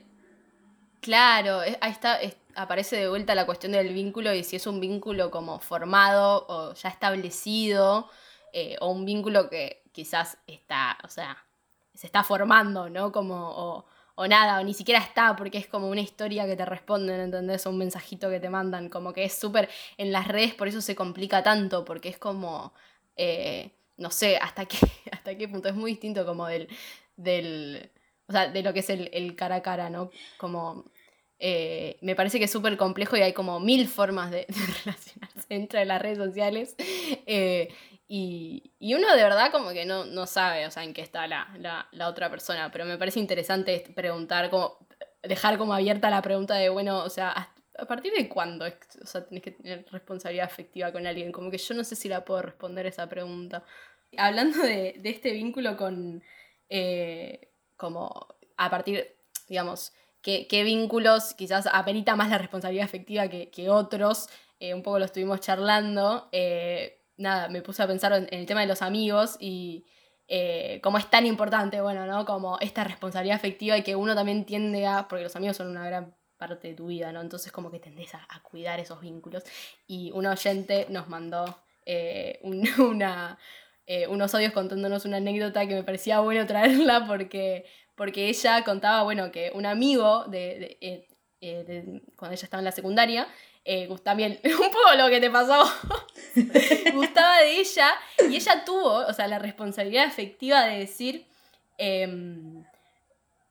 Claro, 1.00 1.60
ahí 1.60 1.90
está, 1.90 2.16
es- 2.20 2.36
aparece 2.54 2.96
de 2.96 3.08
vuelta 3.08 3.34
la 3.34 3.46
cuestión 3.46 3.72
del 3.72 3.92
vínculo 3.92 4.32
y 4.32 4.42
si 4.44 4.56
es 4.56 4.66
un 4.66 4.80
vínculo 4.80 5.30
como 5.30 5.58
formado 5.58 6.46
o 6.48 6.72
ya 6.74 6.88
establecido, 6.88 8.08
eh, 8.52 8.76
o 8.80 8.90
un 8.90 9.04
vínculo 9.04 9.50
que 9.50 9.82
quizás 9.92 10.38
está, 10.46 10.96
o 11.04 11.08
sea, 11.08 11.36
se 11.94 12.06
está 12.06 12.22
formando, 12.24 12.88
¿no? 12.88 13.12
Como, 13.12 13.34
o, 13.50 13.84
o 14.16 14.26
nada, 14.26 14.60
o 14.60 14.64
ni 14.64 14.74
siquiera 14.74 15.00
está, 15.00 15.34
porque 15.36 15.58
es 15.58 15.66
como 15.66 15.88
una 15.88 16.00
historia 16.00 16.46
que 16.46 16.56
te 16.56 16.64
responden, 16.64 17.20
¿entendés? 17.20 17.66
O 17.66 17.70
un 17.70 17.78
mensajito 17.78 18.30
que 18.30 18.40
te 18.40 18.48
mandan, 18.48 18.88
como 18.88 19.12
que 19.12 19.24
es 19.24 19.34
súper, 19.34 19.68
en 19.96 20.12
las 20.12 20.28
redes 20.28 20.54
por 20.54 20.68
eso 20.68 20.80
se 20.80 20.94
complica 20.94 21.42
tanto, 21.42 21.84
porque 21.84 22.08
es 22.10 22.18
como, 22.18 22.72
eh, 23.16 23.70
no 23.96 24.10
sé, 24.10 24.36
hasta 24.36 24.66
qué, 24.66 24.78
hasta 25.12 25.36
qué 25.36 25.48
punto, 25.48 25.68
es 25.68 25.74
muy 25.74 25.92
distinto 25.92 26.24
como 26.24 26.46
del, 26.46 26.68
del, 27.16 27.90
o 28.28 28.32
sea, 28.32 28.48
de 28.48 28.62
lo 28.62 28.72
que 28.72 28.80
es 28.80 28.90
el, 28.90 29.34
cara 29.36 29.56
a 29.56 29.62
cara, 29.62 29.90
¿no? 29.90 30.10
Como, 30.38 30.84
eh, 31.38 31.98
me 32.00 32.14
parece 32.14 32.38
que 32.38 32.44
es 32.44 32.50
súper 32.52 32.76
complejo 32.76 33.16
y 33.16 33.22
hay 33.22 33.32
como 33.32 33.58
mil 33.60 33.88
formas 33.88 34.30
de, 34.30 34.46
de 34.48 34.66
relacionarse 34.84 35.46
entre 35.48 35.84
las 35.84 36.00
redes 36.00 36.18
sociales. 36.18 36.76
eh, 37.26 37.68
y, 38.06 38.72
y 38.78 38.94
uno 38.94 39.14
de 39.16 39.22
verdad 39.22 39.50
como 39.50 39.70
que 39.70 39.86
no, 39.86 40.04
no 40.04 40.26
sabe, 40.26 40.66
o 40.66 40.70
sea, 40.70 40.84
en 40.84 40.92
qué 40.94 41.00
está 41.02 41.26
la, 41.26 41.48
la, 41.58 41.88
la 41.92 42.08
otra 42.08 42.30
persona, 42.30 42.70
pero 42.70 42.84
me 42.84 42.98
parece 42.98 43.20
interesante 43.20 43.82
preguntar, 43.94 44.50
como, 44.50 44.78
dejar 45.22 45.56
como 45.58 45.72
abierta 45.74 46.10
la 46.10 46.22
pregunta 46.22 46.54
de, 46.56 46.68
bueno, 46.68 47.02
o 47.04 47.10
sea, 47.10 47.30
¿hasta- 47.32 47.62
¿a 47.76 47.86
partir 47.86 48.12
de 48.12 48.28
cuándo 48.28 48.66
o 48.66 49.06
sea, 49.06 49.26
tenés 49.26 49.42
que 49.42 49.50
tener 49.50 49.84
responsabilidad 49.90 50.46
afectiva 50.46 50.92
con 50.92 51.06
alguien? 51.06 51.32
Como 51.32 51.50
que 51.50 51.58
yo 51.58 51.74
no 51.74 51.82
sé 51.84 51.96
si 51.96 52.08
la 52.08 52.24
puedo 52.24 52.42
responder 52.42 52.86
esa 52.86 53.08
pregunta. 53.08 53.64
Hablando 54.16 54.58
de, 54.62 54.94
de 55.00 55.10
este 55.10 55.32
vínculo 55.32 55.76
con, 55.76 56.22
eh, 56.68 57.50
como, 57.76 58.28
a 58.56 58.70
partir, 58.70 59.16
digamos, 59.48 59.92
qué, 60.22 60.46
qué 60.48 60.62
vínculos 60.62 61.34
quizás 61.34 61.66
amerita 61.66 62.16
más 62.16 62.30
la 62.30 62.38
responsabilidad 62.38 62.84
afectiva 62.84 63.28
que, 63.28 63.50
que 63.50 63.70
otros, 63.70 64.28
eh, 64.60 64.72
un 64.74 64.82
poco 64.82 64.98
lo 65.00 65.04
estuvimos 65.06 65.40
charlando, 65.40 66.28
eh, 66.32 67.00
nada, 67.16 67.48
me 67.48 67.62
puse 67.62 67.82
a 67.82 67.86
pensar 67.86 68.12
en, 68.12 68.28
el 68.30 68.46
tema 68.46 68.60
de 68.60 68.66
los 68.66 68.82
amigos 68.82 69.36
y 69.40 69.86
eh, 70.28 70.80
cómo 70.82 70.98
es 70.98 71.08
tan 71.10 71.26
importante, 71.26 71.80
bueno, 71.80 72.06
¿no? 72.06 72.24
Como 72.24 72.58
esta 72.60 72.84
responsabilidad 72.84 73.36
afectiva 73.36 73.76
y 73.76 73.82
que 73.82 73.96
uno 73.96 74.14
también 74.14 74.44
tiende 74.44 74.86
a, 74.86 75.06
porque 75.08 75.24
los 75.24 75.36
amigos 75.36 75.56
son 75.56 75.68
una 75.68 75.86
gran 75.86 76.14
parte 76.36 76.68
de 76.68 76.74
tu 76.74 76.86
vida, 76.86 77.12
¿no? 77.12 77.20
Entonces 77.20 77.52
como 77.52 77.70
que 77.70 77.78
tendés 77.78 78.14
a, 78.14 78.26
cuidar 78.42 78.80
esos 78.80 79.00
vínculos. 79.00 79.44
Y 79.86 80.10
un 80.12 80.26
oyente 80.26 80.86
nos 80.90 81.08
mandó 81.08 81.58
eh, 81.86 82.38
un- 82.42 82.62
una, 82.80 83.38
eh, 83.86 84.06
unos 84.08 84.34
audios 84.34 84.52
contándonos 84.52 85.04
una 85.04 85.18
anécdota 85.18 85.66
que 85.66 85.74
me 85.74 85.84
parecía 85.84 86.20
bueno 86.20 86.46
traerla 86.46 87.06
porque, 87.06 87.64
porque 87.94 88.28
ella 88.28 88.64
contaba, 88.64 89.02
bueno, 89.02 89.30
que 89.30 89.52
un 89.54 89.66
amigo 89.66 90.24
de, 90.24 90.78
eh, 90.80 91.64
de- 91.64 92.02
cuando 92.16 92.34
ella 92.34 92.44
estaba 92.44 92.60
en 92.60 92.64
la 92.64 92.72
secundaria, 92.72 93.28
eh, 93.64 93.88
también 94.02 94.40
un 94.44 94.70
poco 94.70 94.94
lo 94.96 95.08
que 95.08 95.20
te 95.20 95.30
pasó, 95.30 95.64
gustaba 96.94 97.38
de 97.38 97.60
ella 97.60 97.90
y 98.28 98.36
ella 98.36 98.64
tuvo, 98.64 99.06
o 99.06 99.12
sea, 99.12 99.26
la 99.28 99.38
responsabilidad 99.38 100.04
afectiva 100.04 100.64
de 100.64 100.78
decir, 100.80 101.26
em, 101.78 102.64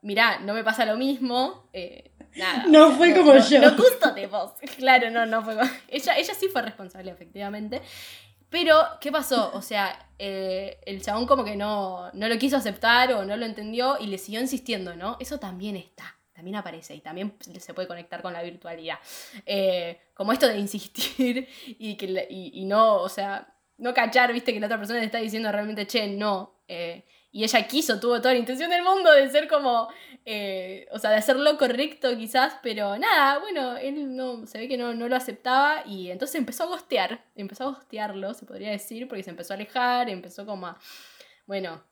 mirá, 0.02 0.40
no 0.40 0.54
me 0.54 0.64
pasa 0.64 0.86
lo 0.86 0.98
mismo, 0.98 1.68
eh, 1.74 2.12
nada. 2.36 2.66
No 2.68 2.86
o 2.86 2.90
sea, 2.90 2.98
fue 2.98 3.14
como 3.16 3.38
yo. 3.38 3.62
No 3.62 3.76
gústate 3.76 4.28
vos. 4.28 4.52
Claro, 4.78 5.10
no, 5.10 5.26
no 5.26 5.44
fue 5.44 5.56
como- 5.56 5.70
ella, 5.88 6.18
ella 6.18 6.34
sí 6.34 6.48
fue 6.48 6.62
responsable, 6.62 7.12
efectivamente. 7.12 7.82
Pero, 8.50 8.76
¿qué 9.02 9.12
pasó? 9.12 9.52
O 9.56 9.64
sea, 9.64 9.98
eh, 10.20 10.80
el 10.86 11.02
chabón 11.02 11.26
como 11.26 11.44
que 11.44 11.56
no, 11.56 12.12
no 12.14 12.28
lo 12.28 12.38
quiso 12.38 12.56
aceptar 12.56 13.12
o 13.14 13.26
no 13.26 13.36
lo 13.36 13.46
entendió 13.48 13.98
y 14.00 14.06
le 14.08 14.20
siguió 14.20 14.42
insistiendo, 14.42 14.96
¿no? 14.96 15.18
Eso 15.20 15.40
también 15.40 15.76
está, 15.76 16.16
también 16.44 16.58
aparece 16.58 16.94
y 16.94 17.00
también 17.00 17.34
se 17.40 17.74
puede 17.74 17.88
conectar 17.88 18.22
con 18.22 18.34
la 18.34 18.44
virtualidad. 18.44 19.00
Eh, 19.46 19.98
como 20.14 20.34
esto 20.34 20.46
de 20.46 20.58
insistir 20.58 21.48
y, 21.80 21.96
que, 21.96 22.28
y, 22.30 22.52
y 22.62 22.66
no, 22.66 22.96
o 22.96 23.08
sea, 23.08 23.48
no 23.78 23.94
cachar, 23.94 24.34
viste, 24.34 24.54
que 24.54 24.60
la 24.60 24.66
otra 24.66 24.78
persona 24.78 25.00
le 25.00 25.06
está 25.06 25.20
diciendo 25.20 25.50
realmente, 25.52 25.88
che, 25.88 26.08
no. 26.08 26.64
eh, 26.68 27.06
y 27.32 27.44
ella 27.46 27.66
quiso, 27.66 28.00
tuvo 28.00 28.20
toda 28.20 28.34
la 28.34 28.40
intención 28.40 28.70
del 28.70 28.84
mundo 28.84 29.12
de 29.12 29.28
ser 29.30 29.48
como, 29.48 29.88
eh, 30.26 30.86
o 30.92 31.00
sea, 31.00 31.10
de 31.12 31.16
hacerlo 31.16 31.58
correcto 31.58 32.16
quizás, 32.18 32.58
pero 32.62 32.98
nada, 33.00 33.40
bueno, 33.40 33.78
él 33.78 34.16
no, 34.16 34.46
se 34.46 34.60
ve 34.60 34.68
que 34.68 34.78
no, 34.78 34.94
no 34.94 35.08
lo 35.08 35.16
aceptaba 35.16 35.82
y 35.88 36.12
entonces 36.12 36.36
empezó 36.36 36.66
a 36.66 36.68
gostear, 36.68 37.26
empezó 37.36 37.64
a 37.64 37.68
gostearlo, 37.72 38.34
se 38.34 38.46
podría 38.46 38.70
decir, 38.70 39.08
porque 39.08 39.24
se 39.24 39.30
empezó 39.32 39.54
a 39.54 39.56
alejar, 39.56 40.10
empezó 40.10 40.46
como 40.46 40.68
a, 40.68 40.78
bueno, 41.48 41.84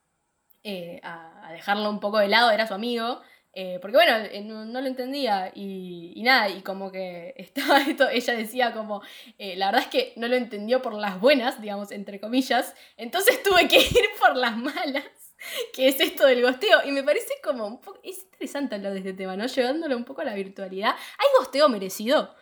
eh, 0.63 0.99
a, 1.03 1.47
a 1.47 1.53
dejarlo 1.53 1.89
un 1.89 1.99
poco 1.99 2.19
de 2.19 2.27
lado, 2.27 2.51
era 2.51 2.67
su 2.67 2.75
amigo, 2.75 3.21
Eh, 3.53 3.79
porque 3.81 3.97
bueno, 3.97 4.15
eh, 4.31 4.41
no, 4.41 4.63
lo 4.63 4.87
entendía 4.87 5.51
y, 5.53 6.21
nada, 6.23 6.47
y 6.49 6.61
como 6.61 6.89
que 6.91 7.33
estaba 7.37 7.81
esto, 7.81 8.09
ella 8.09 8.33
decía 8.33 8.73
como, 8.73 9.01
eh, 9.37 9.55
la 9.57 9.67
verdad 9.67 9.81
es 9.83 9.89
que 9.89 10.13
no 10.15 10.27
lo 10.27 10.35
entendió 10.35 10.81
por 10.81 10.93
las 10.93 11.19
buenas, 11.19 11.61
digamos, 11.61 11.91
entre 11.91 12.19
comillas, 12.19 12.73
entonces 12.95 13.43
tuve 13.43 13.67
que 13.67 13.79
ir 13.79 14.09
por 14.19 14.37
las 14.37 14.55
malas, 14.55 15.03
que 15.73 15.89
es 15.89 15.99
esto 15.99 16.25
del 16.25 16.41
gosteo, 16.41 16.79
y 16.85 16.91
me 16.91 17.03
parece 17.03 17.33
como 17.43 17.67
un 17.67 17.81
poco, 17.81 17.99
es 18.03 18.23
interesante 18.23 18.75
hablar 18.75 18.93
de 18.93 18.99
este 18.99 19.13
tema, 19.13 19.35
¿no? 19.35 19.45
Llevándolo 19.45 19.97
un 19.97 20.05
poco 20.05 20.21
a 20.21 20.25
la 20.25 20.35
virtualidad. 20.35 20.91
¿Hay 20.91 21.27
gosteo 21.39 21.67
merecido? 21.67 22.33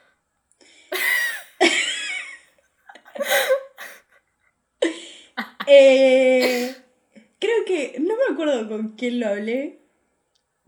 Creo 7.39 7.65
que, 7.65 7.95
no 7.99 8.15
me 8.15 8.33
acuerdo 8.33 8.67
con 8.67 8.95
quién 8.95 9.19
lo 9.19 9.27
hablé, 9.27 9.79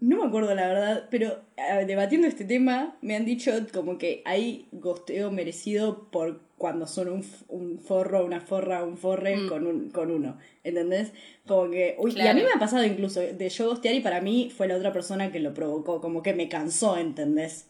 no 0.01 0.17
me 0.17 0.27
acuerdo 0.27 0.53
la 0.55 0.67
verdad, 0.67 1.07
pero 1.09 1.39
debatiendo 1.87 2.27
este 2.27 2.43
tema 2.43 2.97
me 3.01 3.15
han 3.15 3.23
dicho 3.23 3.51
como 3.73 3.97
que 3.97 4.21
hay 4.25 4.67
gosteo 4.71 5.31
merecido 5.31 6.09
por 6.11 6.41
cuando 6.57 6.85
son 6.85 7.09
un, 7.09 7.25
un 7.47 7.79
forro, 7.79 8.25
una 8.25 8.41
forra, 8.41 8.83
un 8.83 8.97
forre 8.97 9.37
Mm. 9.37 9.47
con, 9.49 9.65
un, 9.65 9.89
con 9.89 10.11
uno, 10.11 10.37
¿entendés? 10.63 11.11
Como 11.47 11.71
que, 11.71 11.95
uy, 11.97 12.13
y 12.15 12.21
a 12.27 12.33
mí 12.33 12.41
me 12.41 12.51
ha 12.55 12.59
pasado 12.59 12.83
incluso 12.83 13.19
de 13.19 13.49
yo 13.49 13.69
gostear 13.69 13.95
y 13.95 14.01
para 14.01 14.21
mí 14.21 14.51
fue 14.55 14.67
la 14.67 14.75
otra 14.75 14.91
persona 14.91 15.31
que 15.31 15.39
lo 15.39 15.53
provocó, 15.53 16.01
como 16.01 16.21
que 16.21 16.33
me 16.33 16.49
cansó, 16.49 16.97
¿entendés? 16.97 17.67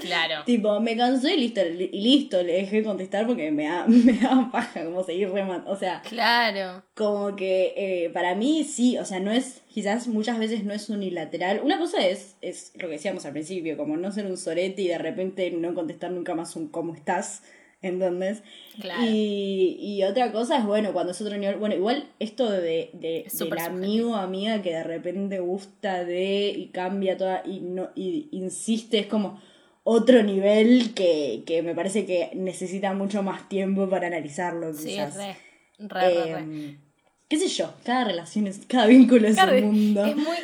Claro. 0.00 0.42
Tipo, 0.46 0.80
me 0.80 0.96
cansé 0.96 1.34
y 1.34 1.40
listo, 1.40 1.60
y 1.66 2.00
listo, 2.00 2.42
le 2.42 2.54
dejé 2.54 2.82
contestar 2.82 3.26
porque 3.26 3.50
me 3.50 3.64
da, 3.64 3.86
me 3.88 4.12
daba 4.12 4.50
paja 4.50 4.84
como 4.84 5.02
seguir 5.02 5.30
remando, 5.30 5.70
o 5.70 5.76
sea... 5.76 6.02
Claro. 6.02 6.84
Como 6.94 7.34
que 7.36 7.74
eh, 7.76 8.10
para 8.10 8.34
mí 8.34 8.64
sí, 8.64 8.96
o 8.98 9.04
sea, 9.04 9.20
no 9.20 9.30
es, 9.30 9.62
quizás 9.68 10.06
muchas 10.06 10.38
veces 10.38 10.64
no 10.64 10.72
es 10.72 10.88
unilateral. 10.88 11.60
Una 11.62 11.78
cosa 11.78 12.06
es, 12.06 12.36
es 12.40 12.72
lo 12.76 12.88
que 12.88 12.94
decíamos 12.94 13.26
al 13.26 13.32
principio, 13.32 13.76
como 13.76 13.96
no 13.96 14.12
ser 14.12 14.26
un 14.26 14.36
sorete 14.36 14.82
y 14.82 14.88
de 14.88 14.98
repente 14.98 15.50
no 15.50 15.74
contestar 15.74 16.10
nunca 16.12 16.34
más 16.34 16.54
un 16.56 16.68
¿cómo 16.68 16.94
estás? 16.94 17.42
¿Entendés? 17.82 18.42
Claro. 18.80 19.02
Y, 19.04 19.76
y 19.78 20.02
otra 20.04 20.32
cosa 20.32 20.58
es, 20.58 20.64
bueno, 20.64 20.92
cuando 20.92 21.12
es 21.12 21.20
otro 21.20 21.36
nivel, 21.36 21.56
bueno, 21.56 21.74
igual 21.74 22.08
esto 22.18 22.50
de, 22.50 22.90
de, 22.94 23.24
Es 23.26 23.38
del 23.38 23.58
amigo 23.58 24.12
o 24.12 24.16
amiga 24.16 24.62
que 24.62 24.70
de 24.70 24.82
repente 24.82 25.40
gusta 25.40 26.04
de 26.04 26.48
y 26.56 26.68
cambia 26.68 27.16
toda 27.16 27.42
y, 27.44 27.60
no, 27.60 27.90
y 27.94 28.28
insiste, 28.32 28.98
es 28.98 29.06
como 29.06 29.40
otro 29.88 30.20
nivel 30.24 30.94
que, 30.94 31.44
que 31.46 31.62
me 31.62 31.72
parece 31.72 32.04
que 32.06 32.30
necesita 32.34 32.92
mucho 32.92 33.22
más 33.22 33.48
tiempo 33.48 33.88
para 33.88 34.08
analizarlo, 34.08 34.74
Sí, 34.74 34.88
quizás. 34.88 35.14
re. 35.14 35.36
Re, 35.78 36.08
re, 36.10 36.24
re. 36.34 36.38
Em, 36.40 36.78
qué 37.28 37.38
sé 37.38 37.46
yo, 37.46 37.72
cada 37.84 38.02
relación 38.02 38.48
es, 38.48 38.66
cada 38.66 38.86
vínculo 38.86 39.28
es 39.28 39.38
un 39.38 39.64
mundo. 39.64 40.04
Es 40.04 40.16
muy, 40.16 40.36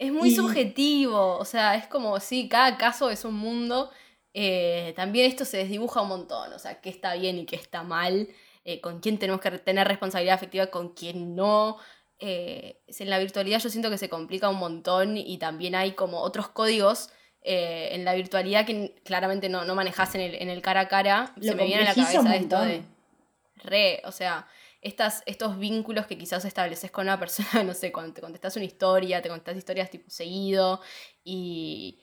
es 0.00 0.12
muy 0.12 0.28
Y- 0.30 0.34
subjetivo, 0.34 1.36
o 1.38 1.44
sea, 1.44 1.76
es 1.76 1.86
como, 1.86 2.18
sí, 2.18 2.48
cada 2.48 2.76
caso 2.76 3.08
es 3.08 3.24
un 3.24 3.34
mundo. 3.34 3.88
Eh, 4.34 4.92
también 4.96 5.26
esto 5.26 5.44
se 5.44 5.58
desdibuja 5.58 6.02
un 6.02 6.08
montón, 6.08 6.52
o 6.52 6.58
sea, 6.58 6.80
qué 6.80 6.90
está 6.90 7.14
bien 7.14 7.38
y 7.38 7.46
qué 7.46 7.54
está 7.56 7.84
mal, 7.84 8.28
eh, 8.64 8.80
con 8.80 8.98
quién 8.98 9.18
tenemos 9.18 9.40
que 9.40 9.50
tener 9.52 9.86
responsabilidad 9.86 10.34
afectiva, 10.34 10.66
con 10.68 10.88
quién 10.94 11.36
no. 11.36 11.76
Eh, 12.18 12.80
en 12.98 13.10
la 13.10 13.20
virtualidad 13.20 13.60
yo 13.60 13.70
siento 13.70 13.90
que 13.90 13.98
se 13.98 14.08
complica 14.08 14.48
un 14.48 14.58
montón 14.58 15.16
y 15.16 15.38
también 15.38 15.76
hay 15.76 15.92
como 15.92 16.20
otros 16.22 16.48
códigos 16.48 17.10
eh, 17.42 17.90
en 17.92 18.04
la 18.04 18.14
virtualidad 18.14 18.66
que 18.66 18.94
claramente 19.04 19.48
no, 19.48 19.64
no 19.64 19.74
manejas 19.74 20.14
en 20.14 20.20
el, 20.20 20.34
en 20.36 20.48
el 20.48 20.62
cara 20.62 20.80
a 20.80 20.88
cara. 20.88 21.32
Lo 21.36 21.42
se 21.42 21.54
me 21.54 21.64
viene 21.64 21.82
a 21.82 21.86
la 21.86 21.94
cabeza 21.94 22.36
esto 22.36 22.60
de 22.60 22.82
re, 23.56 24.02
o 24.04 24.12
sea, 24.12 24.46
estas, 24.80 25.22
estos 25.26 25.58
vínculos 25.58 26.06
que 26.06 26.16
quizás 26.16 26.44
estableces 26.44 26.90
con 26.90 27.06
una 27.06 27.18
persona, 27.18 27.62
no 27.64 27.74
sé, 27.74 27.92
cuando 27.92 28.14
te 28.14 28.20
contestas 28.20 28.56
una 28.56 28.64
historia, 28.64 29.22
te 29.22 29.28
contestas 29.28 29.56
historias 29.56 29.90
tipo 29.90 30.08
seguido 30.10 30.80
y, 31.24 32.00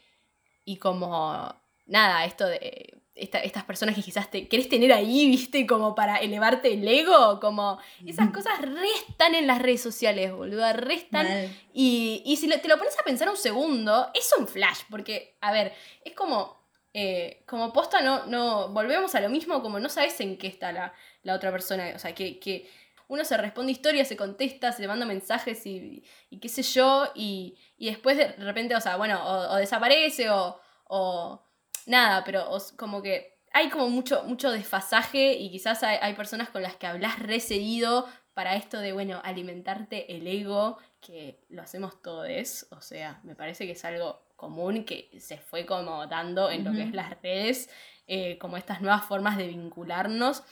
y 0.64 0.78
como, 0.78 1.56
nada, 1.86 2.26
esto 2.26 2.46
de 2.46 3.02
esta- 3.16 3.40
estas 3.40 3.64
personas 3.64 3.96
que 3.96 4.02
quizás 4.04 4.30
te 4.30 4.48
querés 4.50 4.68
tener 4.68 4.92
ahí, 4.92 5.28
viste, 5.28 5.66
como 5.66 5.96
para 5.96 6.18
elevarte 6.18 6.74
el 6.74 6.86
ego, 6.88 7.40
como 7.40 7.80
esas 8.06 8.30
cosas 8.32 8.60
restan 8.62 9.36
en 9.36 9.48
las 9.48 9.62
redes 9.62 9.82
sociales, 9.82 10.34
boluda, 10.34 10.74
restan 10.74 11.26
Mal. 11.28 11.50
y, 11.74 12.22
y 12.26 12.36
si 12.38 12.48
lo- 12.48 12.60
te 12.60 12.68
lo 12.68 12.78
pones 12.78 13.00
a 13.00 13.04
pensar 13.04 13.30
un 13.30 13.38
segundo, 13.38 14.10
es 14.14 14.30
un 14.38 14.48
flash, 14.48 14.80
porque, 14.90 15.38
a 15.42 15.52
ver, 15.54 15.74
es 16.04 16.14
como, 16.14 16.58
eh, 16.94 17.44
como 17.48 17.72
posta, 17.74 18.02
no, 18.02 18.26
no, 18.26 18.70
volvemos 18.70 19.16
a 19.16 19.22
lo 19.22 19.30
mismo, 19.30 19.62
como 19.62 19.80
no 19.80 19.90
sabes 19.90 20.20
en 20.20 20.38
qué 20.38 20.48
está 20.48 20.72
la, 20.72 20.94
la 21.24 21.36
otra 21.36 21.52
persona, 21.52 21.94
o 21.96 22.00
sea, 22.00 22.14
que, 22.14 22.40
que 22.40 22.70
uno 23.08 23.24
se 23.24 23.38
responde 23.38 23.72
historias, 23.72 24.08
se 24.08 24.18
contesta, 24.18 24.72
se 24.72 24.88
manda 24.88 25.06
mensajes 25.06 25.66
y, 25.68 26.04
y 26.30 26.40
qué 26.40 26.50
sé 26.50 26.64
yo, 26.64 27.08
y, 27.16 27.56
y 27.78 27.86
después 27.88 28.18
de 28.18 28.28
repente, 28.34 28.76
o 28.76 28.82
sea, 28.82 28.98
bueno, 28.98 29.22
o, 29.24 29.54
o 29.54 29.56
desaparece 29.58 30.30
o, 30.32 30.60
o 30.88 31.45
nada, 31.88 32.24
pero 32.24 32.50
os- 32.50 32.72
como 32.74 33.02
que 33.02 33.40
hay 33.54 33.70
como 33.70 33.90
mucho, 33.90 34.24
mucho 34.24 34.52
desfasaje 34.52 35.34
y 35.34 35.50
quizás 35.52 35.84
hay, 35.84 35.98
hay 36.02 36.14
personas 36.14 36.50
con 36.50 36.62
las 36.62 36.76
que 36.76 36.88
hablas 36.88 37.20
re 37.20 37.40
seguido 37.40 38.08
para 38.34 38.56
esto 38.56 38.80
de, 38.80 38.92
bueno, 38.92 39.22
alimentarte 39.24 40.14
el 40.18 40.28
ego, 40.28 40.78
que 41.00 41.40
lo 41.50 41.62
hacemos 41.62 42.02
todos, 42.02 42.66
o 42.72 42.82
sea, 42.82 43.22
me 43.24 43.36
parece 43.36 43.66
que 43.66 43.72
es 43.74 43.86
algo 43.86 44.26
común 44.36 44.84
que 44.84 45.10
se 45.22 45.38
fue 45.38 45.66
como 45.66 46.06
dando 46.08 46.50
en 46.52 46.64
lo 46.66 46.72
que 46.74 46.84
es 46.84 46.94
las 46.94 47.22
redes, 47.22 47.70
eh, 48.08 48.38
como 48.38 48.58
estas 48.58 48.82
nuevas 48.82 49.06
formas 49.06 49.38
de 49.38 49.48
vincularnos 49.48 50.44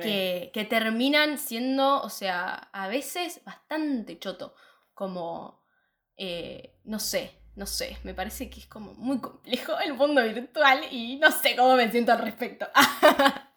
que, 0.00 0.50
que 0.54 0.64
terminan 0.64 1.38
siendo, 1.38 2.00
o 2.02 2.08
sea, 2.08 2.54
a 2.72 2.88
veces 2.88 3.42
bastante 3.44 4.18
choto, 4.18 4.54
como, 4.94 5.62
eh, 6.16 6.74
no 6.84 6.98
sé, 6.98 7.37
no 7.58 7.66
sé, 7.66 7.96
me 8.04 8.14
parece 8.14 8.48
que 8.48 8.60
es 8.60 8.66
como 8.66 8.94
muy 8.94 9.18
complejo 9.18 9.72
el 9.84 9.94
mundo 9.94 10.22
virtual 10.22 10.80
y 10.92 11.16
no 11.16 11.30
sé 11.32 11.56
cómo 11.56 11.74
me 11.74 11.90
siento 11.90 12.12
al 12.12 12.20
respecto. 12.20 12.66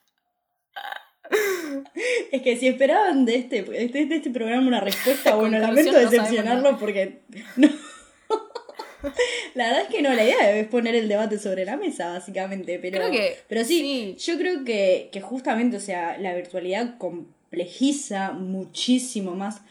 Es 2.29 2.41
que 2.41 2.57
si 2.57 2.67
esperaban 2.67 3.23
de 3.23 3.35
este, 3.35 3.61
de 3.63 3.85
este, 3.85 4.05
de 4.05 4.15
este 4.17 4.31
programa 4.31 4.67
una 4.67 4.81
respuesta, 4.81 5.33
bueno, 5.35 5.59
lamento 5.59 5.93
no 5.93 5.99
decepcionarlo 5.99 6.77
porque 6.77 7.21
no. 7.55 7.69
La 9.55 9.67
verdad 9.67 9.81
es 9.83 9.87
que 9.87 10.01
no, 10.01 10.13
la 10.13 10.25
idea 10.25 10.57
es 10.57 10.67
poner 10.67 10.93
el 10.93 11.07
debate 11.07 11.39
sobre 11.39 11.63
la 11.63 11.77
mesa, 11.77 12.11
básicamente, 12.11 12.79
pero, 12.79 12.97
Creo 12.97 13.11
que 13.11 13.37
pero 13.47 13.63
sí, 13.63 14.15
sí. 14.19 14.31
yo 14.31 14.37
creo 14.37 14.65
que, 14.65 15.09
que 15.11 15.21
justamente, 15.21 15.77
o 15.77 15.79
sea, 15.79 16.17
la 16.17 16.35
virtualidad 16.35 16.97
complejiza 16.97 18.33
muchísimo 18.33 19.35
más 19.35 19.61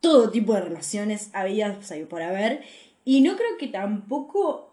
todo 0.00 0.30
tipo 0.30 0.54
de 0.54 0.62
relaciones 0.62 1.30
habidas 1.32 1.92
por 2.08 2.22
haber, 2.22 2.62
y 3.04 3.20
no 3.20 3.36
creo 3.36 3.56
que 3.58 3.68
tampoco 3.68 4.70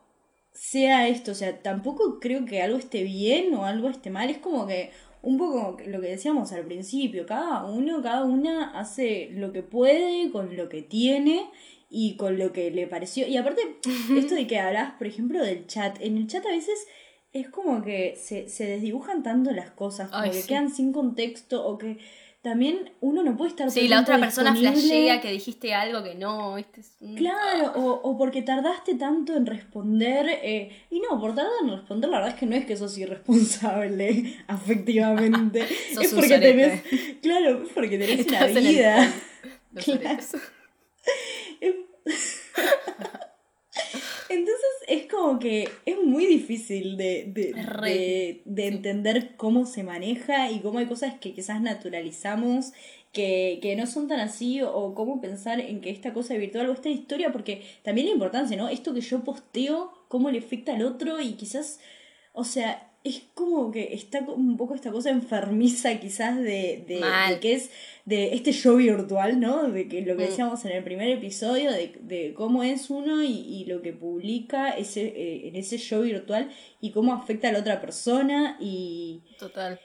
sea 0.51 1.07
esto, 1.07 1.31
o 1.31 1.35
sea, 1.35 1.61
tampoco 1.61 2.19
creo 2.19 2.45
que 2.45 2.61
algo 2.61 2.77
esté 2.77 3.03
bien 3.03 3.53
o 3.53 3.65
algo 3.65 3.89
esté 3.89 4.09
mal, 4.09 4.29
es 4.29 4.39
como 4.39 4.65
que 4.65 4.91
un 5.21 5.37
poco 5.37 5.77
lo 5.85 6.01
que 6.01 6.07
decíamos 6.07 6.51
al 6.51 6.65
principio, 6.65 7.25
cada 7.25 7.65
uno, 7.65 8.01
cada 8.01 8.23
una 8.23 8.77
hace 8.79 9.29
lo 9.33 9.51
que 9.51 9.61
puede 9.63 10.31
con 10.31 10.55
lo 10.55 10.69
que 10.69 10.81
tiene 10.81 11.49
y 11.89 12.15
con 12.17 12.37
lo 12.37 12.53
que 12.53 12.71
le 12.71 12.87
pareció. 12.87 13.27
Y 13.27 13.37
aparte, 13.37 13.61
esto 14.15 14.35
de 14.35 14.47
que 14.47 14.59
hablas, 14.59 14.93
por 14.93 15.07
ejemplo, 15.07 15.43
del 15.43 15.67
chat, 15.67 15.97
en 16.01 16.17
el 16.17 16.27
chat 16.27 16.45
a 16.45 16.49
veces 16.51 16.87
es 17.33 17.49
como 17.49 17.83
que 17.83 18.15
se, 18.15 18.49
se 18.49 18.65
desdibujan 18.65 19.21
tanto 19.21 19.51
las 19.51 19.71
cosas, 19.71 20.09
como 20.09 20.23
Ay, 20.23 20.31
que 20.31 20.41
sí. 20.41 20.47
quedan 20.47 20.71
sin 20.71 20.93
contexto 20.93 21.67
o 21.67 21.77
que 21.77 21.97
también 22.41 22.93
uno 23.01 23.23
no 23.23 23.35
puede 23.35 23.49
estar 23.49 23.69
Sí, 23.71 23.87
la 23.87 24.01
otra 24.01 24.17
persona 24.19 24.51
disponible. 24.53 24.81
flashea 24.81 25.21
que 25.21 25.31
dijiste 25.31 25.73
algo 25.73 26.01
que 26.03 26.15
no, 26.15 26.53
un- 27.01 27.15
Claro, 27.15 27.73
o, 27.75 27.91
o 28.09 28.17
porque 28.17 28.41
tardaste 28.41 28.95
tanto 28.95 29.35
en 29.35 29.45
responder. 29.45 30.27
eh, 30.43 30.85
y 30.89 30.99
no, 31.01 31.19
por 31.19 31.35
tardar 31.35 31.51
en 31.63 31.71
responder, 31.71 32.09
la 32.09 32.17
verdad 32.19 32.33
es 32.35 32.39
que 32.39 32.45
no 32.45 32.55
es 32.55 32.65
que 32.65 32.77
sos 32.77 32.97
irresponsable 32.97 34.35
afectivamente. 34.47 35.67
Sos 35.93 36.05
es 36.05 36.13
porque 36.13 36.37
tenés. 36.39 36.81
Claro, 37.21 37.63
es 37.63 37.69
porque 37.73 37.97
tenés 37.97 38.25
una 38.27 38.39
Estás 38.39 38.55
el 38.55 38.67
vida. 38.67 39.13
los 39.73 39.83
Claro. 39.85 39.99
soretes. 40.21 40.35
Entonces 44.29 44.65
es 44.76 44.76
como 45.17 45.39
que 45.39 45.67
es 45.85 45.97
muy 46.03 46.25
difícil 46.27 46.95
de, 46.95 47.31
de, 48.45 48.67
entender 48.67 49.35
cómo 49.35 49.65
se 49.65 49.83
maneja 49.83 50.51
y 50.51 50.59
cómo 50.59 50.77
hay 50.79 50.85
cosas 50.85 51.15
que 51.15 51.33
quizás 51.33 51.59
naturalizamos 51.59 52.73
que, 53.11 53.57
que 53.61 53.75
no 53.75 53.87
son 53.87 54.07
tan 54.07 54.19
así 54.19 54.61
o, 54.61 54.71
o 54.71 54.93
cómo 54.93 55.19
pensar 55.19 55.59
en 55.59 55.81
que 55.81 55.89
esta 55.89 56.13
cosa 56.13 56.35
virtual 56.35 56.69
o 56.69 56.73
esta 56.73 56.89
historia, 56.89 57.31
porque 57.31 57.63
también 57.81 58.07
la 58.07 58.13
importancia, 58.13 58.55
¿no? 58.57 58.69
Esto 58.69 58.93
que 58.93 59.01
yo 59.01 59.23
posteo, 59.23 59.91
cómo 60.07 60.29
le 60.29 60.39
afecta 60.39 60.75
al 60.75 60.83
otro 60.83 61.19
y 61.19 61.33
quizás, 61.33 61.79
o 62.33 62.43
sea, 62.43 62.91
es 63.07 63.21
como 63.33 63.71
que 63.71 63.93
está 63.93 64.19
un 64.21 64.57
poco 64.57 64.75
esta 64.75 64.91
cosa 64.91 65.09
enfermiza 65.09 65.99
quizás 65.99 66.37
de, 66.37 66.83
de, 66.87 67.01
de 67.29 67.39
que 67.39 67.53
es 67.53 67.69
de 68.05 68.33
este 68.33 68.51
show 68.53 68.77
virtual, 68.77 69.39
¿no? 69.39 69.69
De 69.69 69.87
que 69.87 70.01
lo 70.01 70.15
que 70.17 70.23
Mm. 70.25 70.27
decíamos 70.29 70.65
en 70.65 70.71
el 70.71 70.83
primer 70.83 71.09
episodio, 71.09 71.71
de, 71.71 71.95
de 72.01 72.33
cómo 72.33 72.63
es 72.63 72.89
uno 72.89 73.23
y, 73.23 73.31
y 73.31 73.65
lo 73.65 73.81
que 73.81 73.93
publica 73.93 74.69
ese, 74.71 75.05
eh, 75.07 75.47
en 75.47 75.55
ese 75.55 75.77
show 75.77 76.01
virtual 76.03 76.49
y 76.81 76.91
cómo 76.91 77.13
afecta 77.13 77.49
a 77.49 77.51
la 77.51 77.59
otra 77.59 77.81
persona 77.81 78.57
y 78.59 79.21
Total. 79.39 79.79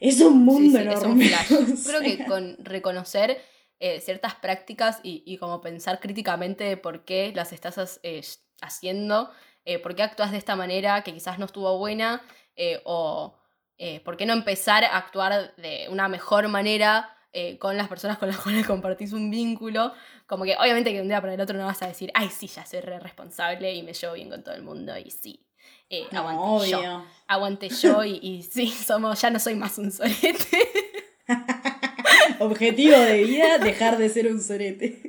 es 0.00 0.20
un 0.20 0.32
Sí, 0.32 0.38
mundo 0.38 0.78
sí, 0.78 0.84
es 0.88 1.02
un 1.02 1.20
enorme. 1.22 1.28
flash. 1.28 1.86
Creo 1.86 2.00
que 2.02 2.24
con 2.26 2.56
reconocer 2.64 3.38
eh, 3.80 4.00
ciertas 4.00 4.34
prácticas 4.36 5.00
y, 5.02 5.22
y 5.26 5.36
como 5.38 5.60
pensar 5.60 6.00
críticamente 6.00 6.64
de 6.64 6.76
por 6.76 7.04
qué 7.04 7.32
las 7.34 7.52
estás 7.52 8.00
eh, 8.02 8.20
haciendo, 8.60 9.30
por 9.82 9.94
qué 9.94 10.02
actúas 10.02 10.30
de 10.30 10.36
esta 10.36 10.56
manera 10.56 11.02
que 11.04 11.14
quizás 11.14 11.38
no 11.38 11.46
estuvo 11.46 11.78
buena, 11.78 12.20
eh, 12.56 12.80
o 12.84 13.34
eh, 13.78 14.00
por 14.00 14.16
qué 14.16 14.26
no 14.26 14.32
empezar 14.32 14.84
a 14.84 14.96
actuar 14.96 15.54
de 15.56 15.86
una 15.90 16.08
mejor 16.08 16.48
manera 16.48 17.10
eh, 17.32 17.58
con 17.58 17.76
las 17.76 17.88
personas 17.88 18.18
con 18.18 18.28
las 18.28 18.38
cuales 18.42 18.66
compartís 18.66 19.12
un 19.12 19.30
vínculo. 19.30 19.92
Como 20.26 20.44
que 20.44 20.56
obviamente 20.56 20.90
que 20.90 20.96
de 20.96 21.02
un 21.02 21.08
día 21.08 21.20
para 21.20 21.34
el 21.34 21.40
otro 21.40 21.58
no 21.58 21.66
vas 21.66 21.82
a 21.82 21.88
decir, 21.88 22.10
ay, 22.14 22.28
sí, 22.30 22.46
ya 22.46 22.64
soy 22.64 22.80
re 22.80 22.98
responsable 23.00 23.74
y 23.74 23.82
me 23.82 23.92
llevo 23.92 24.14
bien 24.14 24.30
con 24.30 24.42
todo 24.42 24.54
el 24.54 24.62
mundo 24.62 24.96
y 24.96 25.10
sí. 25.10 25.44
eh, 25.90 26.06
No, 26.12 26.20
aguante 26.28 26.70
yo. 26.70 26.78
obvio. 26.78 27.04
Aguante 27.26 27.68
yo 27.68 28.04
y, 28.04 28.18
y 28.22 28.42
sí, 28.42 28.68
somos, 28.86 29.20
ya 29.20 29.30
no 29.30 29.38
soy 29.40 29.54
más 29.56 29.76
un 29.78 29.90
sorete. 29.90 30.70
Objetivo 32.38 32.96
de 32.98 33.24
vida, 33.24 33.58
dejar 33.58 33.98
de 33.98 34.08
ser 34.08 34.26
un 34.32 34.40
sorete. 34.40 35.02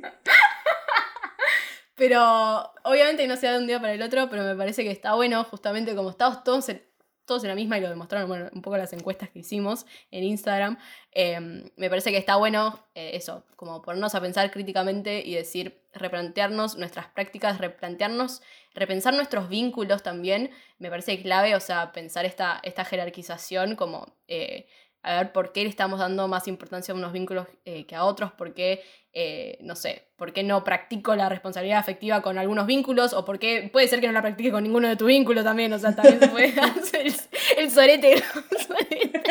Pero 1.94 2.72
obviamente 2.84 3.26
no 3.26 3.36
sea 3.36 3.52
de 3.52 3.58
un 3.58 3.66
día 3.66 3.80
para 3.80 3.94
el 3.94 4.02
otro, 4.02 4.28
pero 4.28 4.42
me 4.42 4.54
parece 4.54 4.84
que 4.84 4.90
está 4.90 5.14
bueno, 5.14 5.44
justamente 5.44 5.94
como 5.94 6.10
estamos 6.10 6.44
todos 6.44 6.68
en, 6.68 6.82
todos 7.26 7.42
en 7.44 7.48
la 7.48 7.54
misma 7.54 7.76
y 7.76 7.80
lo 7.80 7.90
demostraron, 7.90 8.50
un 8.52 8.62
poco 8.62 8.76
las 8.76 8.92
encuestas 8.92 9.28
que 9.30 9.40
hicimos 9.40 9.84
en 10.10 10.24
Instagram, 10.24 10.78
eh, 11.12 11.70
me 11.76 11.90
parece 11.90 12.10
que 12.10 12.16
está 12.16 12.36
bueno 12.36 12.86
eh, 12.94 13.10
eso, 13.14 13.44
como 13.56 13.82
ponernos 13.82 14.14
a 14.14 14.20
pensar 14.20 14.50
críticamente 14.50 15.22
y 15.26 15.34
decir, 15.34 15.82
replantearnos 15.92 16.76
nuestras 16.76 17.08
prácticas, 17.08 17.58
replantearnos, 17.58 18.42
repensar 18.74 19.14
nuestros 19.14 19.48
vínculos 19.48 20.02
también, 20.02 20.50
me 20.78 20.88
parece 20.88 21.20
clave, 21.20 21.54
o 21.54 21.60
sea, 21.60 21.92
pensar 21.92 22.24
esta, 22.24 22.60
esta 22.62 22.84
jerarquización 22.84 23.76
como... 23.76 24.14
eh, 24.28 24.66
a 25.06 25.18
ver 25.18 25.32
por 25.32 25.52
qué 25.52 25.62
le 25.62 25.70
estamos 25.70 26.00
dando 26.00 26.26
más 26.26 26.48
importancia 26.48 26.92
a 26.92 26.96
unos 26.96 27.12
vínculos 27.12 27.46
eh, 27.64 27.86
que 27.86 27.94
a 27.94 28.04
otros, 28.04 28.32
por 28.32 28.54
qué, 28.54 28.82
eh, 29.12 29.56
no 29.60 29.76
sé, 29.76 30.08
por 30.16 30.32
qué 30.32 30.42
no 30.42 30.64
practico 30.64 31.14
la 31.14 31.28
responsabilidad 31.28 31.78
afectiva 31.78 32.22
con 32.22 32.38
algunos 32.38 32.66
vínculos, 32.66 33.12
o 33.12 33.24
por 33.24 33.38
qué 33.38 33.70
puede 33.72 33.86
ser 33.86 34.00
que 34.00 34.08
no 34.08 34.12
la 34.12 34.22
practique 34.22 34.50
con 34.50 34.64
ninguno 34.64 34.88
de 34.88 34.96
tus 34.96 35.06
vínculos 35.06 35.44
también, 35.44 35.72
o 35.72 35.78
sea, 35.78 35.94
también 35.94 36.18
se 36.18 36.26
puede 36.28 36.48
hacer 36.60 37.06
el, 37.06 37.14
el 37.56 37.70
sorete. 37.70 38.14
el 38.14 38.22
sorete. 38.58 39.22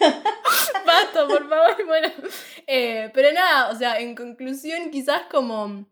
Basta, 0.86 1.26
por 1.28 1.48
favor, 1.48 1.86
bueno. 1.86 2.08
Eh, 2.66 3.10
pero 3.14 3.32
nada, 3.32 3.70
o 3.70 3.76
sea, 3.76 4.00
en 4.00 4.16
conclusión, 4.16 4.90
quizás 4.90 5.22
como 5.30 5.86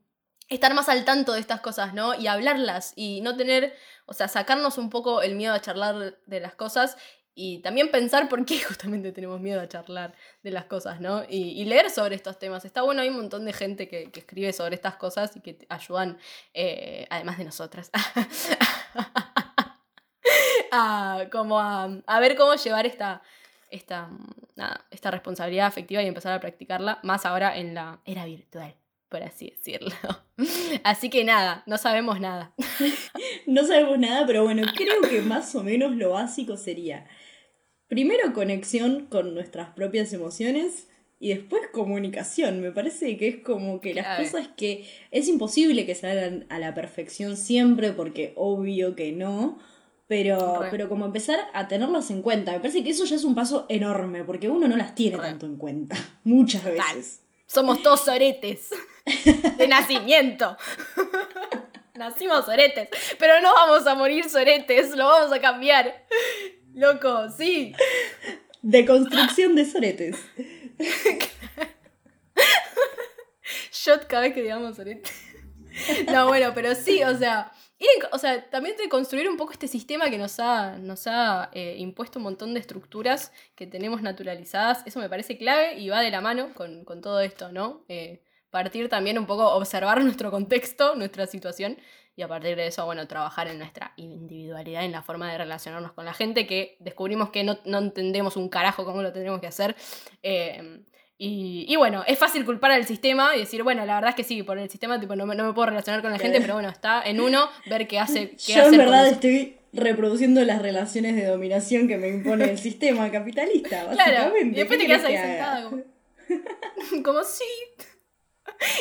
estar 0.48 0.74
más 0.74 0.88
al 0.88 1.04
tanto 1.04 1.32
de 1.32 1.40
estas 1.40 1.60
cosas, 1.60 1.94
¿no? 1.94 2.14
Y 2.14 2.26
hablarlas 2.26 2.92
y 2.96 3.20
no 3.20 3.36
tener, 3.36 3.74
o 4.06 4.14
sea, 4.14 4.28
sacarnos 4.28 4.78
un 4.78 4.90
poco 4.90 5.22
el 5.22 5.34
miedo 5.34 5.52
a 5.52 5.60
charlar 5.60 6.18
de 6.26 6.40
las 6.40 6.54
cosas 6.54 6.96
y 7.38 7.58
también 7.58 7.90
pensar 7.90 8.30
por 8.30 8.46
qué 8.46 8.60
justamente 8.62 9.12
tenemos 9.12 9.40
miedo 9.40 9.60
a 9.60 9.68
charlar 9.68 10.14
de 10.42 10.50
las 10.50 10.64
cosas, 10.64 11.00
¿no? 11.00 11.22
Y, 11.28 11.64
leer 11.66 11.90
sobre 11.90 12.16
estos 12.16 12.38
temas. 12.38 12.64
Está 12.64 12.82
bueno, 12.82 13.02
hay 13.02 13.10
un 13.10 13.16
montón 13.16 13.44
de 13.44 13.52
gente 13.52 13.88
que, 13.88 14.10
que 14.10 14.20
escribe 14.20 14.52
sobre 14.54 14.74
estas 14.74 14.96
cosas 14.96 15.36
y 15.36 15.40
que 15.40 15.52
te 15.52 15.66
ayudan, 15.68 16.18
eh, 16.54 17.06
además 17.10 17.36
de 17.36 17.44
nosotras, 17.44 17.90
a, 20.72 21.24
como 21.30 21.60
a, 21.60 21.90
a 22.06 22.20
ver 22.20 22.36
cómo 22.36 22.54
llevar 22.54 22.86
esta, 22.86 23.22
esta, 23.70 24.08
nada, 24.54 24.86
esta 24.90 25.10
responsabilidad 25.10 25.66
afectiva 25.66 26.02
y 26.02 26.06
empezar 26.06 26.32
a 26.32 26.40
practicarla, 26.40 27.00
más 27.02 27.26
ahora 27.26 27.58
en 27.58 27.74
la 27.74 28.00
era 28.06 28.24
virtual, 28.24 28.74
por 29.16 29.26
así 29.26 29.48
decirlo. 29.48 29.94
Así 30.84 31.08
que 31.08 31.24
nada, 31.24 31.62
no 31.66 31.78
sabemos 31.78 32.20
nada. 32.20 32.52
No 33.46 33.64
sabemos 33.64 33.98
nada, 33.98 34.26
pero 34.26 34.42
bueno, 34.42 34.64
creo 34.76 35.00
que 35.08 35.22
más 35.22 35.54
o 35.54 35.62
menos 35.62 35.94
lo 35.94 36.10
básico 36.10 36.56
sería, 36.56 37.06
primero 37.86 38.32
conexión 38.32 39.06
con 39.06 39.34
nuestras 39.34 39.70
propias 39.70 40.12
emociones 40.12 40.88
y 41.20 41.28
después 41.28 41.62
comunicación. 41.72 42.60
Me 42.60 42.72
parece 42.72 43.16
que 43.16 43.28
es 43.28 43.36
como 43.36 43.80
que 43.80 43.94
las 43.94 44.18
cosas 44.18 44.48
que 44.56 44.84
es 45.12 45.28
imposible 45.28 45.86
que 45.86 45.94
salgan 45.94 46.44
a 46.48 46.58
la 46.58 46.74
perfección 46.74 47.36
siempre, 47.36 47.92
porque 47.92 48.32
obvio 48.36 48.96
que 48.96 49.12
no. 49.12 49.58
Pero, 50.08 50.62
Re. 50.62 50.68
pero 50.70 50.88
como 50.88 51.06
empezar 51.06 51.38
a 51.54 51.68
tenerlas 51.68 52.10
en 52.10 52.20
cuenta. 52.20 52.52
Me 52.52 52.60
parece 52.60 52.84
que 52.84 52.90
eso 52.90 53.04
ya 53.04 53.16
es 53.16 53.24
un 53.24 53.34
paso 53.34 53.64
enorme, 53.68 54.24
porque 54.24 54.48
uno 54.48 54.68
no 54.68 54.76
las 54.76 54.94
tiene 54.94 55.16
Re. 55.16 55.22
tanto 55.22 55.46
en 55.46 55.56
cuenta. 55.56 55.96
Muchas 56.24 56.64
veces. 56.64 57.25
Somos 57.46 57.82
todos 57.82 58.04
soretes 58.04 58.70
de 59.56 59.68
nacimiento. 59.68 60.56
Nacimos 61.94 62.44
soretes, 62.44 62.88
pero 63.18 63.40
no 63.40 63.54
vamos 63.54 63.86
a 63.86 63.94
morir 63.94 64.28
soretes, 64.28 64.90
lo 64.96 65.06
vamos 65.06 65.32
a 65.32 65.40
cambiar. 65.40 66.04
Loco, 66.74 67.30
sí. 67.30 67.74
De 68.62 68.84
construcción 68.84 69.54
de 69.54 69.64
soretes. 69.64 70.16
Shot 73.72 74.06
cada 74.06 74.22
vez 74.22 74.34
que 74.34 74.42
digamos 74.42 74.76
sorete. 74.76 75.10
No, 76.10 76.26
bueno, 76.26 76.52
pero 76.54 76.74
sí, 76.74 77.02
o 77.02 77.16
sea, 77.16 77.52
en- 77.84 78.08
o 78.12 78.18
sea, 78.18 78.48
también 78.50 78.76
de 78.76 78.88
construir 78.88 79.28
un 79.28 79.36
poco 79.36 79.52
este 79.52 79.68
sistema 79.68 80.10
que 80.10 80.18
nos 80.18 80.40
ha, 80.40 80.78
nos 80.78 81.06
ha 81.06 81.50
eh, 81.52 81.76
impuesto 81.78 82.18
un 82.18 82.24
montón 82.24 82.54
de 82.54 82.60
estructuras 82.60 83.32
que 83.54 83.66
tenemos 83.66 84.02
naturalizadas, 84.02 84.82
eso 84.86 84.98
me 85.00 85.08
parece 85.08 85.36
clave 85.38 85.78
y 85.78 85.88
va 85.88 86.00
de 86.00 86.10
la 86.10 86.20
mano 86.20 86.54
con, 86.54 86.84
con 86.84 87.00
todo 87.00 87.20
esto, 87.20 87.52
¿no? 87.52 87.84
Eh, 87.88 88.22
partir 88.50 88.88
también 88.88 89.18
un 89.18 89.26
poco, 89.26 89.46
observar 89.54 90.00
nuestro 90.04 90.30
contexto, 90.30 90.94
nuestra 90.94 91.26
situación 91.26 91.78
y 92.18 92.22
a 92.22 92.28
partir 92.28 92.56
de 92.56 92.68
eso, 92.68 92.86
bueno, 92.86 93.06
trabajar 93.06 93.46
en 93.48 93.58
nuestra 93.58 93.92
individualidad, 93.96 94.84
en 94.84 94.92
la 94.92 95.02
forma 95.02 95.30
de 95.30 95.36
relacionarnos 95.36 95.92
con 95.92 96.06
la 96.06 96.14
gente, 96.14 96.46
que 96.46 96.78
descubrimos 96.80 97.28
que 97.28 97.44
no, 97.44 97.58
no 97.66 97.76
entendemos 97.78 98.36
un 98.36 98.48
carajo 98.48 98.86
cómo 98.86 99.02
lo 99.02 99.12
tenemos 99.12 99.38
que 99.40 99.46
hacer. 99.48 99.76
Eh, 100.22 100.80
y, 101.18 101.64
y 101.68 101.76
bueno, 101.76 102.04
es 102.06 102.18
fácil 102.18 102.44
culpar 102.44 102.72
al 102.72 102.86
sistema 102.86 103.34
y 103.34 103.40
decir, 103.40 103.62
bueno, 103.62 103.86
la 103.86 103.94
verdad 103.94 104.10
es 104.10 104.16
que 104.16 104.24
sí, 104.24 104.42
por 104.42 104.58
el 104.58 104.68
sistema 104.68 105.00
tipo, 105.00 105.16
no, 105.16 105.24
me, 105.26 105.34
no 105.34 105.44
me 105.44 105.52
puedo 105.54 105.66
relacionar 105.66 106.02
con 106.02 106.12
la 106.12 106.18
gente, 106.18 106.40
pero 106.40 106.54
bueno, 106.54 106.68
está 106.68 107.02
en 107.02 107.20
uno 107.20 107.48
ver 107.70 107.88
qué 107.88 107.98
hace. 107.98 108.30
Qué 108.46 108.52
Yo 108.54 108.60
hacer 108.62 108.74
en 108.74 108.78
verdad 108.78 109.08
estoy 109.08 109.56
reproduciendo 109.72 110.44
las 110.44 110.60
relaciones 110.60 111.16
de 111.16 111.26
dominación 111.26 111.88
que 111.88 111.96
me 111.96 112.08
impone 112.08 112.50
el 112.50 112.58
sistema 112.58 113.10
capitalista, 113.10 113.88
Claro, 113.92 113.96
básicamente. 113.96 114.56
y 114.56 114.60
después 114.60 114.78
¿Qué 114.78 114.84
te 114.84 114.86
quedas 114.86 115.04
ahí 115.04 115.14
que 115.14 115.20
sentada 115.22 115.70
como, 115.70 115.82
como 117.02 117.24
sí. 117.24 117.44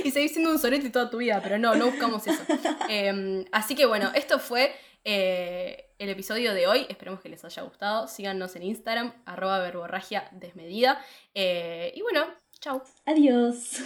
Y 0.03 0.11
seguís 0.11 0.31
siendo 0.31 0.51
un 0.51 0.59
sorete 0.59 0.89
toda 0.89 1.09
tu 1.09 1.17
vida, 1.17 1.39
pero 1.43 1.57
no, 1.57 1.75
no 1.75 1.87
buscamos 1.87 2.25
eso. 2.27 2.41
Eh, 2.89 3.45
así 3.51 3.75
que 3.75 3.85
bueno, 3.85 4.11
esto 4.13 4.39
fue 4.39 4.73
eh, 5.03 5.84
el 5.99 6.09
episodio 6.09 6.53
de 6.53 6.67
hoy. 6.67 6.85
Esperemos 6.89 7.21
que 7.21 7.29
les 7.29 7.43
haya 7.45 7.63
gustado. 7.63 8.07
Síganos 8.07 8.55
en 8.55 8.63
Instagram, 8.63 9.13
arroba 9.25 9.59
verborragia 9.59 10.29
desmedida. 10.31 11.01
Eh, 11.33 11.93
y 11.95 12.01
bueno, 12.01 12.25
chau. 12.59 12.81
Adiós. 13.05 13.81